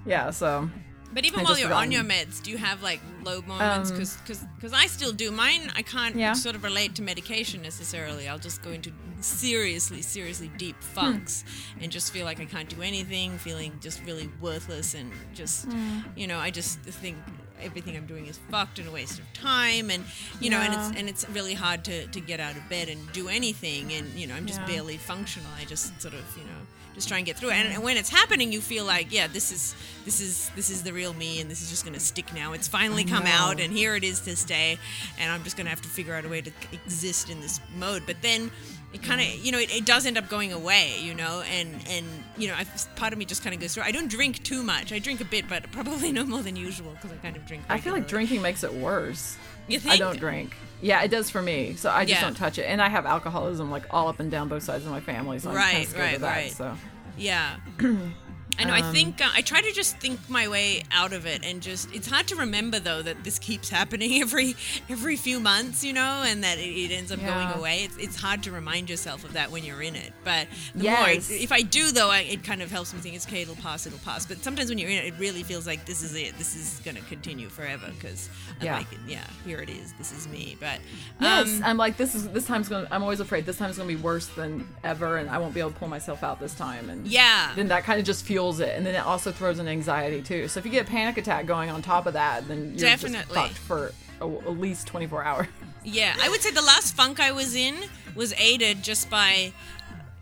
Yeah. 0.05 0.31
So 0.31 0.69
But 1.13 1.25
even 1.25 1.41
I 1.41 1.43
while 1.43 1.59
you're 1.59 1.73
on 1.73 1.91
your 1.91 2.05
meds, 2.05 2.41
do 2.43 2.51
you 2.51 2.57
have 2.59 2.83
like 2.83 3.01
low 3.25 3.43
moments? 3.43 3.91
Um, 3.91 3.97
Because 3.97 4.17
because 4.57 4.73
I 4.73 4.87
still 4.87 5.13
do. 5.13 5.31
Mine, 5.31 5.71
I 5.75 5.83
can't 5.83 6.15
Yeah. 6.17 6.35
sort 6.35 6.55
of 6.55 6.63
relate 6.63 6.95
to 6.97 7.03
medication 7.03 7.63
necessarily. 7.63 8.29
I'll 8.29 8.39
just 8.39 8.63
go 8.63 8.71
into 8.71 8.93
seriously, 9.21 10.03
seriously 10.03 10.51
deep 10.57 10.81
funks 10.83 11.45
Hmm. 11.75 11.83
and 11.85 11.93
just 11.93 12.13
feel 12.13 12.25
like 12.25 12.41
I 12.41 12.45
can't 12.47 12.69
do 12.69 12.81
anything, 12.83 13.39
feeling 13.39 13.73
just 13.81 14.01
really 14.05 14.29
worthless 14.41 14.95
and 14.95 15.11
just, 15.35 15.65
Hmm. 15.67 16.01
you 16.17 16.27
know, 16.27 16.39
I 16.39 16.51
just 16.51 16.79
think 16.81 17.17
everything 17.61 17.95
I'm 17.97 18.07
doing 18.07 18.27
is 18.27 18.39
fucked 18.51 18.79
and 18.79 18.89
a 18.89 18.91
waste 18.91 19.19
of 19.19 19.31
time 19.35 19.91
and 19.91 20.03
you 20.41 20.49
know 20.49 20.57
and 20.61 20.73
it's 20.73 20.99
and 20.99 21.11
it's 21.11 21.29
really 21.29 21.53
hard 21.53 21.85
to, 21.85 22.07
to 22.07 22.19
get 22.19 22.41
out 22.41 22.57
of 22.57 22.67
bed 22.71 22.89
and 22.89 23.13
do 23.13 23.29
anything 23.29 23.93
and 23.93 24.09
you 24.19 24.27
know 24.27 24.35
I'm 24.35 24.47
just 24.47 24.61
Yeah. 24.61 24.67
barely 24.69 24.97
functional 24.97 25.51
I 25.61 25.67
just 25.67 26.01
sort 26.01 26.15
of 26.15 26.25
you 26.39 26.45
know 26.45 26.61
just 27.01 27.09
try 27.09 27.17
and 27.19 27.27
get 27.27 27.37
through 27.37 27.51
it. 27.51 27.55
And, 27.55 27.69
and 27.75 27.83
when 27.83 27.97
it's 27.97 28.11
happening, 28.11 28.53
you 28.53 28.61
feel 28.61 28.85
like, 28.85 29.13
yeah, 29.13 29.27
this 29.27 29.51
is 29.51 29.75
this 30.05 30.21
is 30.21 30.51
this 30.57 30.71
is 30.71 30.83
the 30.83 30.93
real 30.93 31.13
me, 31.15 31.41
and 31.41 31.51
this 31.51 31.61
is 31.63 31.71
just 31.71 31.85
gonna 31.85 32.01
stick 32.01 32.33
now. 32.35 32.53
It's 32.53 32.69
finally 32.69 33.05
come 33.05 33.25
out, 33.27 33.61
and 33.61 33.73
here 33.73 33.97
it 33.97 34.05
is 34.05 34.21
to 34.21 34.37
stay, 34.37 34.79
and 35.19 35.33
I'm 35.33 35.43
just 35.43 35.57
gonna 35.57 35.71
have 35.71 35.83
to 35.83 35.89
figure 35.89 36.15
out 36.15 36.25
a 36.25 36.29
way 36.29 36.41
to 36.43 36.51
exist 36.73 37.31
in 37.31 37.41
this 37.41 37.61
mode. 37.77 38.03
But 38.07 38.23
then. 38.23 38.51
It 38.93 39.05
kind 39.05 39.21
of, 39.21 39.29
you 39.47 39.53
know, 39.53 39.61
it, 39.61 39.73
it 39.73 39.85
does 39.87 40.05
end 40.05 40.19
up 40.19 40.29
going 40.29 40.53
away, 40.53 40.99
you 41.01 41.15
know, 41.15 41.45
and 41.49 41.77
and 41.89 42.05
you 42.37 42.49
know, 42.49 42.55
I, 42.55 42.67
part 42.97 43.13
of 43.13 43.21
me 43.21 43.25
just 43.25 43.41
kind 43.45 43.55
of 43.55 43.61
goes 43.61 43.73
through. 43.73 43.85
I 43.85 43.93
don't 43.93 44.11
drink 44.11 44.43
too 44.43 44.65
much. 44.65 44.93
I 44.93 44.99
drink 44.99 45.21
a 45.21 45.25
bit, 45.25 45.49
but 45.49 45.71
probably 45.71 46.11
no 46.21 46.25
more 46.27 46.43
than 46.43 46.57
usual 46.57 46.91
because 46.95 47.13
I 47.13 47.15
kind 47.23 47.37
of 47.37 47.47
drink. 47.47 47.63
I 47.69 47.79
feel 47.79 47.93
like 47.93 48.09
drinking 48.09 48.43
makes 48.43 48.65
it 48.65 48.75
worse. 48.75 49.37
You 49.69 49.79
think? 49.79 49.95
I 49.95 49.97
don't 49.97 50.19
drink. 50.19 50.57
Yeah, 50.83 51.05
it 51.05 51.09
does 51.13 51.31
for 51.31 51.41
me. 51.41 51.75
So 51.77 51.89
I 51.89 52.05
just 52.05 52.21
Yeah. 52.21 52.27
don't 52.27 52.35
touch 52.37 52.59
it. 52.59 52.65
And 52.65 52.83
I 52.83 52.89
have 52.89 53.07
alcoholism 53.07 53.71
like 53.71 53.85
all 53.91 54.09
up 54.09 54.19
and 54.19 54.29
down 54.29 54.49
both 54.49 54.65
sides 54.65 54.85
of 54.85 54.91
my 54.91 54.99
family. 54.99 55.39
So 55.39 55.51
I'm 55.51 55.57
kind 55.57 55.73
Right, 55.75 55.85
of 55.85 55.91
scared 55.91 56.05
right, 56.07 56.15
of 56.17 56.21
that. 56.23 56.37
right. 56.37 56.51
So 56.51 56.77
Yeah. 57.21 57.57
I 58.61 58.65
know. 58.65 58.75
I 58.75 58.93
think 58.93 59.21
uh, 59.25 59.29
I 59.35 59.43
try 59.43 59.61
to 59.61 59.73
just 59.73 59.97
think 59.99 60.19
my 60.29 60.47
way 60.49 60.83
out 60.93 61.13
of 61.13 61.27
it, 61.27 61.45
and 61.45 61.61
just 61.63 61.93
it's 61.95 62.07
hard 62.09 62.27
to 62.29 62.37
remember 62.37 62.79
though 62.79 63.03
that 63.03 63.25
this 63.25 63.39
keeps 63.39 63.69
happening 63.79 64.21
every 64.23 64.55
every 64.89 65.17
few 65.17 65.41
months, 65.41 65.83
you 65.85 65.93
know, 65.93 66.23
and 66.27 66.45
that 66.45 66.59
it, 66.59 66.63
it 66.71 66.93
ends 66.93 67.11
up 67.13 67.21
Yeah. 67.21 67.35
going 67.51 67.59
away. 67.59 67.79
It's, 67.85 67.97
it's 67.97 68.17
hard 68.17 68.43
to 68.45 68.53
remind 68.53 68.89
yourself 68.91 69.25
of 69.25 69.33
that 69.33 69.51
when 69.51 69.65
you're 69.65 69.83
in 69.83 69.97
it. 69.97 70.13
But 70.25 70.47
the 70.75 70.85
more 70.85 70.93
Yes. 71.09 71.31
if 71.31 71.53
I 71.53 71.63
do 71.63 71.91
though, 71.93 72.11
I, 72.11 72.21
it 72.21 72.45
kind 72.45 72.63
of 72.63 72.71
helps 72.71 72.93
me 72.95 73.01
think 73.01 73.15
it's 73.17 73.27
okay. 73.27 73.43
It'll 73.43 73.55
pass. 73.57 73.87
It'll 73.87 73.99
pass. 74.01 74.27
But 74.27 74.43
sometimes 74.45 74.69
when 74.69 74.79
you're 74.79 74.91
in 74.91 74.99
it, 74.99 75.07
it 75.07 75.15
really 75.19 75.43
feels 75.43 75.67
like 75.67 75.87
this 75.87 76.03
is 76.03 76.15
it. 76.15 76.37
This 76.39 76.55
is 76.57 76.81
gonna 76.85 77.01
continue 77.03 77.49
forever 77.49 77.91
because 77.95 78.29
Yeah. 78.61 78.77
like, 78.77 78.87
yeah, 79.07 79.25
here 79.47 79.61
it 79.61 79.71
is. 79.71 79.95
This 79.99 80.13
is 80.13 80.29
me. 80.29 80.57
But 80.61 80.81
yes, 81.21 81.57
um, 81.59 81.65
I'm 81.65 81.77
like 81.77 81.97
this 81.97 82.15
is 82.15 82.29
this 82.29 82.47
time's 82.47 82.69
gonna. 82.69 82.89
I'm 82.91 83.03
always 83.03 83.21
afraid 83.21 83.47
this 83.47 83.57
time's 83.59 83.77
gonna 83.79 83.89
be 83.89 83.97
worse 83.97 84.27
than 84.27 84.67
ever, 84.85 85.17
and 85.19 85.31
I 85.31 85.39
won't 85.39 85.55
be 85.55 85.61
able 85.61 85.71
to 85.71 85.77
pull 85.79 85.89
myself 85.89 86.23
out 86.23 86.41
this 86.41 86.55
time. 86.55 86.91
And 86.91 87.07
yeah, 87.07 87.53
then 87.57 87.69
that 87.69 87.85
kind 87.85 87.99
of 88.01 88.07
just 88.07 88.25
fuels 88.25 88.50
it, 88.59 88.77
and 88.77 88.85
then 88.85 88.97
it 88.97 89.07
also 89.07 89.31
throws 89.31 89.61
in 89.61 89.69
anxiety 89.69 90.23
too. 90.23 90.49
So 90.49 90.59
if 90.59 90.67
you 90.67 90.73
get 90.73 90.89
a 90.89 90.91
panic 90.91 91.17
attack 91.19 91.47
going 91.47 91.71
on 91.71 91.83
top 91.83 92.07
of 92.07 92.15
that, 92.15 92.49
then 92.49 92.71
you're 92.71 92.89
just 92.89 93.03
Definitely. 93.03 93.35
fucked 93.35 93.59
for 93.59 93.93
a, 94.21 94.25
at 94.27 94.59
least 94.59 94.89
24 94.89 95.23
hours. 95.23 95.47
Yeah, 95.85 96.15
I 96.21 96.29
would 96.29 96.43
say 96.43 96.51
the 96.51 96.61
last 96.61 96.95
funk 96.95 97.21
I 97.21 97.33
was 97.33 97.55
in 97.55 97.75
was 98.15 98.35
aided 98.37 98.83
just 98.83 99.09
by 99.09 99.53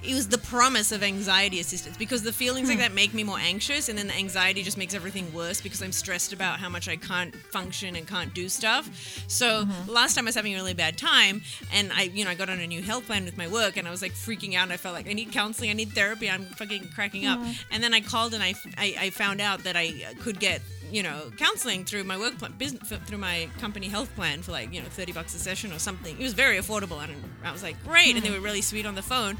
it 0.00 0.14
was 0.14 0.28
the 0.28 0.38
promise 0.38 0.92
of 0.92 1.02
anxiety 1.02 1.58
assistance 1.58 1.96
because 1.96 2.22
the 2.22 2.32
feelings 2.32 2.68
like 2.68 2.76
hmm. 2.76 2.82
that 2.82 2.94
make 2.94 3.12
me 3.14 3.24
more 3.24 3.38
anxious 3.38 3.88
and 3.88 3.98
then 3.98 4.06
the 4.06 4.14
anxiety 4.14 4.62
just 4.62 4.78
makes 4.78 4.94
everything 4.94 5.32
worse 5.34 5.60
because 5.60 5.82
I'm 5.82 5.90
stressed 5.90 6.32
about 6.32 6.60
how 6.60 6.68
much 6.68 6.88
I 6.88 6.96
can't 6.96 7.34
function 7.34 7.96
and 7.96 8.06
can't 8.06 8.32
do 8.32 8.48
stuff. 8.48 8.88
So 9.26 9.64
mm-hmm. 9.64 9.90
last 9.90 10.14
time 10.14 10.26
I 10.26 10.28
was 10.28 10.36
having 10.36 10.54
a 10.54 10.56
really 10.56 10.74
bad 10.74 10.96
time 10.96 11.42
and 11.72 11.92
I 11.92 12.02
you 12.02 12.24
know 12.24 12.30
I 12.30 12.34
got 12.34 12.48
on 12.48 12.60
a 12.60 12.66
new 12.66 12.80
health 12.80 13.06
plan 13.06 13.24
with 13.24 13.36
my 13.36 13.48
work 13.48 13.76
and 13.76 13.88
I 13.88 13.90
was 13.90 14.00
like 14.00 14.12
freaking 14.12 14.54
out 14.54 14.64
and 14.64 14.72
I 14.72 14.76
felt 14.76 14.94
like 14.94 15.08
I 15.08 15.14
need 15.14 15.32
counseling, 15.32 15.70
I 15.70 15.72
need 15.72 15.90
therapy, 15.90 16.30
I'm 16.30 16.44
fucking 16.44 16.90
cracking 16.94 17.26
up. 17.26 17.40
Mm-hmm. 17.40 17.50
And 17.72 17.82
then 17.82 17.92
I 17.92 18.00
called 18.00 18.34
and 18.34 18.42
I, 18.42 18.54
I, 18.76 18.94
I 19.00 19.10
found 19.10 19.40
out 19.40 19.64
that 19.64 19.76
I 19.76 19.94
uh, 20.08 20.22
could 20.22 20.38
get 20.38 20.62
you 20.90 21.02
know, 21.02 21.30
counseling 21.36 21.84
through 21.84 22.02
my 22.04 22.16
work 22.16 22.38
plan, 22.38 22.54
business, 22.56 22.90
through 23.04 23.18
my 23.18 23.46
company 23.58 23.88
health 23.88 24.14
plan 24.14 24.40
for 24.40 24.52
like, 24.52 24.72
you 24.72 24.80
know, 24.80 24.88
30 24.88 25.12
bucks 25.12 25.34
a 25.34 25.38
session 25.38 25.70
or 25.70 25.78
something. 25.78 26.18
It 26.18 26.22
was 26.22 26.32
very 26.32 26.56
affordable. 26.56 27.02
And 27.02 27.12
I 27.44 27.52
was 27.52 27.62
like, 27.62 27.82
great. 27.84 28.14
And 28.14 28.24
they 28.24 28.28
mm-hmm. 28.28 28.40
were 28.40 28.44
really 28.44 28.62
sweet 28.62 28.86
on 28.86 28.94
the 28.94 29.02
phone. 29.02 29.36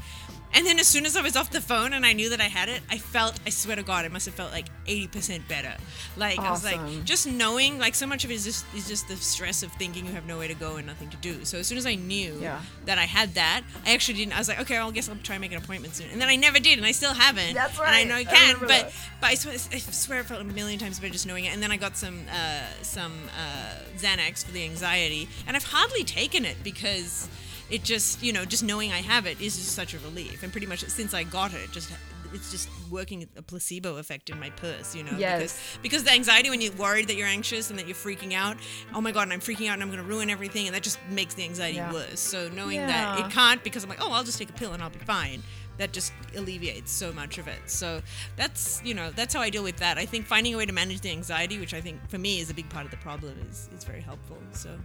And 0.51 0.65
then 0.65 0.79
as 0.79 0.87
soon 0.87 1.05
as 1.05 1.15
I 1.15 1.21
was 1.21 1.35
off 1.35 1.51
the 1.51 1.61
phone 1.61 1.93
and 1.93 2.03
I 2.05 2.13
knew 2.13 2.29
that 2.31 2.41
I 2.41 2.45
had 2.45 2.69
it, 2.69 2.81
I 2.89 2.97
felt, 2.97 3.39
I 3.45 3.51
swear 3.51 3.75
to 3.75 3.83
God, 3.83 4.05
it 4.05 4.11
must 4.11 4.25
have 4.25 4.33
felt 4.33 4.51
like 4.51 4.65
80% 4.87 5.47
better. 5.47 5.75
Like, 6.17 6.39
I 6.39 6.49
was 6.49 6.63
like, 6.63 6.79
just 7.05 7.27
knowing, 7.27 7.77
like, 7.77 7.93
so 7.93 8.07
much 8.07 8.25
of 8.25 8.31
it 8.31 8.33
is 8.33 8.45
just, 8.45 8.65
is 8.75 8.87
just 8.87 9.07
the 9.07 9.15
stress 9.15 9.61
of 9.61 9.71
thinking 9.73 10.07
you 10.07 10.11
have 10.13 10.25
nowhere 10.25 10.47
to 10.47 10.55
go 10.55 10.77
and 10.77 10.87
nothing 10.87 11.09
to 11.11 11.17
do. 11.17 11.45
So 11.45 11.59
as 11.59 11.67
soon 11.67 11.77
as 11.77 11.85
I 11.85 11.93
knew 11.95 12.39
Yeah. 12.41 12.61
that 12.85 12.97
I 12.97 13.03
had 13.03 13.35
that, 13.35 13.61
I 13.85 13.93
actually 13.93 14.15
didn't, 14.17 14.33
I 14.33 14.39
was 14.39 14.47
like, 14.47 14.59
okay, 14.61 14.73
well, 14.79 14.87
I 14.87 14.91
guess 14.91 15.07
I'll 15.07 15.15
try 15.17 15.35
and 15.35 15.41
make 15.41 15.51
an 15.51 15.59
appointment 15.59 15.93
soon. 15.95 16.09
And 16.09 16.19
then 16.19 16.29
I 16.29 16.35
never 16.35 16.59
did, 16.59 16.79
and 16.79 16.85
I 16.85 16.93
still 16.93 17.13
haven't. 17.13 17.53
That's 17.53 17.77
right. 17.77 17.87
And 17.87 17.95
I 17.95 18.03
know 18.05 18.15
I 18.15 18.19
I 18.21 18.23
can, 18.23 18.47
remember 18.55 18.65
but 18.67 18.85
that. 18.89 18.93
but 19.21 19.27
I 19.29 19.35
swear, 19.35 19.53
I 19.53 19.77
swear 19.77 20.19
it 20.21 20.25
felt 20.25 20.41
a 20.41 20.45
million 20.45 20.79
times 20.79 20.99
better 20.99 21.13
just 21.13 21.27
knowing 21.27 21.45
it. 21.45 21.53
And 21.53 21.61
then 21.61 21.71
I 21.71 21.77
got 21.77 21.95
some 21.95 22.21
uh, 22.31 22.63
some 22.81 23.13
uh, 23.39 23.75
Xanax 23.97 24.43
for 24.45 24.51
the 24.51 24.63
anxiety, 24.63 25.29
and 25.47 25.55
I've 25.55 25.63
hardly 25.63 26.03
taken 26.03 26.43
it 26.43 26.57
because 26.63 27.27
it 27.69 27.83
just 27.83 28.21
you 28.23 28.33
know 28.33 28.45
just 28.45 28.63
knowing 28.63 28.91
I 28.91 28.97
have 29.01 29.25
it 29.25 29.39
is 29.41 29.57
just 29.57 29.73
such 29.73 29.93
a 29.93 29.99
relief. 29.99 30.43
And 30.43 30.51
pretty 30.51 30.67
much 30.67 30.81
since 30.85 31.13
I 31.13 31.23
got 31.23 31.53
it, 31.53 31.71
just 31.71 31.91
it's 32.31 32.51
just 32.51 32.69
working 32.91 33.27
a 33.37 33.41
placebo 33.41 33.97
effect 33.97 34.29
in 34.29 34.39
my 34.39 34.51
purse, 34.51 34.95
you 34.95 35.03
know. 35.03 35.17
Yes. 35.17 35.39
Because, 35.39 35.79
because 35.81 36.03
the 36.03 36.11
anxiety 36.11 36.51
when 36.51 36.61
you're 36.61 36.73
worried 36.73 37.07
that 37.07 37.15
you're 37.15 37.27
anxious 37.27 37.71
and 37.71 37.79
that 37.79 37.87
you're 37.87 37.95
freaking 37.95 38.33
out, 38.33 38.57
oh 38.93 39.01
my 39.01 39.11
god, 39.11 39.23
and 39.23 39.33
I'm 39.33 39.39
freaking 39.39 39.67
out 39.67 39.73
and 39.73 39.81
I'm 39.83 39.89
gonna 39.89 40.03
ruin 40.03 40.29
everything, 40.29 40.67
and 40.67 40.75
that 40.75 40.83
just 40.83 40.99
makes 41.09 41.33
the 41.33 41.43
anxiety 41.43 41.77
Yeah. 41.77 41.91
worse. 41.91 42.19
So 42.19 42.47
knowing 42.49 42.77
that 42.85 43.19
it 43.19 43.31
can't 43.31 43.63
because 43.63 43.83
I'm 43.83 43.89
like, 43.89 44.01
oh, 44.01 44.11
I'll 44.11 44.23
just 44.23 44.37
take 44.37 44.49
a 44.51 44.53
pill 44.53 44.73
and 44.73 44.83
I'll 44.83 44.91
be 44.91 44.99
fine. 44.99 45.41
That 45.77 45.93
just 45.93 46.11
alleviates 46.35 46.91
so 46.91 47.13
much 47.13 47.37
of 47.37 47.47
it. 47.47 47.61
So 47.67 48.01
that's 48.35 48.81
you 48.83 48.93
know 48.93 49.09
that's 49.11 49.33
how 49.33 49.39
I 49.41 49.49
deal 49.49 49.63
with 49.63 49.77
that. 49.77 49.97
I 49.97 50.05
think 50.05 50.25
finding 50.27 50.53
a 50.53 50.57
way 50.57 50.65
to 50.65 50.73
manage 50.73 51.01
the 51.01 51.09
anxiety, 51.09 51.57
which 51.57 51.73
I 51.73 51.81
think 51.81 52.07
for 52.09 52.17
me 52.19 52.39
is 52.41 52.49
a 52.49 52.53
big 52.53 52.69
part 52.69 52.85
of 52.85 52.91
the 52.91 52.97
problem, 52.97 53.33
is 53.49 53.69
is 53.75 53.85
very 53.85 54.01
helpful. 54.01 54.37
So 54.51 54.77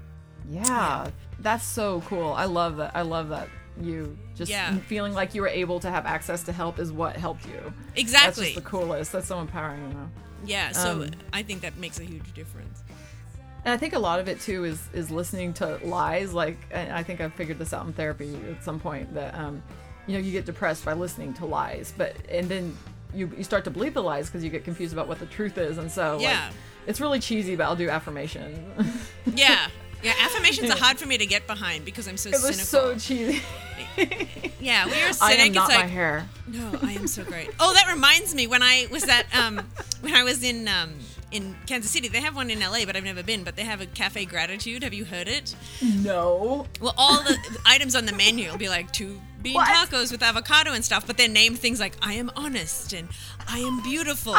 Yeah, 0.50 1.09
that's 1.40 1.64
so 1.64 2.00
cool. 2.02 2.33
I 2.33 2.44
love 2.44 2.76
that. 2.78 2.92
I 2.94 3.02
love 3.02 3.28
that 3.30 3.48
you 3.80 4.16
just 4.37 4.50
Yeah. 4.50 4.76
feeling 4.87 5.14
like 5.14 5.35
you 5.35 5.42
were 5.42 5.48
able 5.48 5.80
to 5.80 5.90
have 5.90 6.07
access 6.07 6.42
to 6.44 6.52
help 6.52 6.78
is 6.78 6.92
what 6.92 7.16
helped 7.16 7.46
you. 7.46 7.61
That's 7.88 8.00
exactly, 8.00 8.44
just 8.52 8.54
the 8.57 8.61
coolest. 8.62 9.12
That's 9.12 9.26
so 9.26 9.40
empowering, 9.40 9.83
you 9.88 9.94
know. 9.94 10.09
yeah. 10.44 10.70
So 10.72 11.02
um, 11.02 11.11
I 11.33 11.42
think 11.42 11.62
that 11.62 11.76
makes 11.78 11.98
a 11.98 12.04
huge 12.04 12.33
difference. 12.35 12.83
And 13.64 13.72
I 13.72 13.76
think 13.78 13.94
a 13.94 13.98
lot 13.98 14.20
of 14.20 14.28
it 14.28 14.40
too 14.40 14.64
is 14.64 14.80
is 14.92 15.11
listening 15.11 15.54
to 15.54 15.78
lies. 15.83 16.35
Like, 16.35 16.59
I 16.74 17.02
think 17.02 17.20
I 17.22 17.28
figured 17.30 17.59
this 17.59 17.72
out 17.72 17.87
in 17.87 17.92
therapy 17.94 18.38
at 18.50 18.62
some 18.62 18.78
point 18.78 19.14
that 19.14 19.35
um, 19.35 19.62
you 20.07 20.12
know 20.12 20.20
you 20.20 20.33
get 20.33 20.44
depressed 20.44 20.85
by 20.85 20.92
listening 20.92 21.33
to 21.35 21.46
lies, 21.46 21.92
but 21.96 22.14
and 22.28 22.46
then 22.48 22.76
you 23.14 23.33
you 23.37 23.42
start 23.42 23.64
to 23.64 23.70
believe 23.70 23.94
the 23.94 24.02
lies 24.02 24.26
because 24.28 24.44
you 24.44 24.50
get 24.50 24.64
confused 24.64 24.92
about 24.92 25.09
what 25.09 25.18
the 25.18 25.26
truth 25.26 25.57
is, 25.57 25.78
and 25.78 25.90
so 25.90 26.18
Yeah. 26.20 26.44
like, 26.46 26.54
it's 26.87 27.00
really 27.00 27.20
cheesy, 27.20 27.57
but 27.57 27.64
I'll 27.64 27.74
do 27.76 27.88
affirmation. 27.88 28.70
Yeah. 29.35 29.68
Yeah, 30.04 30.12
affirmations 30.20 30.70
are 30.70 30.76
hard 30.84 30.98
for 30.98 31.06
me 31.08 31.18
to 31.18 31.26
get 31.26 31.46
behind 31.46 31.84
because 31.84 32.06
I'm 32.06 32.16
so 32.16 32.28
it 32.28 32.32
was 32.34 32.42
cynical. 32.60 32.64
so 32.64 32.98
cheesy. 32.98 33.42
yeah, 34.60 34.86
when 34.86 34.98
you're 34.98 35.08
a 35.08 35.14
I 35.20 35.32
am 35.32 35.52
not 35.52 35.68
it's 35.68 35.74
my 35.76 35.82
like 35.82 35.90
hair. 35.90 36.28
No, 36.46 36.78
I 36.82 36.92
am 36.92 37.06
so 37.06 37.24
great. 37.24 37.50
Oh, 37.60 37.72
that 37.74 37.90
reminds 37.92 38.34
me 38.34 38.46
when 38.46 38.62
I 38.62 38.86
was 38.90 39.08
at 39.08 39.26
um 39.34 39.60
when 40.02 40.14
I 40.14 40.22
was 40.22 40.42
in 40.44 40.68
um 40.68 40.94
in 41.32 41.56
Kansas 41.66 41.90
City. 41.90 42.08
They 42.08 42.20
have 42.20 42.36
one 42.36 42.50
in 42.50 42.60
LA, 42.60 42.84
but 42.86 42.96
I've 42.96 43.04
never 43.04 43.22
been. 43.22 43.42
But 43.44 43.56
they 43.56 43.64
have 43.64 43.80
a 43.80 43.86
cafe 43.86 44.24
gratitude. 44.24 44.82
Have 44.84 44.94
you 44.94 45.04
heard 45.04 45.26
it? 45.26 45.54
No. 45.82 46.66
Well, 46.80 46.94
all 46.96 47.22
the 47.22 47.36
items 47.66 47.96
on 47.96 48.06
the 48.06 48.12
menu 48.12 48.50
will 48.50 48.58
be 48.58 48.68
like 48.68 48.92
two 48.92 49.20
bean 49.42 49.54
What? 49.54 49.68
tacos 49.68 50.10
with 50.12 50.22
avocado 50.22 50.72
and 50.72 50.84
stuff, 50.84 51.06
but 51.06 51.16
they 51.16 51.28
name 51.28 51.54
things 51.54 51.80
like 51.80 51.96
I 52.02 52.14
am 52.14 52.30
honest 52.36 52.92
and 52.92 53.08
I 53.48 53.58
am 53.58 53.82
beautiful 53.82 54.38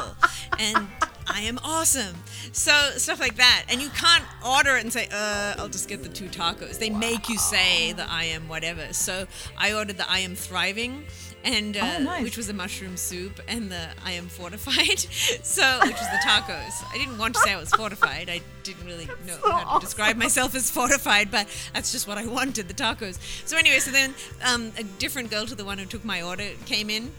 and 0.58 0.88
I 1.28 1.42
am 1.42 1.60
awesome. 1.64 2.16
So 2.52 2.72
stuff 2.98 3.20
like 3.20 3.36
that. 3.38 3.66
And 3.70 3.82
you 3.82 3.90
can't 3.90 4.24
order 4.46 4.78
it 4.78 4.84
and 4.84 4.94
say, 4.94 5.08
uh, 5.12 5.56
I'll 5.58 5.68
just 5.70 5.90
get 5.90 6.04
the 6.04 6.10
two 6.10 6.28
tacos. 6.28 6.78
They 6.80 6.90
make 6.90 7.30
you 7.30 7.38
say 7.38 7.92
the 7.94 8.10
I 8.10 8.26
am 8.26 8.48
whatever. 8.48 8.94
So 8.94 9.26
I 9.58 9.74
ordered 9.74 9.98
the 9.98 10.10
I 10.10 10.20
am 10.20 10.36
thriving 10.36 11.06
and 11.44 11.78
uh, 11.78 11.96
Oh, 12.00 12.04
nice. 12.04 12.24
which 12.24 12.38
was 12.38 12.48
the 12.48 12.54
mushroom 12.54 12.98
soup 12.98 13.40
and 13.48 13.72
the 13.72 13.90
I 14.04 14.12
am 14.14 14.28
fortified. 14.28 15.00
so 15.44 15.80
which 15.84 15.92
was 15.94 16.10
the 16.10 16.20
tacos. 16.26 16.84
I 16.94 16.98
didn't 16.98 17.18
want 17.18 17.34
to 17.36 17.40
say 17.42 17.54
I 17.54 17.58
was 17.60 17.72
fortified. 17.72 18.30
I 18.30 18.42
didn't 18.64 18.86
really 18.86 19.08
know 19.28 19.38
so 19.42 19.52
how 19.52 19.60
to 19.60 19.66
awesome. 19.66 19.82
describe 19.82 20.18
myself 20.18 20.56
as 20.56 20.70
fortified, 20.72 21.32
but 21.32 21.48
that's 21.74 21.92
just 21.92 22.08
what 22.08 22.18
I 22.18 22.26
wanted, 22.28 22.68
the 22.68 22.74
tacos. 22.74 23.20
So 23.48 23.58
anyway, 23.58 23.80
so 23.80 23.92
then 23.92 24.14
um, 24.44 24.72
a 24.78 24.84
different 24.84 25.30
girl 25.32 25.46
to 25.46 25.56
the 25.56 25.66
one 25.66 25.78
who 25.78 25.86
took 25.86 26.06
my 26.06 26.22
order 26.22 26.50
came 26.66 26.90
in. 26.90 27.12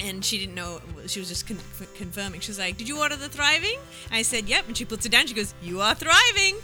And 0.00 0.24
she 0.24 0.38
didn't 0.38 0.54
know. 0.54 0.80
She 1.06 1.18
was 1.18 1.28
just 1.28 1.46
con- 1.48 1.58
confirming. 1.96 2.40
She 2.40 2.50
was 2.50 2.58
like, 2.58 2.76
"Did 2.76 2.88
you 2.88 2.98
order 3.00 3.16
the 3.16 3.28
thriving?" 3.28 3.78
I 4.12 4.22
said, 4.22 4.48
"Yep." 4.48 4.68
And 4.68 4.76
she 4.76 4.84
puts 4.84 5.04
it 5.06 5.10
down. 5.10 5.26
She 5.26 5.34
goes, 5.34 5.54
"You 5.60 5.80
are 5.80 5.94
thriving." 5.94 6.56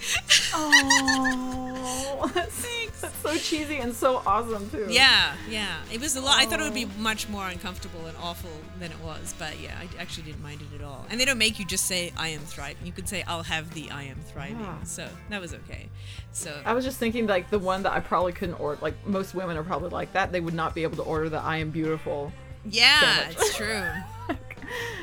Oh, 0.55 2.31
that's, 2.35 3.01
that's 3.01 3.17
so 3.19 3.37
cheesy 3.37 3.77
and 3.79 3.93
so 3.95 4.23
awesome 4.27 4.71
too. 4.71 4.87
yeah, 4.89 5.35
yeah. 5.49 5.77
It 5.93 6.01
was 6.01 6.17
a 6.17 6.21
lot. 6.21 6.39
I 6.39 6.47
thought 6.47 6.61
it 6.61 6.65
would 6.65 6.75
be 6.75 6.87
much 6.99 7.29
more 7.29 7.49
uncomfortable 7.49 8.07
and 8.07 8.17
awful 8.23 8.51
than 8.79 8.91
it 8.93 9.01
was, 9.01 9.35
but 9.39 9.59
yeah, 9.61 9.79
I 9.81 9.89
actually 10.01 10.25
didn't 10.25 10.43
mind 10.43 10.61
it 10.63 10.81
at 10.81 10.85
all. 10.85 11.05
And 11.11 11.21
they 11.21 11.25
don't 11.25 11.39
make 11.39 11.59
you 11.59 11.65
just 11.67 11.87
say, 11.87 12.13
"I 12.17 12.29
am 12.29 12.41
thriving." 12.41 12.87
You 12.87 12.93
could 12.93 13.09
say, 13.09 13.25
"I'll 13.27 13.43
have 13.43 13.75
the 13.75 13.91
I 13.91 14.05
am 14.05 14.21
thriving." 14.33 14.61
Yeah. 14.61 14.83
So 14.85 15.09
that 15.31 15.41
was 15.41 15.53
okay. 15.55 15.89
So 16.33 16.57
I 16.65 16.73
was 16.73 16.85
just 16.85 16.99
thinking 16.99 17.27
like 17.27 17.51
the 17.51 17.59
one 17.59 17.83
that 17.83 17.93
I 17.93 18.01
probably 18.01 18.33
couldn't 18.33 18.55
order. 18.61 18.79
Like 18.81 18.95
most 19.07 19.35
women 19.35 19.57
are 19.57 19.65
probably 19.65 19.91
like 19.91 20.13
that. 20.13 20.31
They 20.33 20.41
would 20.41 20.55
not 20.55 20.75
be 20.75 20.83
able 20.85 20.97
to 20.97 21.03
order 21.03 21.29
the 21.29 21.39
"I 21.41 21.57
am 21.59 21.71
beautiful." 21.71 22.33
Yeah, 22.69 23.29
it's 23.31 23.57
true. 23.57 23.85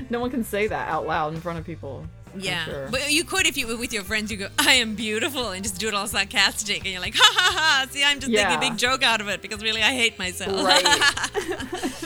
No 0.10 0.19
one 0.19 0.30
can 0.32 0.43
say 0.43 0.67
that 0.67 0.89
out 0.89 1.08
loud 1.08 1.34
in 1.34 1.39
front 1.39 1.58
of 1.58 1.65
people. 1.65 2.06
Yeah, 2.36 2.65
sure. 2.65 2.88
but 2.91 3.10
you 3.12 3.24
could 3.24 3.45
if 3.45 3.56
you 3.56 3.67
were 3.67 3.78
with 3.78 3.93
your 3.93 4.04
friends. 4.04 4.30
You 4.32 4.38
go, 4.38 4.47
"I 4.60 4.74
am 4.74 4.95
beautiful," 4.95 5.52
and 5.52 5.63
just 5.63 5.80
do 5.80 5.88
it 5.88 5.93
all 5.93 6.08
sarcastic, 6.08 6.80
and 6.80 6.88
you're 6.88 7.00
like, 7.00 7.15
"Ha 7.15 7.34
ha 7.34 7.54
ha!" 7.58 7.86
See, 7.89 8.04
I'm 8.04 8.19
just 8.19 8.32
making 8.32 8.58
a 8.58 8.60
big 8.60 8.78
joke 8.78 9.04
out 9.04 9.21
of 9.21 9.30
it 9.30 9.41
because 9.41 9.63
really, 9.63 9.82
I 9.82 9.93
hate 9.93 10.19
myself. 10.19 10.62
Right. 10.65 10.84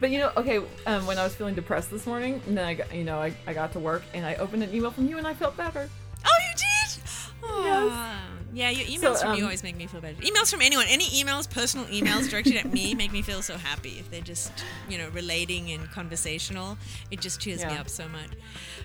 but 0.00 0.10
you 0.10 0.18
know, 0.18 0.32
okay, 0.36 0.60
um, 0.86 1.06
when 1.06 1.18
I 1.18 1.24
was 1.24 1.34
feeling 1.34 1.54
depressed 1.54 1.90
this 1.90 2.06
morning, 2.06 2.40
and 2.46 2.56
then 2.56 2.64
I 2.64 2.74
got, 2.74 2.94
you 2.94 3.04
know, 3.04 3.18
I, 3.18 3.34
I 3.46 3.52
got 3.54 3.72
to 3.72 3.78
work 3.78 4.02
and 4.14 4.24
I 4.26 4.34
opened 4.36 4.62
an 4.62 4.74
email 4.74 4.90
from 4.90 5.06
you 5.08 5.18
and 5.18 5.26
I 5.26 5.34
felt 5.34 5.56
better. 5.56 5.88
oh, 6.24 6.38
you 6.50 6.56
did? 6.56 7.02
Aw. 7.44 8.18
Yeah, 8.54 8.68
your 8.68 8.86
emails 8.86 9.16
So, 9.16 9.22
from 9.22 9.30
you 9.34 9.38
um, 9.38 9.44
always 9.44 9.62
make 9.62 9.76
me 9.76 9.86
feel 9.86 10.00
better. 10.02 10.20
Emails 10.20 10.50
from 10.50 10.60
anyone, 10.60 10.84
any 10.88 11.06
emails, 11.06 11.48
personal 11.48 11.86
emails 11.86 12.28
directed 12.28 12.56
at 12.56 12.70
me, 12.70 12.94
make 12.94 13.10
me 13.10 13.22
feel 13.22 13.40
so 13.40 13.56
happy. 13.56 13.96
If 13.98 14.10
they're 14.10 14.20
just, 14.20 14.52
you 14.90 14.98
know, 14.98 15.08
relating 15.10 15.70
and 15.70 15.90
conversational, 15.90 16.76
it 17.10 17.20
just 17.20 17.40
cheers 17.40 17.64
me 17.64 17.72
up 17.72 17.88
so 17.88 18.08
much. 18.08 18.28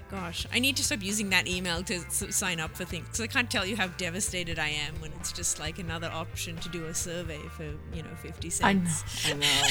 Gosh, 0.09 0.47
I 0.53 0.59
need 0.59 0.77
to 0.77 0.83
stop 0.85 1.03
using 1.03 1.29
that 1.31 1.47
email 1.47 1.83
to 1.83 1.95
s- 1.95 2.23
sign 2.33 2.61
up 2.61 2.77
for 2.77 2.85
things 2.85 3.07
because 3.07 3.19
I 3.19 3.27
can't 3.27 3.51
tell 3.51 3.65
you 3.65 3.75
how 3.75 3.87
devastated 3.87 4.57
I 4.57 4.69
am 4.69 4.95
when 5.01 5.11
it's 5.19 5.33
just 5.33 5.59
like 5.59 5.79
another 5.79 6.09
option 6.13 6.55
to 6.57 6.69
do 6.69 6.85
a 6.85 6.93
survey 6.93 7.39
for, 7.57 7.65
you 7.93 8.03
know, 8.03 8.15
50 8.21 8.49
I 8.63 8.73
know. 8.73 8.85
cents. 8.85 9.27
I 9.29 9.33
know. 9.33 9.67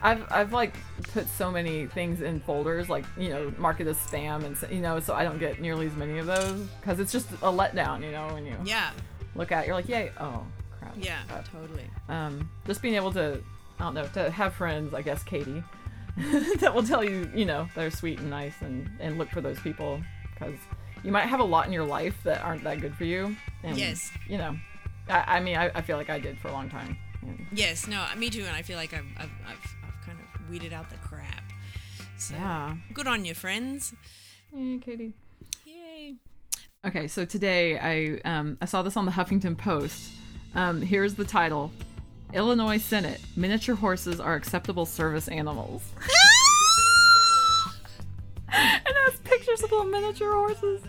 I've 0.00 0.32
I've 0.32 0.52
like 0.52 0.74
put 1.12 1.28
so 1.28 1.50
many 1.50 1.86
things 1.86 2.20
in 2.22 2.40
folders, 2.40 2.88
like 2.88 3.04
you 3.18 3.30
know, 3.30 3.52
mark 3.58 3.80
it 3.80 3.88
as 3.88 3.96
spam, 3.98 4.44
and 4.44 4.56
you 4.72 4.80
know, 4.80 5.00
so 5.00 5.12
I 5.12 5.24
don't 5.24 5.38
get 5.40 5.60
nearly 5.60 5.86
as 5.88 5.94
many 5.96 6.18
of 6.18 6.26
those 6.26 6.60
because 6.80 7.00
it's 7.00 7.10
just 7.10 7.28
a 7.32 7.50
letdown, 7.52 8.04
you 8.04 8.12
know, 8.12 8.28
when 8.32 8.46
you 8.46 8.54
Yeah, 8.64 8.90
look 9.38 9.52
at, 9.52 9.64
it, 9.64 9.66
you're 9.68 9.76
like, 9.76 9.88
yay, 9.88 10.10
oh 10.20 10.44
crap. 10.78 10.94
yeah, 11.00 11.20
But, 11.28 11.46
totally. 11.46 11.88
um, 12.08 12.50
just 12.66 12.82
being 12.82 12.94
able 12.94 13.12
to, 13.12 13.42
I 13.78 13.84
don't 13.84 13.94
know, 13.94 14.06
to 14.14 14.30
have 14.30 14.54
friends, 14.54 14.92
I 14.92 15.02
guess, 15.02 15.22
Katie, 15.22 15.62
that 16.60 16.74
will 16.74 16.82
tell 16.82 17.02
you, 17.04 17.30
you 17.34 17.44
know, 17.46 17.68
they're 17.74 17.90
sweet 17.90 18.18
and 18.18 18.28
nice, 18.30 18.54
and 18.60 18.90
and 19.00 19.18
look 19.18 19.30
for 19.30 19.40
those 19.40 19.58
people 19.60 20.02
because 20.34 20.56
you 21.04 21.12
might 21.12 21.26
have 21.26 21.38
a 21.40 21.44
lot 21.44 21.66
in 21.66 21.72
your 21.72 21.84
life 21.84 22.16
that 22.24 22.42
aren't 22.42 22.64
that 22.64 22.80
good 22.80 22.94
for 22.94 23.04
you. 23.04 23.36
And, 23.62 23.78
Yes. 23.78 24.10
You 24.28 24.38
know, 24.38 24.56
I, 25.08 25.36
I 25.36 25.40
mean, 25.40 25.56
I, 25.56 25.70
I 25.74 25.80
feel 25.82 25.96
like 25.96 26.10
I 26.10 26.18
did 26.18 26.38
for 26.38 26.48
a 26.48 26.52
long 26.52 26.68
time. 26.68 26.98
And, 27.22 27.46
Yes, 27.52 27.86
no, 27.86 28.04
me 28.16 28.30
too, 28.30 28.44
and 28.44 28.56
I 28.56 28.62
feel 28.62 28.76
like 28.76 28.92
I've, 28.92 29.06
I've, 29.16 29.30
I've, 29.46 29.76
I've 29.86 30.04
kind 30.06 30.18
of 30.18 30.50
weeded 30.50 30.72
out 30.72 30.90
the 30.90 30.96
crap. 30.96 31.44
So, 32.16 32.34
yeah. 32.34 32.74
good 32.92 33.06
on 33.06 33.24
you, 33.24 33.34
friends. 33.34 33.94
Hey, 34.52 34.78
Katie. 34.84 35.12
Okay, 36.88 37.06
so 37.06 37.26
today 37.26 37.78
I 37.78 38.18
um, 38.24 38.56
I 38.62 38.64
saw 38.64 38.80
this 38.80 38.96
on 38.96 39.04
the 39.04 39.10
Huffington 39.10 39.58
Post. 39.58 40.10
Um, 40.54 40.80
here's 40.80 41.12
the 41.12 41.24
title: 41.24 41.70
Illinois 42.32 42.78
Senate: 42.78 43.20
Miniature 43.36 43.74
horses 43.74 44.20
are 44.20 44.34
acceptable 44.34 44.86
service 44.86 45.28
animals. 45.28 45.82
and 48.50 48.82
has 48.86 49.20
pictures 49.20 49.62
of 49.62 49.70
little 49.70 49.84
miniature 49.84 50.32
horses. 50.32 50.80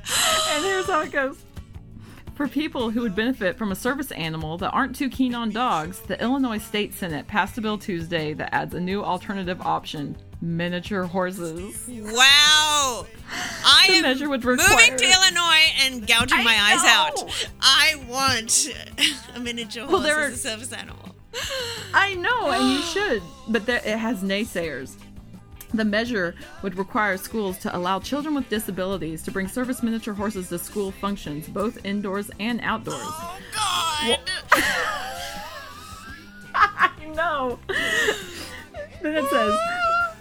And 0.51 0.63
here's 0.63 0.85
how 0.85 1.01
it 1.01 1.11
goes. 1.11 1.43
For 2.33 2.47
people 2.47 2.91
who 2.91 3.01
would 3.01 3.13
benefit 3.13 3.57
from 3.57 3.73
a 3.73 3.75
service 3.75 4.13
animal 4.13 4.57
that 4.59 4.69
aren't 4.69 4.95
too 4.95 5.09
keen 5.09 5.35
on 5.35 5.49
dogs, 5.49 5.99
the 5.99 6.17
Illinois 6.23 6.59
State 6.59 6.93
Senate 6.93 7.27
passed 7.27 7.57
a 7.57 7.61
bill 7.61 7.77
Tuesday 7.77 8.31
that 8.35 8.55
adds 8.55 8.73
a 8.73 8.79
new 8.79 9.03
alternative 9.03 9.59
option 9.59 10.15
miniature 10.41 11.03
horses. 11.03 11.85
Wow. 11.87 13.05
I 13.31 13.85
The 13.89 13.93
am 13.95 14.01
measure 14.03 14.29
would 14.29 14.43
require. 14.45 14.69
moving 14.69 14.97
to 14.97 15.05
Illinois 15.05 15.71
and 15.81 16.07
gouging 16.07 16.43
my 16.43 16.55
eyes 16.57 16.83
out. 16.85 17.49
I 17.61 17.95
want 18.07 18.69
a 19.35 19.39
miniature 19.39 19.83
horse 19.83 19.91
Well, 19.93 20.01
there 20.01 20.19
as 20.21 20.33
a 20.33 20.37
service 20.37 20.71
animal. 20.73 21.15
I 21.93 22.15
know, 22.15 22.49
and 22.51 22.73
you 22.73 22.81
should, 22.93 23.21
but 23.49 23.65
there, 23.65 23.81
it 23.85 23.97
has 23.97 24.23
naysayers. 24.23 24.95
The 25.71 25.85
measure 25.85 26.33
would 26.63 26.75
require 26.79 27.15
schools 27.17 27.59
to 27.59 27.75
allow 27.77 27.99
children 27.99 28.33
with 28.33 28.49
disabilities 28.49 29.21
to 29.23 29.31
bring 29.31 29.47
service 29.47 29.83
miniature 29.83 30.15
horses 30.15 30.49
to 30.49 30.57
school 30.57 30.89
functions, 30.91 31.47
both 31.47 31.85
indoors 31.85 32.31
and 32.39 32.59
outdoors. 32.63 32.97
Oh, 33.03 33.37
God. 33.53 34.19
I 36.55 36.91
know. 37.13 37.59
then 39.03 39.15
it 39.15 39.29
says, 39.29 39.59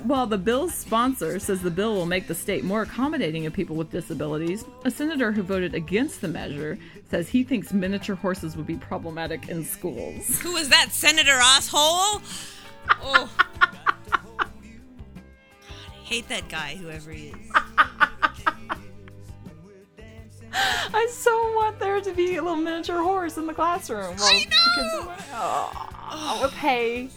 while 0.04 0.26
the 0.26 0.38
bill's 0.38 0.74
sponsor 0.74 1.38
says 1.38 1.62
the 1.62 1.70
bill 1.70 1.94
will 1.94 2.06
make 2.06 2.26
the 2.28 2.34
state 2.34 2.64
more 2.64 2.82
accommodating 2.82 3.46
of 3.46 3.52
people 3.52 3.76
with 3.76 3.90
disabilities, 3.90 4.64
a 4.84 4.90
senator 4.90 5.32
who 5.32 5.42
voted 5.42 5.74
against 5.74 6.20
the 6.20 6.28
measure 6.28 6.78
says 7.10 7.28
he 7.28 7.42
thinks 7.42 7.72
miniature 7.72 8.16
horses 8.16 8.56
would 8.56 8.66
be 8.66 8.76
problematic 8.76 9.48
in 9.48 9.64
schools. 9.64 10.40
Who 10.40 10.52
was 10.52 10.68
that, 10.68 10.92
Senator 10.92 11.32
asshole? 11.32 12.22
Oh. 13.02 13.30
God, 13.60 14.50
I 15.80 16.04
hate 16.04 16.28
that 16.28 16.48
guy, 16.48 16.76
whoever 16.76 17.10
he 17.10 17.28
is. 17.28 17.52
I 20.52 21.08
so 21.12 21.30
want 21.54 21.78
there 21.78 22.00
to 22.00 22.12
be 22.12 22.36
a 22.36 22.42
little 22.42 22.56
miniature 22.56 23.02
horse 23.02 23.36
in 23.36 23.46
the 23.46 23.54
classroom. 23.54 24.16
Well, 24.16 24.24
I 24.24 24.38
the 24.38 24.50
kids 24.50 24.94
know! 24.94 25.10
are 25.34 25.70
oh, 26.10 26.40
with 26.42 26.54
hay. 26.54 27.10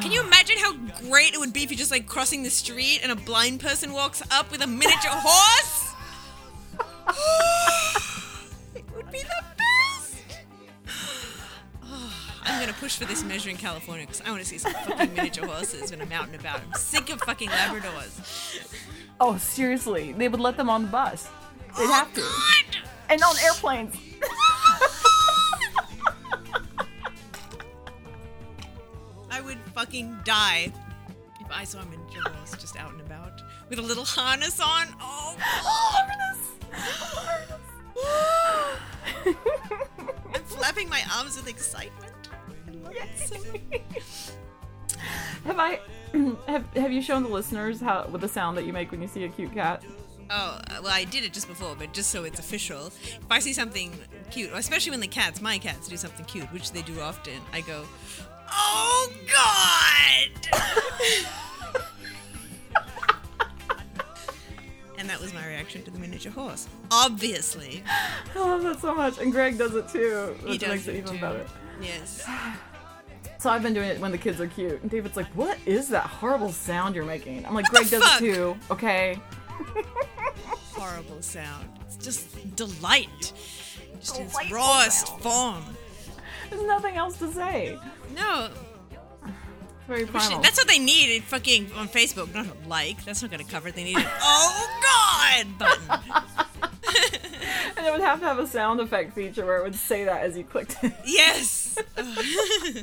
Can 0.00 0.10
you 0.10 0.22
imagine 0.22 0.58
how 0.58 0.72
great 1.08 1.32
it 1.32 1.38
would 1.38 1.52
be 1.52 1.62
if 1.62 1.70
you're 1.70 1.78
just 1.78 1.92
like 1.92 2.06
crossing 2.06 2.42
the 2.42 2.50
street 2.50 3.00
and 3.02 3.12
a 3.12 3.16
blind 3.16 3.60
person 3.60 3.92
walks 3.92 4.20
up 4.32 4.50
with 4.50 4.60
a 4.62 4.66
miniature 4.66 5.10
horse? 5.12 5.94
it 8.74 8.84
would 8.94 9.10
be 9.12 9.20
the 9.22 9.44
best. 9.56 10.16
Oh, 11.84 12.12
I'm 12.42 12.60
gonna 12.60 12.72
push 12.74 12.96
for 12.96 13.04
this 13.04 13.22
measure 13.22 13.48
in 13.48 13.56
California 13.56 14.06
because 14.06 14.22
I 14.22 14.30
want 14.30 14.42
to 14.42 14.48
see 14.48 14.58
some 14.58 14.72
fucking 14.72 15.14
miniature 15.14 15.46
horses 15.46 15.92
when 15.92 16.02
I'm 16.02 16.12
out 16.12 16.26
and 16.26 16.34
about. 16.34 16.60
I'm 16.60 16.74
sick 16.74 17.10
of 17.10 17.20
fucking 17.20 17.48
Labradors. 17.48 18.66
Oh, 19.20 19.36
seriously, 19.38 20.12
they 20.12 20.28
would 20.28 20.40
let 20.40 20.56
them 20.56 20.68
on 20.68 20.82
the 20.82 20.88
bus. 20.88 21.28
They'd 21.78 21.84
oh, 21.84 21.92
have 21.92 22.12
to, 22.14 22.20
God! 22.20 22.82
and 23.08 23.22
on 23.22 23.36
airplanes. 23.38 23.94
Fucking 29.96 30.18
die 30.24 30.72
if 31.40 31.46
I 31.50 31.64
saw 31.64 31.80
him 31.80 31.92
in 31.92 32.22
horse 32.22 32.52
just 32.58 32.76
out 32.76 32.92
and 32.92 33.00
about 33.00 33.40
with 33.68 33.78
a 33.78 33.82
little 33.82 34.04
harness 34.04 34.60
on. 34.60 34.88
Oh, 35.00 35.36
Harness. 35.40 36.38
harness! 39.14 39.36
I'm 40.34 40.42
flapping 40.44 40.88
my 40.88 41.02
arms 41.16 41.36
with 41.36 41.48
excitement. 41.48 42.12
Yes. 42.92 43.32
have 45.44 45.58
I 45.58 45.80
have 46.48 46.64
have 46.76 46.92
you 46.92 47.00
shown 47.02 47.22
the 47.22 47.28
listeners 47.28 47.80
how 47.80 48.06
with 48.08 48.20
the 48.20 48.28
sound 48.28 48.56
that 48.58 48.66
you 48.66 48.72
make 48.72 48.90
when 48.90 49.00
you 49.00 49.08
see 49.08 49.24
a 49.24 49.28
cute 49.28 49.52
cat? 49.52 49.82
Oh, 50.28 50.60
uh, 50.70 50.80
well, 50.82 50.92
I 50.92 51.04
did 51.04 51.22
it 51.22 51.32
just 51.32 51.46
before, 51.46 51.76
but 51.76 51.92
just 51.92 52.10
so 52.10 52.24
it's 52.24 52.40
official. 52.40 52.86
If 52.88 53.30
I 53.30 53.38
see 53.38 53.52
something 53.52 53.96
cute, 54.28 54.50
especially 54.52 54.90
when 54.90 54.98
the 54.98 55.06
cats, 55.06 55.40
my 55.40 55.56
cats, 55.56 55.86
do 55.86 55.96
something 55.96 56.26
cute, 56.26 56.52
which 56.52 56.72
they 56.72 56.82
do 56.82 57.00
often, 57.00 57.40
I 57.52 57.60
go, 57.60 57.84
Oh, 58.50 59.12
God! 59.32 60.30
and 64.98 65.08
that 65.10 65.20
was 65.20 65.34
my 65.34 65.46
reaction 65.46 65.82
to 65.82 65.90
the 65.90 65.98
miniature 65.98 66.32
horse. 66.32 66.68
Obviously. 66.90 67.82
I 68.34 68.38
love 68.38 68.62
that 68.62 68.80
so 68.80 68.94
much, 68.94 69.18
and 69.18 69.30
Greg 69.32 69.58
does 69.58 69.74
it 69.74 69.88
too, 69.88 70.34
He 70.40 70.50
which 70.52 70.60
does 70.60 70.70
makes 70.70 70.86
it 70.88 70.94
it 70.94 70.98
even 70.98 71.14
too. 71.14 71.20
better. 71.20 71.46
Yes. 71.80 72.24
So 73.38 73.50
I've 73.50 73.62
been 73.62 73.74
doing 73.74 73.90
it 73.90 74.00
when 74.00 74.10
the 74.12 74.18
kids 74.18 74.40
are 74.40 74.46
cute, 74.46 74.80
and 74.80 74.90
David's 74.90 75.14
like, 75.16 75.26
"What 75.36 75.58
is 75.66 75.88
that 75.90 76.04
horrible 76.06 76.50
sound 76.52 76.94
you're 76.96 77.04
making?" 77.04 77.44
I'm 77.46 77.54
like, 77.54 77.66
"Greg 77.66 77.88
does 77.90 78.02
fuck? 78.02 78.20
it 78.22 78.34
too, 78.34 78.56
okay?" 78.70 79.20
Horrible 80.72 81.20
sound. 81.20 81.68
It's 81.82 81.96
just 81.96 82.56
delight. 82.56 83.32
Just 84.00 84.16
in 84.18 84.24
its 84.26 84.50
rawest 84.50 85.06
sound. 85.08 85.22
form. 85.22 85.64
There's 86.48 86.62
nothing 86.62 86.96
else 86.96 87.18
to 87.18 87.30
say. 87.30 87.78
No, 88.16 88.50
It's 89.24 89.32
very 89.86 90.06
primal. 90.06 90.40
That's 90.40 90.56
what 90.58 90.66
they 90.68 90.78
need 90.78 91.22
fucking 91.24 91.70
on 91.74 91.88
Facebook, 91.88 92.34
not 92.34 92.46
a 92.46 92.68
like. 92.68 93.04
That's 93.04 93.22
not 93.22 93.30
gonna 93.30 93.44
cover 93.44 93.68
it. 93.68 93.74
They 93.76 93.84
need 93.84 93.98
an 93.98 94.06
oh 94.22 94.80
god 94.82 95.58
button. 95.58 96.22
and 97.76 97.86
it 97.86 97.92
would 97.92 98.00
have 98.00 98.20
to 98.20 98.26
have 98.26 98.38
a 98.38 98.46
sound 98.46 98.80
effect 98.80 99.14
feature 99.14 99.44
where 99.44 99.58
it 99.58 99.62
would 99.64 99.74
say 99.74 100.04
that 100.04 100.22
as 100.22 100.36
you 100.36 100.44
clicked 100.44 100.76
it. 100.82 100.92
Yes. 101.04 101.78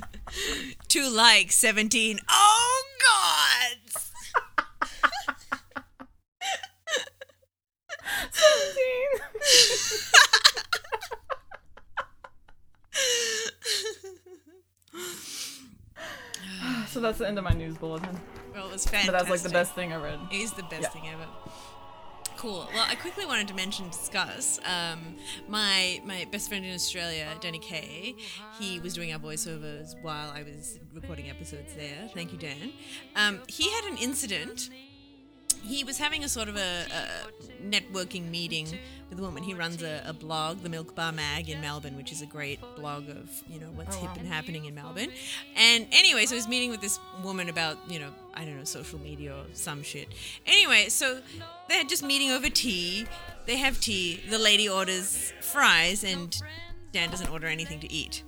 Two 0.88 1.10
likes, 1.10 1.56
17. 1.56 2.20
Oh 2.30 2.84
god! 3.00 3.78
That's 17.04 17.20
the 17.20 17.28
end 17.28 17.38
of 17.38 17.44
my 17.44 17.54
news 17.54 17.78
bulletin. 17.78 18.20
Well, 18.54 18.68
it 18.68 18.72
was 18.74 18.86
fantastic. 18.86 19.12
But 19.12 19.18
that's 19.20 19.30
like 19.30 19.42
the 19.42 19.50
best 19.50 19.74
thing 19.76 19.94
I 19.94 19.98
read. 19.98 20.20
It 20.32 20.36
is 20.38 20.54
the 20.54 20.64
best 20.64 20.82
Yeah. 20.84 20.90
thing 20.90 21.08
ever. 21.10 21.26
Cool. 22.38 22.68
Well, 22.74 22.86
I 22.90 22.96
quickly 22.96 23.26
wanted 23.26 23.48
to 23.50 23.54
mention, 23.54 23.88
discuss 23.90 24.60
um, 24.66 25.16
my 25.48 26.02
my 26.04 26.26
best 26.32 26.50
friend 26.50 26.66
in 26.66 26.74
Australia, 26.74 27.28
Danny 27.40 27.60
Kay. 27.60 28.16
He 28.60 28.80
was 28.80 28.94
doing 28.94 29.14
our 29.14 29.20
voiceovers 29.20 29.94
while 30.02 30.30
I 30.32 30.44
was 30.44 30.78
recording 30.94 31.30
episodes 31.30 31.74
there. 31.76 32.10
Thank 32.14 32.34
you, 32.34 32.38
Dan. 32.38 32.74
Um, 33.16 33.40
he 33.48 33.70
had 33.72 33.86
an 33.86 33.98
incident. 33.98 34.70
He 35.64 35.84
was 35.84 35.98
having 35.98 36.24
a 36.24 36.30
sort 36.30 36.50
of 36.50 36.58
a, 36.58 36.86
a 36.92 37.64
networking 37.64 38.30
meeting 38.30 38.68
with 39.10 39.18
a 39.18 39.22
woman. 39.22 39.44
He 39.44 39.54
runs 39.54 39.82
a, 39.82 40.04
a 40.06 40.14
blog, 40.14 40.62
the 40.62 40.70
Milk 40.70 40.94
Bar 40.96 41.12
Mag 41.12 41.50
in 41.50 41.62
Melbourne, 41.62 41.96
which 41.96 42.12
is 42.12 42.22
a 42.22 42.26
great 42.26 42.60
blog 42.76 43.10
of 43.10 43.30
you 43.50 43.60
know 43.60 43.68
what's 43.76 43.96
oh, 43.96 44.00
hip 44.02 44.12
and 44.18 44.28
happening 44.28 44.66
in 44.66 44.76
Melbourne. 44.76 45.12
And 45.56 45.88
anyway, 45.92 46.26
so 46.26 46.32
he 46.32 46.36
was 46.36 46.48
meeting 46.48 46.70
with 46.70 46.82
this 46.82 47.00
woman 47.24 47.50
about 47.50 47.78
you 47.90 48.00
know 48.00 48.10
I 48.34 48.44
don't 48.46 48.58
know 48.58 48.64
social 48.66 49.00
media 49.00 49.34
or 49.34 49.46
some 49.54 49.84
shit. 49.84 50.10
Anyway, 50.46 50.90
so 50.90 51.22
they're 51.70 51.84
just 51.84 52.04
meeting 52.04 52.32
over 52.32 52.50
tea. 52.50 53.06
They 53.46 53.58
have 53.58 53.80
tea. 53.80 54.22
The 54.30 54.40
lady 54.40 54.68
orders 54.68 55.34
fries, 55.42 56.04
and 56.04 56.36
Dan 56.92 57.10
doesn't 57.10 57.30
order 57.30 57.48
anything 57.48 57.80
to 57.82 57.92
eat. 57.92 58.24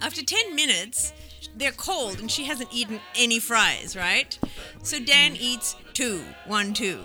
After 0.00 0.22
10 0.22 0.54
minutes, 0.54 1.12
they're 1.56 1.72
cold 1.72 2.20
and 2.20 2.30
she 2.30 2.44
hasn't 2.44 2.72
eaten 2.72 3.00
any 3.16 3.38
fries, 3.38 3.96
right? 3.96 4.38
So 4.82 4.98
Dan 5.00 5.36
eats 5.36 5.76
two, 5.92 6.22
one, 6.46 6.74
two. 6.74 6.98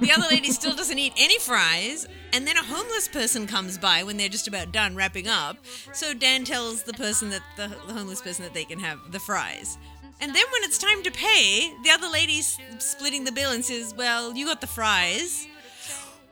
the 0.00 0.12
other 0.12 0.26
lady 0.30 0.50
still 0.50 0.74
doesn't 0.74 0.98
eat 0.98 1.12
any 1.16 1.38
fries, 1.38 2.06
and 2.32 2.46
then 2.46 2.56
a 2.56 2.62
homeless 2.62 3.08
person 3.08 3.46
comes 3.46 3.78
by 3.78 4.02
when 4.02 4.16
they're 4.16 4.28
just 4.28 4.48
about 4.48 4.72
done 4.72 4.94
wrapping 4.96 5.28
up. 5.28 5.56
So 5.92 6.14
Dan 6.14 6.44
tells 6.44 6.82
the 6.82 6.92
person 6.92 7.30
that 7.30 7.42
the, 7.56 7.68
the 7.86 7.92
homeless 7.94 8.20
person 8.20 8.44
that 8.44 8.54
they 8.54 8.64
can 8.64 8.78
have 8.80 9.12
the 9.12 9.20
fries. 9.20 9.78
And 10.20 10.34
then 10.34 10.44
when 10.52 10.64
it's 10.64 10.78
time 10.78 11.02
to 11.04 11.10
pay, 11.12 11.72
the 11.84 11.90
other 11.90 12.08
lady's 12.08 12.58
splitting 12.78 13.24
the 13.24 13.32
bill 13.32 13.52
and 13.52 13.64
says, 13.64 13.94
Well, 13.96 14.34
you 14.36 14.46
got 14.46 14.60
the 14.60 14.66
fries. 14.66 15.46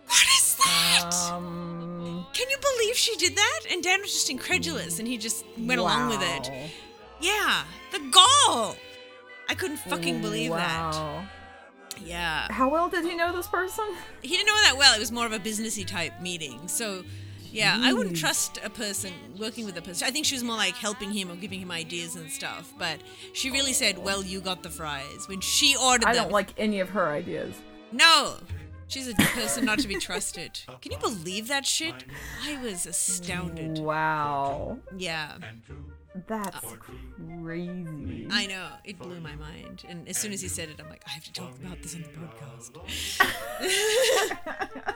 What 0.07 0.26
is 0.39 0.57
that? 0.57 1.11
Um, 1.32 2.26
Can 2.32 2.49
you 2.51 2.57
believe 2.61 2.97
she 2.97 3.16
did 3.16 3.37
that? 3.37 3.61
And 3.70 3.82
Dan 3.82 4.01
was 4.01 4.12
just 4.12 4.30
incredulous 4.30 4.99
and 4.99 5.07
he 5.07 5.16
just 5.18 5.45
went 5.59 5.80
along 5.80 6.09
with 6.09 6.20
it. 6.22 6.51
Yeah, 7.21 7.64
the 7.93 8.01
gall. 8.11 8.77
I 9.49 9.55
couldn't 9.55 9.79
fucking 9.79 10.21
believe 10.21 10.51
that. 10.51 10.93
Wow. 10.93 11.25
Yeah. 12.05 12.47
How 12.51 12.69
well 12.69 12.89
did 12.89 13.05
he 13.05 13.14
know 13.14 13.33
this 13.33 13.47
person? 13.47 13.85
He 14.23 14.37
didn't 14.37 14.47
know 14.47 14.62
that 14.62 14.77
well. 14.77 14.95
It 14.95 15.01
was 15.01 15.12
more 15.12 15.27
of 15.27 15.33
a 15.33 15.39
businessy 15.39 15.87
type 15.87 16.21
meeting. 16.21 16.69
So, 16.69 17.05
yeah, 17.51 17.79
I 17.81 17.93
wouldn't 17.93 18.17
hmm. 18.17 18.21
trust 18.21 18.59
a 18.62 18.71
person 18.71 19.12
working 19.39 19.64
with 19.64 19.77
a 19.79 19.83
person. 19.83 20.07
I 20.07 20.11
think 20.11 20.27
she 20.27 20.35
was 20.35 20.45
more 20.45 20.57
like 20.57 20.75
helping 20.75 21.11
him 21.11 21.31
or 21.31 21.37
giving 21.37 21.61
him 21.61 21.71
ideas 21.71 22.17
and 22.17 22.31
stuff. 22.31 22.73
But 22.79 23.01
she 23.33 23.51
really 23.51 23.73
said, 23.73 23.99
"Well, 23.99 24.23
you 24.23 24.41
got 24.41 24.62
the 24.62 24.71
fries." 24.71 25.27
When 25.29 25.41
she 25.41 25.77
ordered 25.77 26.03
them. 26.03 26.11
I 26.11 26.14
them. 26.14 26.25
don't 26.25 26.33
like 26.33 26.53
any 26.59 26.81
of 26.81 26.91
her 26.91 27.09
ideas. 27.09 27.55
No. 27.93 28.35
She's 28.89 29.09
a 29.09 29.14
person 29.14 29.64
not 29.64 29.81
to 29.81 29.89
be 29.89 29.97
trusted. 29.97 30.61
Can 30.81 30.93
you 30.93 30.99
believe 30.99 31.49
that 31.49 31.67
shit? 31.67 32.05
I 32.45 32.62
was 32.62 32.87
astounded. 32.87 33.79
Wow. 33.79 34.79
Yeah. 34.97 35.39
That's 36.27 36.75
crazy. 37.43 38.29
I 38.31 38.47
know. 38.47 38.69
It 38.85 38.99
blew 38.99 39.21
my 39.21 39.35
mind. 39.37 39.85
And 39.89 40.09
as 40.09 40.17
soon 40.17 40.33
as 40.33 40.41
he 40.41 40.49
said 40.49 40.69
it, 40.69 40.81
I'm 40.81 40.89
like, 40.89 41.03
I 41.07 41.11
have 41.11 41.25
to 41.25 41.33
talk 41.33 41.55
about 41.64 41.83
this 41.83 41.95
on 41.95 42.03
the 42.03 42.09
podcast. 42.09 42.71
I 44.81 44.87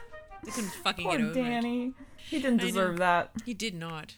couldn't 0.51 0.71
fucking 0.71 1.05
Poor 1.05 1.17
get 1.19 1.27
over 1.27 1.39
it. 1.39 1.43
Danny. 1.43 1.95
He 2.29 2.41
didn't 2.41 2.59
deserve 2.59 2.99
that. 2.99 3.31
He 3.45 3.55
did 3.55 3.75
not. 3.75 4.17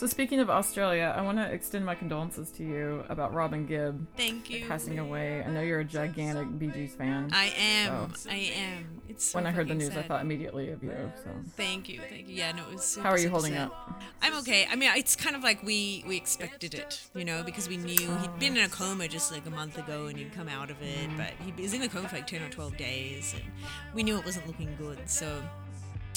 So 0.00 0.06
speaking 0.06 0.40
of 0.40 0.48
Australia, 0.48 1.12
I 1.14 1.20
want 1.20 1.36
to 1.36 1.44
extend 1.44 1.84
my 1.84 1.94
condolences 1.94 2.50
to 2.52 2.64
you 2.64 3.04
about 3.10 3.34
Robin 3.34 3.66
Gibb 3.66 4.06
Thank 4.16 4.48
you. 4.48 4.66
passing 4.66 4.98
away. 4.98 5.44
I 5.44 5.50
know 5.50 5.60
you're 5.60 5.80
a 5.80 5.84
gigantic 5.84 6.58
Bee 6.58 6.68
Gees 6.68 6.94
fan. 6.94 7.28
I 7.34 7.52
am. 7.58 8.14
So- 8.14 8.30
I 8.30 8.50
am. 8.56 9.02
It's 9.10 9.26
so 9.26 9.36
when 9.36 9.46
I 9.46 9.50
heard 9.50 9.68
the 9.68 9.74
news, 9.74 9.94
I 9.94 10.00
thought 10.00 10.22
immediately 10.22 10.70
of 10.70 10.82
you. 10.82 11.12
So 11.22 11.30
Thank 11.54 11.90
you, 11.90 12.00
thank 12.08 12.28
you. 12.28 12.34
Yeah, 12.34 12.52
no, 12.52 12.62
it 12.62 12.76
was. 12.76 12.84
Super, 12.84 13.08
how 13.08 13.12
are 13.12 13.18
you 13.18 13.28
holding 13.28 13.52
sad. 13.52 13.66
up? 13.66 14.02
I'm 14.22 14.38
okay. 14.38 14.66
I 14.70 14.74
mean, 14.74 14.90
it's 14.96 15.16
kind 15.16 15.36
of 15.36 15.42
like 15.42 15.62
we 15.62 16.02
we 16.08 16.16
expected 16.16 16.72
it, 16.72 17.02
you 17.14 17.26
know, 17.26 17.42
because 17.42 17.68
we 17.68 17.76
knew 17.76 17.98
he'd 17.98 18.08
oh. 18.08 18.36
been 18.38 18.56
in 18.56 18.64
a 18.64 18.70
coma 18.70 19.06
just 19.06 19.30
like 19.30 19.44
a 19.44 19.50
month 19.50 19.76
ago 19.76 20.06
and 20.06 20.16
he'd 20.16 20.32
come 20.32 20.48
out 20.48 20.70
of 20.70 20.80
it, 20.80 21.10
but 21.18 21.32
he 21.44 21.52
was 21.60 21.74
in 21.74 21.82
the 21.82 21.88
coma 21.88 22.08
for 22.08 22.16
like 22.16 22.26
ten 22.26 22.40
or 22.40 22.48
twelve 22.48 22.74
days, 22.78 23.34
and 23.34 23.44
we 23.94 24.02
knew 24.02 24.16
it 24.16 24.24
wasn't 24.24 24.46
looking 24.46 24.74
good, 24.78 25.10
so 25.10 25.42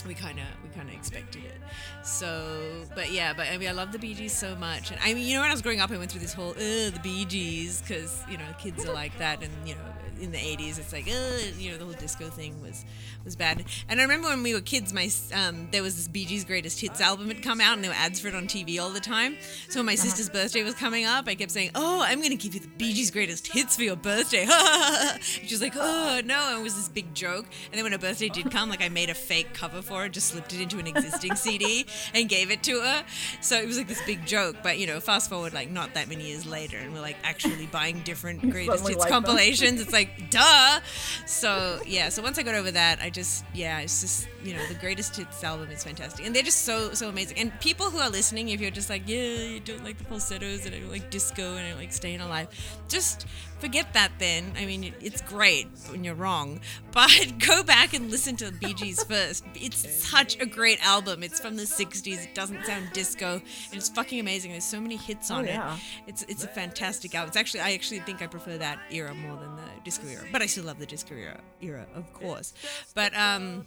we 0.06 0.14
kind 0.14 0.40
of 0.40 0.46
we 0.64 0.70
kind 0.76 0.90
of 0.90 0.96
expected 0.96 1.44
it. 1.46 1.58
So, 2.06 2.86
but 2.96 3.12
yeah, 3.12 3.34
but 3.34 3.48
I 3.48 3.58
mean, 3.58 3.70
I 3.70 3.74
love 3.74 3.92
the 3.92 4.00
Bee 4.00 4.14
Gees 4.14 4.34
so 4.38 4.56
much, 4.56 4.92
and 4.92 5.00
I 5.04 5.14
mean, 5.14 5.28
you 5.28 5.36
know, 5.36 5.42
when 5.42 5.50
I 5.50 5.54
was 5.54 5.62
growing 5.62 5.80
up, 5.80 5.92
I 5.92 5.98
went 5.98 6.12
through 6.12 6.22
this 6.22 6.34
whole 6.34 6.52
uh 6.52 6.90
the 6.90 7.00
Bee 7.02 7.26
Gees 7.26 7.82
because 7.82 8.22
you 8.30 8.38
know 8.38 8.46
kids 8.60 8.86
are 8.86 8.94
like 8.94 9.18
that, 9.18 9.44
and 9.44 9.52
you 9.66 9.76
know. 9.76 9.82
In 10.22 10.32
the 10.32 10.38
80s, 10.38 10.78
it's 10.78 10.94
like, 10.94 11.08
uh, 11.08 11.58
you 11.58 11.72
know, 11.72 11.78
the 11.78 11.84
whole 11.86 11.94
disco 11.96 12.30
thing 12.30 12.62
was 12.62 12.86
was 13.26 13.36
bad. 13.36 13.66
And 13.90 14.00
I 14.00 14.04
remember 14.04 14.30
when 14.30 14.44
we 14.44 14.54
were 14.54 14.62
kids, 14.62 14.94
my 14.94 15.10
um, 15.34 15.68
there 15.72 15.82
was 15.82 15.96
this 15.98 16.08
Bee 16.08 16.24
Gees 16.24 16.46
Greatest 16.46 16.80
Hits 16.80 17.02
album 17.02 17.28
had 17.28 17.42
come 17.42 17.60
out, 17.60 17.74
and 17.74 17.84
there 17.84 17.92
were 17.92 17.98
ads 17.98 18.20
for 18.20 18.28
it 18.28 18.36
on 18.36 18.46
TV 18.48 18.80
all 18.80 18.92
the 18.92 19.00
time. 19.02 19.36
So 19.70 19.80
when 19.80 19.88
my 19.88 19.96
sister's 19.96 20.30
birthday 20.30 20.64
was 20.64 20.76
coming 20.76 21.04
up, 21.04 21.28
I 21.28 21.36
kept 21.36 21.52
saying, 21.52 21.72
"Oh, 21.74 22.02
I'm 22.02 22.22
gonna 22.22 22.36
give 22.36 22.54
you 22.54 22.60
the 22.62 22.68
Bee 22.68 22.94
Gees 22.94 23.12
Greatest 23.12 23.48
Hits 23.48 23.76
for 23.76 23.84
your 23.84 23.96
birthday." 23.96 24.46
she 25.22 25.54
was 25.54 25.62
like, 25.62 25.74
"Oh 25.76 26.22
no!" 26.24 26.50
And 26.52 26.60
it 26.60 26.64
was 26.64 26.76
this 26.76 26.90
big 26.90 27.14
joke. 27.14 27.48
And 27.66 27.74
then 27.74 27.84
when 27.84 27.92
her 27.92 27.98
birthday 27.98 28.30
did 28.30 28.52
come, 28.52 28.70
like 28.70 28.84
I 28.84 28.90
made 28.90 29.10
a 29.10 29.16
fake 29.16 29.54
cover 29.54 29.82
for 29.82 29.93
it, 30.02 30.12
just 30.12 30.28
slipped 30.30 30.54
it 30.54 30.62
into 30.62 30.80
an 30.80 30.88
existing 30.88 31.36
CD 31.44 31.86
and 32.14 32.28
gave 32.30 32.52
it 32.52 32.64
to 32.64 32.82
her. 32.82 33.04
So 33.42 33.58
it 33.58 33.68
was 33.68 33.78
like 33.78 33.88
this 33.88 34.02
big 34.06 34.26
joke. 34.26 34.58
But 34.64 34.80
you 34.80 34.88
know, 34.88 35.00
fast 35.00 35.30
forward 35.30 35.54
like 35.54 35.70
not 35.70 35.94
that 35.94 36.10
many 36.10 36.28
years 36.28 36.46
later, 36.46 36.78
and 36.78 36.94
we're 36.94 37.02
like 37.02 37.18
actually 37.24 37.68
buying 37.68 38.02
different 38.04 38.42
Greatest 38.52 38.88
Hits 38.88 39.00
like 39.00 39.10
them. 39.10 39.24
compilations. 39.24 39.82
It's 39.82 39.94
like, 39.94 40.30
duh. 40.30 40.80
So 41.26 41.80
yeah. 41.86 42.10
So 42.10 42.22
once 42.22 42.38
I 42.38 42.44
got 42.44 42.56
over 42.56 42.72
that, 42.72 43.00
I 43.02 43.10
just 43.10 43.46
yeah, 43.54 43.80
it's 43.80 44.02
just 44.02 44.28
you 44.44 44.54
know 44.54 44.66
the 44.68 44.76
Greatest 44.76 45.16
Hits 45.16 45.44
album 45.44 45.70
is 45.72 45.84
fantastic, 45.84 46.26
and 46.26 46.36
they're 46.36 46.44
just 46.44 46.64
so 46.66 46.94
so 46.94 47.10
amazing. 47.10 47.38
And 47.38 47.58
people 47.60 47.90
who 47.90 48.00
are 48.00 48.10
listening, 48.10 48.50
if 48.50 48.60
you're 48.60 48.72
just 48.72 48.90
like 48.90 49.08
yeah, 49.08 49.44
you 49.44 49.60
don't 49.60 49.84
like 49.84 49.98
the 49.98 50.06
falsettos 50.06 50.66
and 50.66 50.74
I 50.76 50.80
don't 50.80 50.92
like 50.92 51.10
disco 51.10 51.56
and 51.56 51.66
I 51.66 51.70
don't 51.70 51.80
like 51.80 51.94
staying 51.94 52.22
alive, 52.22 52.48
just 52.90 53.26
forget 53.64 53.94
that 53.94 54.12
then. 54.20 54.52
I 54.58 54.66
mean, 54.66 54.94
it's 55.00 55.22
great 55.22 55.70
when 55.90 56.04
you're 56.04 56.16
wrong, 56.16 56.60
but 56.92 57.34
go 57.40 57.64
back 57.64 57.94
and 57.94 58.12
listen 58.12 58.36
to 58.38 58.52
Bee 58.52 58.74
Gees 58.74 59.02
first. 59.06 59.46
It's 59.56 60.06
such 60.06 60.38
a 60.42 60.46
great 60.46 60.86
album. 60.86 61.24
It's 61.24 61.40
from 61.40 61.56
the 61.56 61.64
60s. 61.64 62.26
It 62.26 62.36
doesn't 62.36 62.66
sound 62.66 62.90
disco, 62.92 63.36
and 63.36 63.74
it's 63.74 63.88
fucking 63.88 64.20
amazing. 64.20 64.52
There's 64.52 64.66
so 64.66 64.82
many 64.82 64.98
hits 64.98 65.32
on 65.32 65.46
yeah. 65.46 65.76
it. 65.76 65.82
It's 66.08 66.24
it's 66.24 66.44
a 66.44 66.48
fantastic 66.50 67.16
album. 67.16 67.30
It's 67.30 67.38
actually 67.38 67.62
I 67.62 67.72
actually 67.72 68.00
think 68.00 68.22
I 68.22 68.28
prefer 68.28 68.58
that 68.58 68.80
era 68.92 69.14
more 69.14 69.38
than 69.38 69.56
the 69.56 69.64
disco 69.86 70.08
era, 70.08 70.26
but 70.34 70.42
I 70.42 70.46
still 70.46 70.66
love 70.66 70.80
the 70.80 70.86
disco 70.86 71.16
era, 71.16 71.40
era 71.62 71.86
of 71.96 72.12
course. 72.14 72.54
But 72.94 73.16
um, 73.18 73.64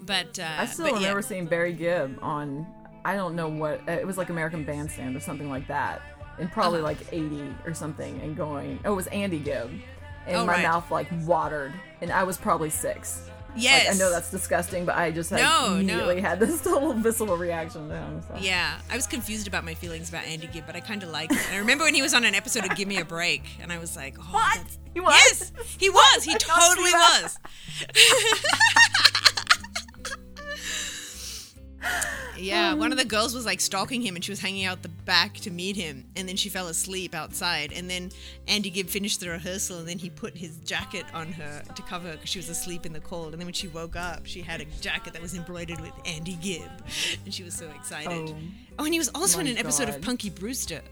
but 0.00 0.38
uh, 0.38 0.48
I 0.60 0.64
still 0.64 0.86
but 0.86 0.94
yeah. 0.94 1.08
remember 1.08 1.22
seeing 1.22 1.44
Barry 1.44 1.74
Gibb 1.74 2.18
on. 2.22 2.66
I 3.04 3.14
don't 3.14 3.36
know 3.36 3.48
what 3.48 3.88
it 3.88 4.04
was 4.04 4.18
like 4.18 4.30
American 4.30 4.64
Bandstand 4.64 5.14
or 5.14 5.20
something 5.20 5.48
like 5.48 5.68
that. 5.68 6.02
And 6.38 6.50
probably 6.50 6.80
like 6.80 6.98
80 7.12 7.54
or 7.64 7.74
something, 7.74 8.20
and 8.20 8.36
going, 8.36 8.78
oh, 8.84 8.92
it 8.92 8.96
was 8.96 9.06
Andy 9.08 9.38
Gibb, 9.38 9.70
and 10.26 10.36
Oh, 10.36 10.46
my 10.46 10.54
right. 10.54 10.62
mouth 10.62 10.90
like 10.90 11.08
watered, 11.24 11.72
and 12.00 12.10
I 12.12 12.24
was 12.24 12.36
probably 12.36 12.70
six. 12.70 13.28
Yes. 13.58 13.86
Like, 13.86 13.94
I 13.94 13.98
know 13.98 14.10
that's 14.10 14.30
disgusting, 14.30 14.84
but 14.84 14.96
I 14.96 15.10
just 15.10 15.32
like, 15.32 15.40
No, 15.40 15.68
no. 15.70 15.76
immediately 15.76 16.20
had 16.20 16.38
this 16.38 16.60
total 16.62 16.92
visceral 16.92 17.38
reaction 17.38 17.88
to 17.88 17.96
him. 17.96 18.20
So. 18.28 18.34
Yeah, 18.38 18.78
I 18.90 18.96
was 18.96 19.06
confused 19.06 19.48
about 19.48 19.64
my 19.64 19.72
feelings 19.72 20.10
about 20.10 20.26
Andy 20.26 20.46
Gibb, 20.46 20.66
but 20.66 20.76
I 20.76 20.80
kind 20.80 21.02
of 21.02 21.08
liked 21.08 21.32
it. 21.32 21.38
And 21.46 21.54
I 21.54 21.58
remember 21.58 21.84
when 21.84 21.94
he 21.94 22.02
was 22.02 22.12
on 22.12 22.26
an 22.26 22.34
episode 22.34 22.66
of 22.70 22.76
Give 22.76 22.86
Me 22.86 22.98
a 22.98 23.04
Break, 23.06 23.44
and 23.62 23.72
I 23.72 23.78
was 23.78 23.96
like, 23.96 24.16
oh, 24.20 24.22
What? 24.30 24.60
He 24.92 25.00
was? 25.00 25.52
Yes, 25.56 25.76
he 25.78 25.88
was. 25.90 26.24
He 26.24 26.32
I 26.34 26.36
did 26.38 26.48
not 26.48 26.62
see 26.62 26.68
totally 26.68 26.92
was. 26.92 27.38
yeah, 32.46 32.74
one 32.74 32.92
of 32.92 32.98
the 32.98 33.04
girls 33.16 33.34
was 33.34 33.44
like 33.46 33.60
stalking 33.60 34.02
him, 34.02 34.14
and 34.14 34.24
she 34.24 34.30
was 34.32 34.40
hanging 34.40 34.64
out 34.64 34.82
the 34.82 34.88
back 34.88 35.34
to 35.40 35.50
meet 35.50 35.76
him, 35.76 36.04
and 36.16 36.28
then 36.28 36.36
she 36.36 36.48
fell 36.48 36.68
asleep 36.68 37.14
outside. 37.14 37.72
And 37.72 37.88
then 37.90 38.10
Andy 38.48 38.70
Gibb 38.70 38.88
finished 38.88 39.20
the 39.20 39.28
rehearsal, 39.30 39.78
and 39.78 39.88
then 39.88 39.98
he 39.98 40.10
put 40.10 40.36
his 40.36 40.56
jacket 40.58 41.04
on 41.14 41.32
her 41.32 41.62
to 41.74 41.82
cover 41.82 42.08
her 42.08 42.14
because 42.14 42.30
she 42.30 42.38
was 42.38 42.48
asleep 42.48 42.86
in 42.86 42.92
the 42.92 43.00
cold. 43.00 43.32
And 43.32 43.40
then 43.40 43.46
when 43.46 43.54
she 43.54 43.68
woke 43.68 43.96
up, 43.96 44.26
she 44.26 44.40
had 44.42 44.60
a 44.60 44.64
jacket 44.80 45.12
that 45.12 45.22
was 45.22 45.34
embroidered 45.34 45.80
with 45.80 45.92
Andy 46.04 46.34
Gibb, 46.42 46.70
and 47.24 47.32
she 47.34 47.42
was 47.42 47.54
so 47.54 47.68
excited. 47.70 48.12
Oh. 48.30 48.36
Oh, 48.78 48.84
and 48.84 48.92
he 48.92 48.98
was 48.98 49.10
also 49.14 49.40
in 49.40 49.46
an 49.46 49.56
episode 49.58 49.88
of 49.88 50.00
Punky 50.02 50.28
Brewster. 50.30 50.82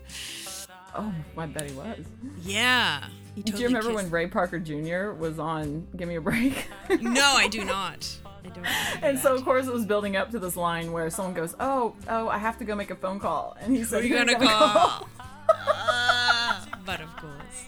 Oh, 0.97 1.13
I 1.37 1.47
bet 1.47 1.69
he 1.69 1.77
was. 1.77 2.05
Yeah. 2.45 3.05
He 3.35 3.43
Do 3.43 3.59
you 3.59 3.67
remember 3.67 3.89
kissed- 3.89 4.03
when 4.05 4.11
Ray 4.11 4.27
Parker 4.29 4.61
Jr. 4.61 5.11
was 5.13 5.39
on 5.41 5.87
Give 5.97 6.09
Me 6.09 6.15
a 6.15 6.21
Break? 6.21 6.69
No, 7.01 7.35
I 7.37 7.49
do 7.49 7.65
not. 7.67 8.09
I 8.45 8.49
don't. 8.49 8.57
remember 8.59 9.07
and 9.07 9.19
so 9.19 9.35
of 9.35 9.45
course 9.45 9.67
it 9.67 9.73
was 9.73 9.87
building 9.87 10.17
up 10.17 10.31
to 10.33 10.39
this 10.39 10.57
line 10.57 10.93
where 10.93 11.09
someone 11.11 11.35
goes, 11.35 11.55
"Oh, 11.59 11.95
oh, 12.09 12.29
I 12.29 12.39
have 12.39 12.59
to 12.59 12.65
go 12.65 12.75
make 12.75 12.91
a 12.91 12.97
phone 12.97 13.19
call," 13.21 13.57
and 13.61 13.73
he 13.73 13.81
Who 13.81 13.85
said, 13.87 14.03
are 14.03 14.07
you 14.07 14.17
"Who 14.19 14.25
gonna 14.25 14.39
call? 14.39 15.09
Ah, 15.49 16.67
but 16.87 17.01
of 17.01 17.15
course. 17.17 17.67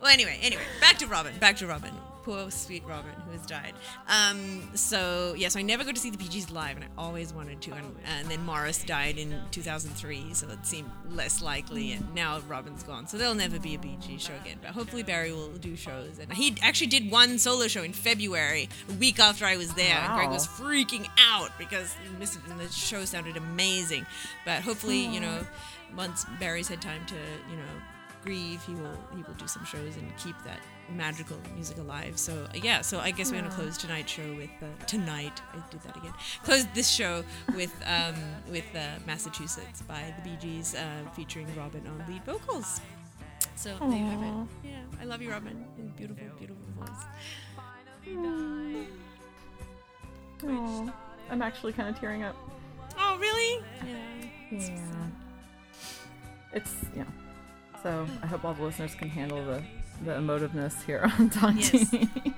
Well, 0.00 0.10
anyway, 0.12 0.38
anyway, 0.42 0.62
back 0.80 0.98
to 0.98 1.06
Robin. 1.06 1.32
Back 1.38 1.56
to 1.56 1.66
Robin. 1.66 1.92
Poor 2.24 2.50
sweet 2.50 2.82
Robin 2.86 3.12
who 3.26 3.32
has 3.32 3.44
died. 3.44 3.74
Um, 4.08 4.70
so 4.74 5.34
yeah, 5.36 5.48
so 5.48 5.58
I 5.58 5.62
never 5.62 5.84
got 5.84 5.94
to 5.94 6.00
see 6.00 6.08
the 6.08 6.16
Bee 6.16 6.28
Gees 6.28 6.50
live, 6.50 6.76
and 6.76 6.84
I 6.84 6.88
always 6.96 7.34
wanted 7.34 7.60
to. 7.62 7.72
And, 7.72 7.94
and 8.06 8.28
then 8.28 8.42
Morris 8.46 8.82
died 8.82 9.18
in 9.18 9.38
2003, 9.50 10.32
so 10.32 10.48
it 10.48 10.64
seemed 10.64 10.90
less 11.10 11.42
likely. 11.42 11.92
And 11.92 12.14
now 12.14 12.40
Robin's 12.48 12.82
gone, 12.82 13.06
so 13.06 13.18
there'll 13.18 13.34
never 13.34 13.58
be 13.58 13.74
a 13.74 13.78
Bee 13.78 13.98
Gee 14.00 14.18
show 14.18 14.32
again. 14.40 14.56
But 14.62 14.70
hopefully 14.70 15.02
Barry 15.02 15.32
will 15.32 15.50
do 15.50 15.76
shows. 15.76 16.18
And 16.18 16.32
he 16.32 16.56
actually 16.62 16.86
did 16.86 17.10
one 17.10 17.38
solo 17.38 17.68
show 17.68 17.82
in 17.82 17.92
February, 17.92 18.70
a 18.88 18.92
week 18.94 19.18
after 19.18 19.44
I 19.44 19.58
was 19.58 19.74
there. 19.74 19.94
And 19.94 20.14
Greg 20.14 20.30
was 20.30 20.46
freaking 20.46 21.06
out 21.30 21.50
because 21.58 21.94
the 22.18 22.72
show 22.72 23.04
sounded 23.04 23.36
amazing. 23.36 24.06
But 24.46 24.62
hopefully, 24.62 25.06
you 25.06 25.20
know, 25.20 25.46
once 25.94 26.24
Barry's 26.40 26.68
had 26.68 26.80
time 26.80 27.04
to, 27.06 27.14
you 27.50 27.56
know, 27.56 27.82
grieve, 28.24 28.64
he 28.64 28.74
will 28.74 28.98
he 29.14 29.22
will 29.22 29.34
do 29.34 29.46
some 29.46 29.64
shows 29.66 29.96
and 29.96 30.10
keep 30.16 30.36
that 30.44 30.60
magical 30.90 31.36
music 31.54 31.78
alive. 31.78 32.18
So 32.18 32.32
uh, 32.32 32.48
yeah, 32.54 32.80
so 32.80 32.98
I 32.98 33.10
guess 33.10 33.30
we're 33.30 33.40
gonna 33.40 33.54
close 33.54 33.76
tonight's 33.76 34.12
show 34.12 34.34
with 34.34 34.50
uh, 34.62 34.84
tonight. 34.86 35.40
I 35.52 35.58
did 35.70 35.82
that 35.82 35.96
again. 35.96 36.12
Close 36.42 36.66
this 36.74 36.90
show 36.90 37.24
with 37.54 37.72
um, 37.86 38.14
with 38.50 38.64
uh, 38.74 38.98
Massachusetts 39.06 39.82
by 39.82 40.14
the 40.16 40.28
Bee 40.28 40.36
Gees, 40.36 40.74
uh, 40.74 41.08
featuring 41.14 41.46
Robin 41.56 41.86
on 41.86 42.12
lead 42.12 42.24
vocals. 42.24 42.80
So 43.56 43.76
there 43.80 43.88
you 43.90 44.04
have 44.04 44.22
it. 44.22 44.48
Yeah, 44.64 45.00
I 45.00 45.04
love 45.04 45.22
you, 45.22 45.30
Robin. 45.30 45.64
Beautiful, 45.96 46.26
beautiful 46.38 46.64
voice. 46.78 47.04
Aw, 50.46 50.92
I'm 51.30 51.42
actually 51.42 51.72
kind 51.72 51.88
of 51.88 51.98
tearing 51.98 52.22
up. 52.22 52.36
Oh 52.98 53.16
really? 53.18 53.64
Yeah. 53.86 54.58
Yeah. 54.58 54.78
It's 56.52 56.74
yeah. 56.96 57.04
So 57.82 58.06
I 58.22 58.26
hope 58.26 58.44
all 58.44 58.54
the 58.54 58.62
listeners 58.62 58.94
can 58.94 59.08
handle 59.08 59.44
the 59.44 59.62
the 60.02 60.12
emotiveness 60.12 60.82
here 60.84 61.10
on 61.18 61.30
Talk 61.30 61.54
Yes. 61.56 61.92
Yes. 61.92 62.06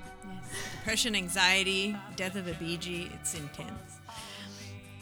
Depression, 0.78 1.16
anxiety, 1.16 1.96
death 2.14 2.36
of 2.36 2.46
a 2.46 2.52
Bee 2.54 2.76
Gee. 2.76 3.11
It's 3.14 3.34
intense. 3.34 3.98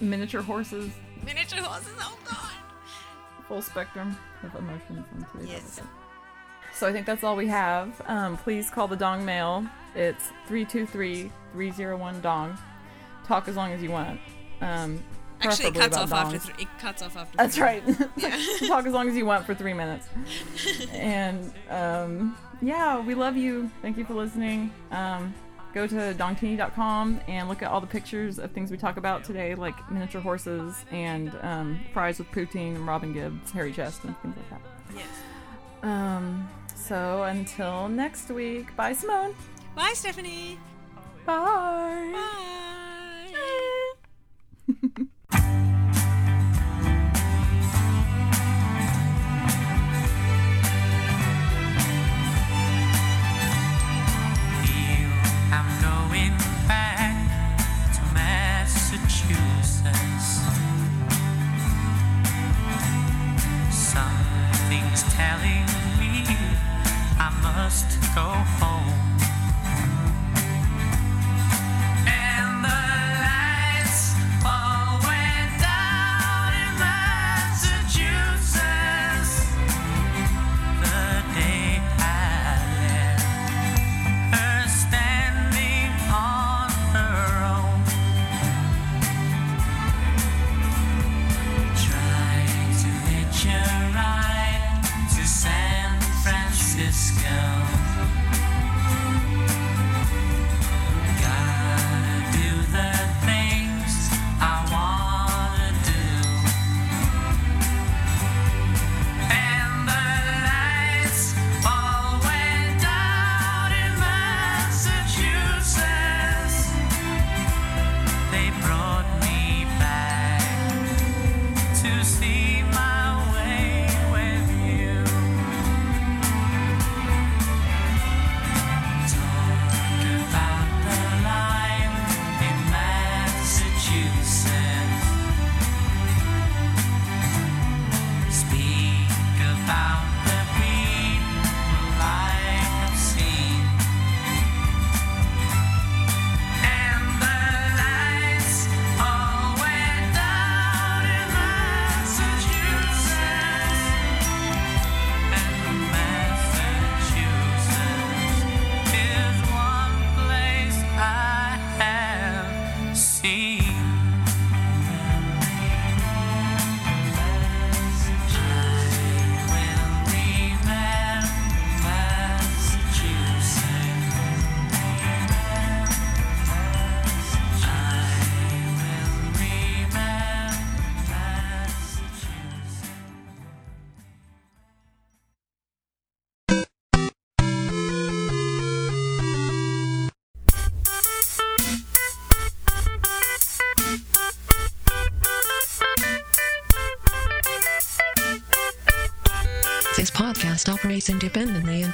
Miniature 0.01 0.41
horses, 0.43 0.91
Miniature 1.25 1.61
horses. 1.63 1.93
Oh 2.01 2.17
god. 2.25 2.51
full 3.47 3.63
spectrum 3.63 4.17
of 4.43 4.55
emotions 4.57 5.07
on 5.15 5.27
Yes. 5.47 5.81
So 6.75 6.89
I 6.89 6.93
think 6.93 7.07
that's 7.07 7.23
all 7.23 7.37
we 7.37 7.47
have. 7.49 8.01
Um, 8.07 8.37
please 8.39 8.71
call 8.71 8.89
the 8.89 8.97
Dong 8.97 9.25
Mail. 9.25 9.65
It's 9.95 10.31
323-301-DONG. 10.49 12.59
Talk 13.27 13.47
as 13.49 13.55
long 13.57 13.73
as 13.73 13.81
you 13.83 13.91
want. 13.93 14.19
Um, 14.61 15.03
Actually, 15.41 15.69
it 15.69 15.75
cuts 15.75 15.97
off 15.97 16.13
after. 16.13 16.37
dongs. 16.39 16.47
Th- 16.47 16.59
it 16.61 16.69
cuts 16.81 17.03
off 17.03 17.17
after. 17.17 17.37
That's 17.37 17.55
three. 17.55 17.65
right. 17.65 17.85
Talk 18.69 18.87
as 18.87 18.93
long 18.93 19.09
as 19.09 19.15
you 19.17 19.25
want 19.27 19.47
for 19.47 19.55
three 19.55 19.73
minutes. 19.75 20.09
And 20.93 21.53
um, 21.71 22.37
yeah, 22.61 23.01
we 23.01 23.15
love 23.15 23.37
you. 23.37 23.71
Thank 23.83 23.97
you 23.97 24.05
for 24.05 24.15
listening. 24.15 24.73
Um, 24.91 25.35
go 25.73 25.87
to 25.87 26.15
dongteeny.com 26.15 27.21
and 27.27 27.49
look 27.49 27.63
at 27.63 27.71
all 27.71 27.81
the 27.81 27.87
pictures 27.87 28.39
of 28.39 28.53
things 28.53 28.71
we 28.71 28.77
talk 28.77 28.97
about 28.97 29.25
today, 29.25 29.55
like 29.55 29.91
miniature 29.91 30.21
horses 30.21 30.85
and 30.91 31.37
um, 31.43 31.81
fries 31.93 32.19
with 32.19 32.31
poutine 32.31 32.77
and 32.77 32.87
Robin 32.87 33.13
Gibbs, 33.13 33.51
hairy 33.51 33.73
chest, 33.73 34.05
and 34.05 34.17
things 34.21 34.37
like 34.37 34.51
that. 34.51 34.61
Yes. 34.97 35.07
Um, 35.83 36.49
so 36.75 37.25
until 37.25 37.89
next 37.89 38.31
week, 38.31 38.75
bye, 38.77 38.93
Simone. 38.93 39.35
Bye, 39.75 39.93
Stephanie. 39.95 40.59
Bye. 41.27 42.13
Bye. 42.13 42.35
feel 45.31 45.65
Massachusetts. 58.95 60.41
Something's 63.71 65.03
telling 65.15 65.67
me 65.99 66.25
I 67.19 67.31
must 67.43 68.01
go 68.15 68.23
home. 68.61 68.74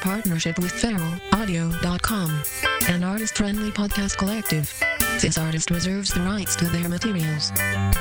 Partnership 0.01 0.59
with 0.59 0.73
feralaudio.com, 0.73 2.43
an 2.89 3.05
artist-friendly 3.05 3.71
podcast 3.73 4.17
collective. 4.19 4.73
This 5.21 5.37
artist 5.37 5.71
reserves 5.71 6.15
the 6.15 6.21
rights 6.21 6.57
to 6.57 6.65
their 6.67 6.89
materials. 6.89 7.53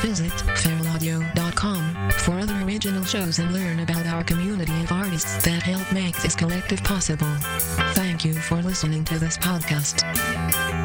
Visit 0.02 0.32
feralaudio.com 0.32 2.12
for 2.12 2.40
other 2.40 2.56
original 2.66 3.04
shows 3.04 3.40
and 3.40 3.52
learn 3.52 3.82
about 3.82 4.06
our 4.08 4.24
community 4.24 4.84
of 4.84 4.92
artists 4.92 5.44
that 5.44 5.62
help 5.62 5.92
make 5.92 6.16
this 6.22 6.36
collective 6.36 6.82
possible. 6.84 7.34
Thank 7.94 8.24
you 8.24 8.34
for 8.34 8.62
listening 8.62 9.04
to 9.06 9.20
this 9.20 9.38
podcast. 9.38 10.79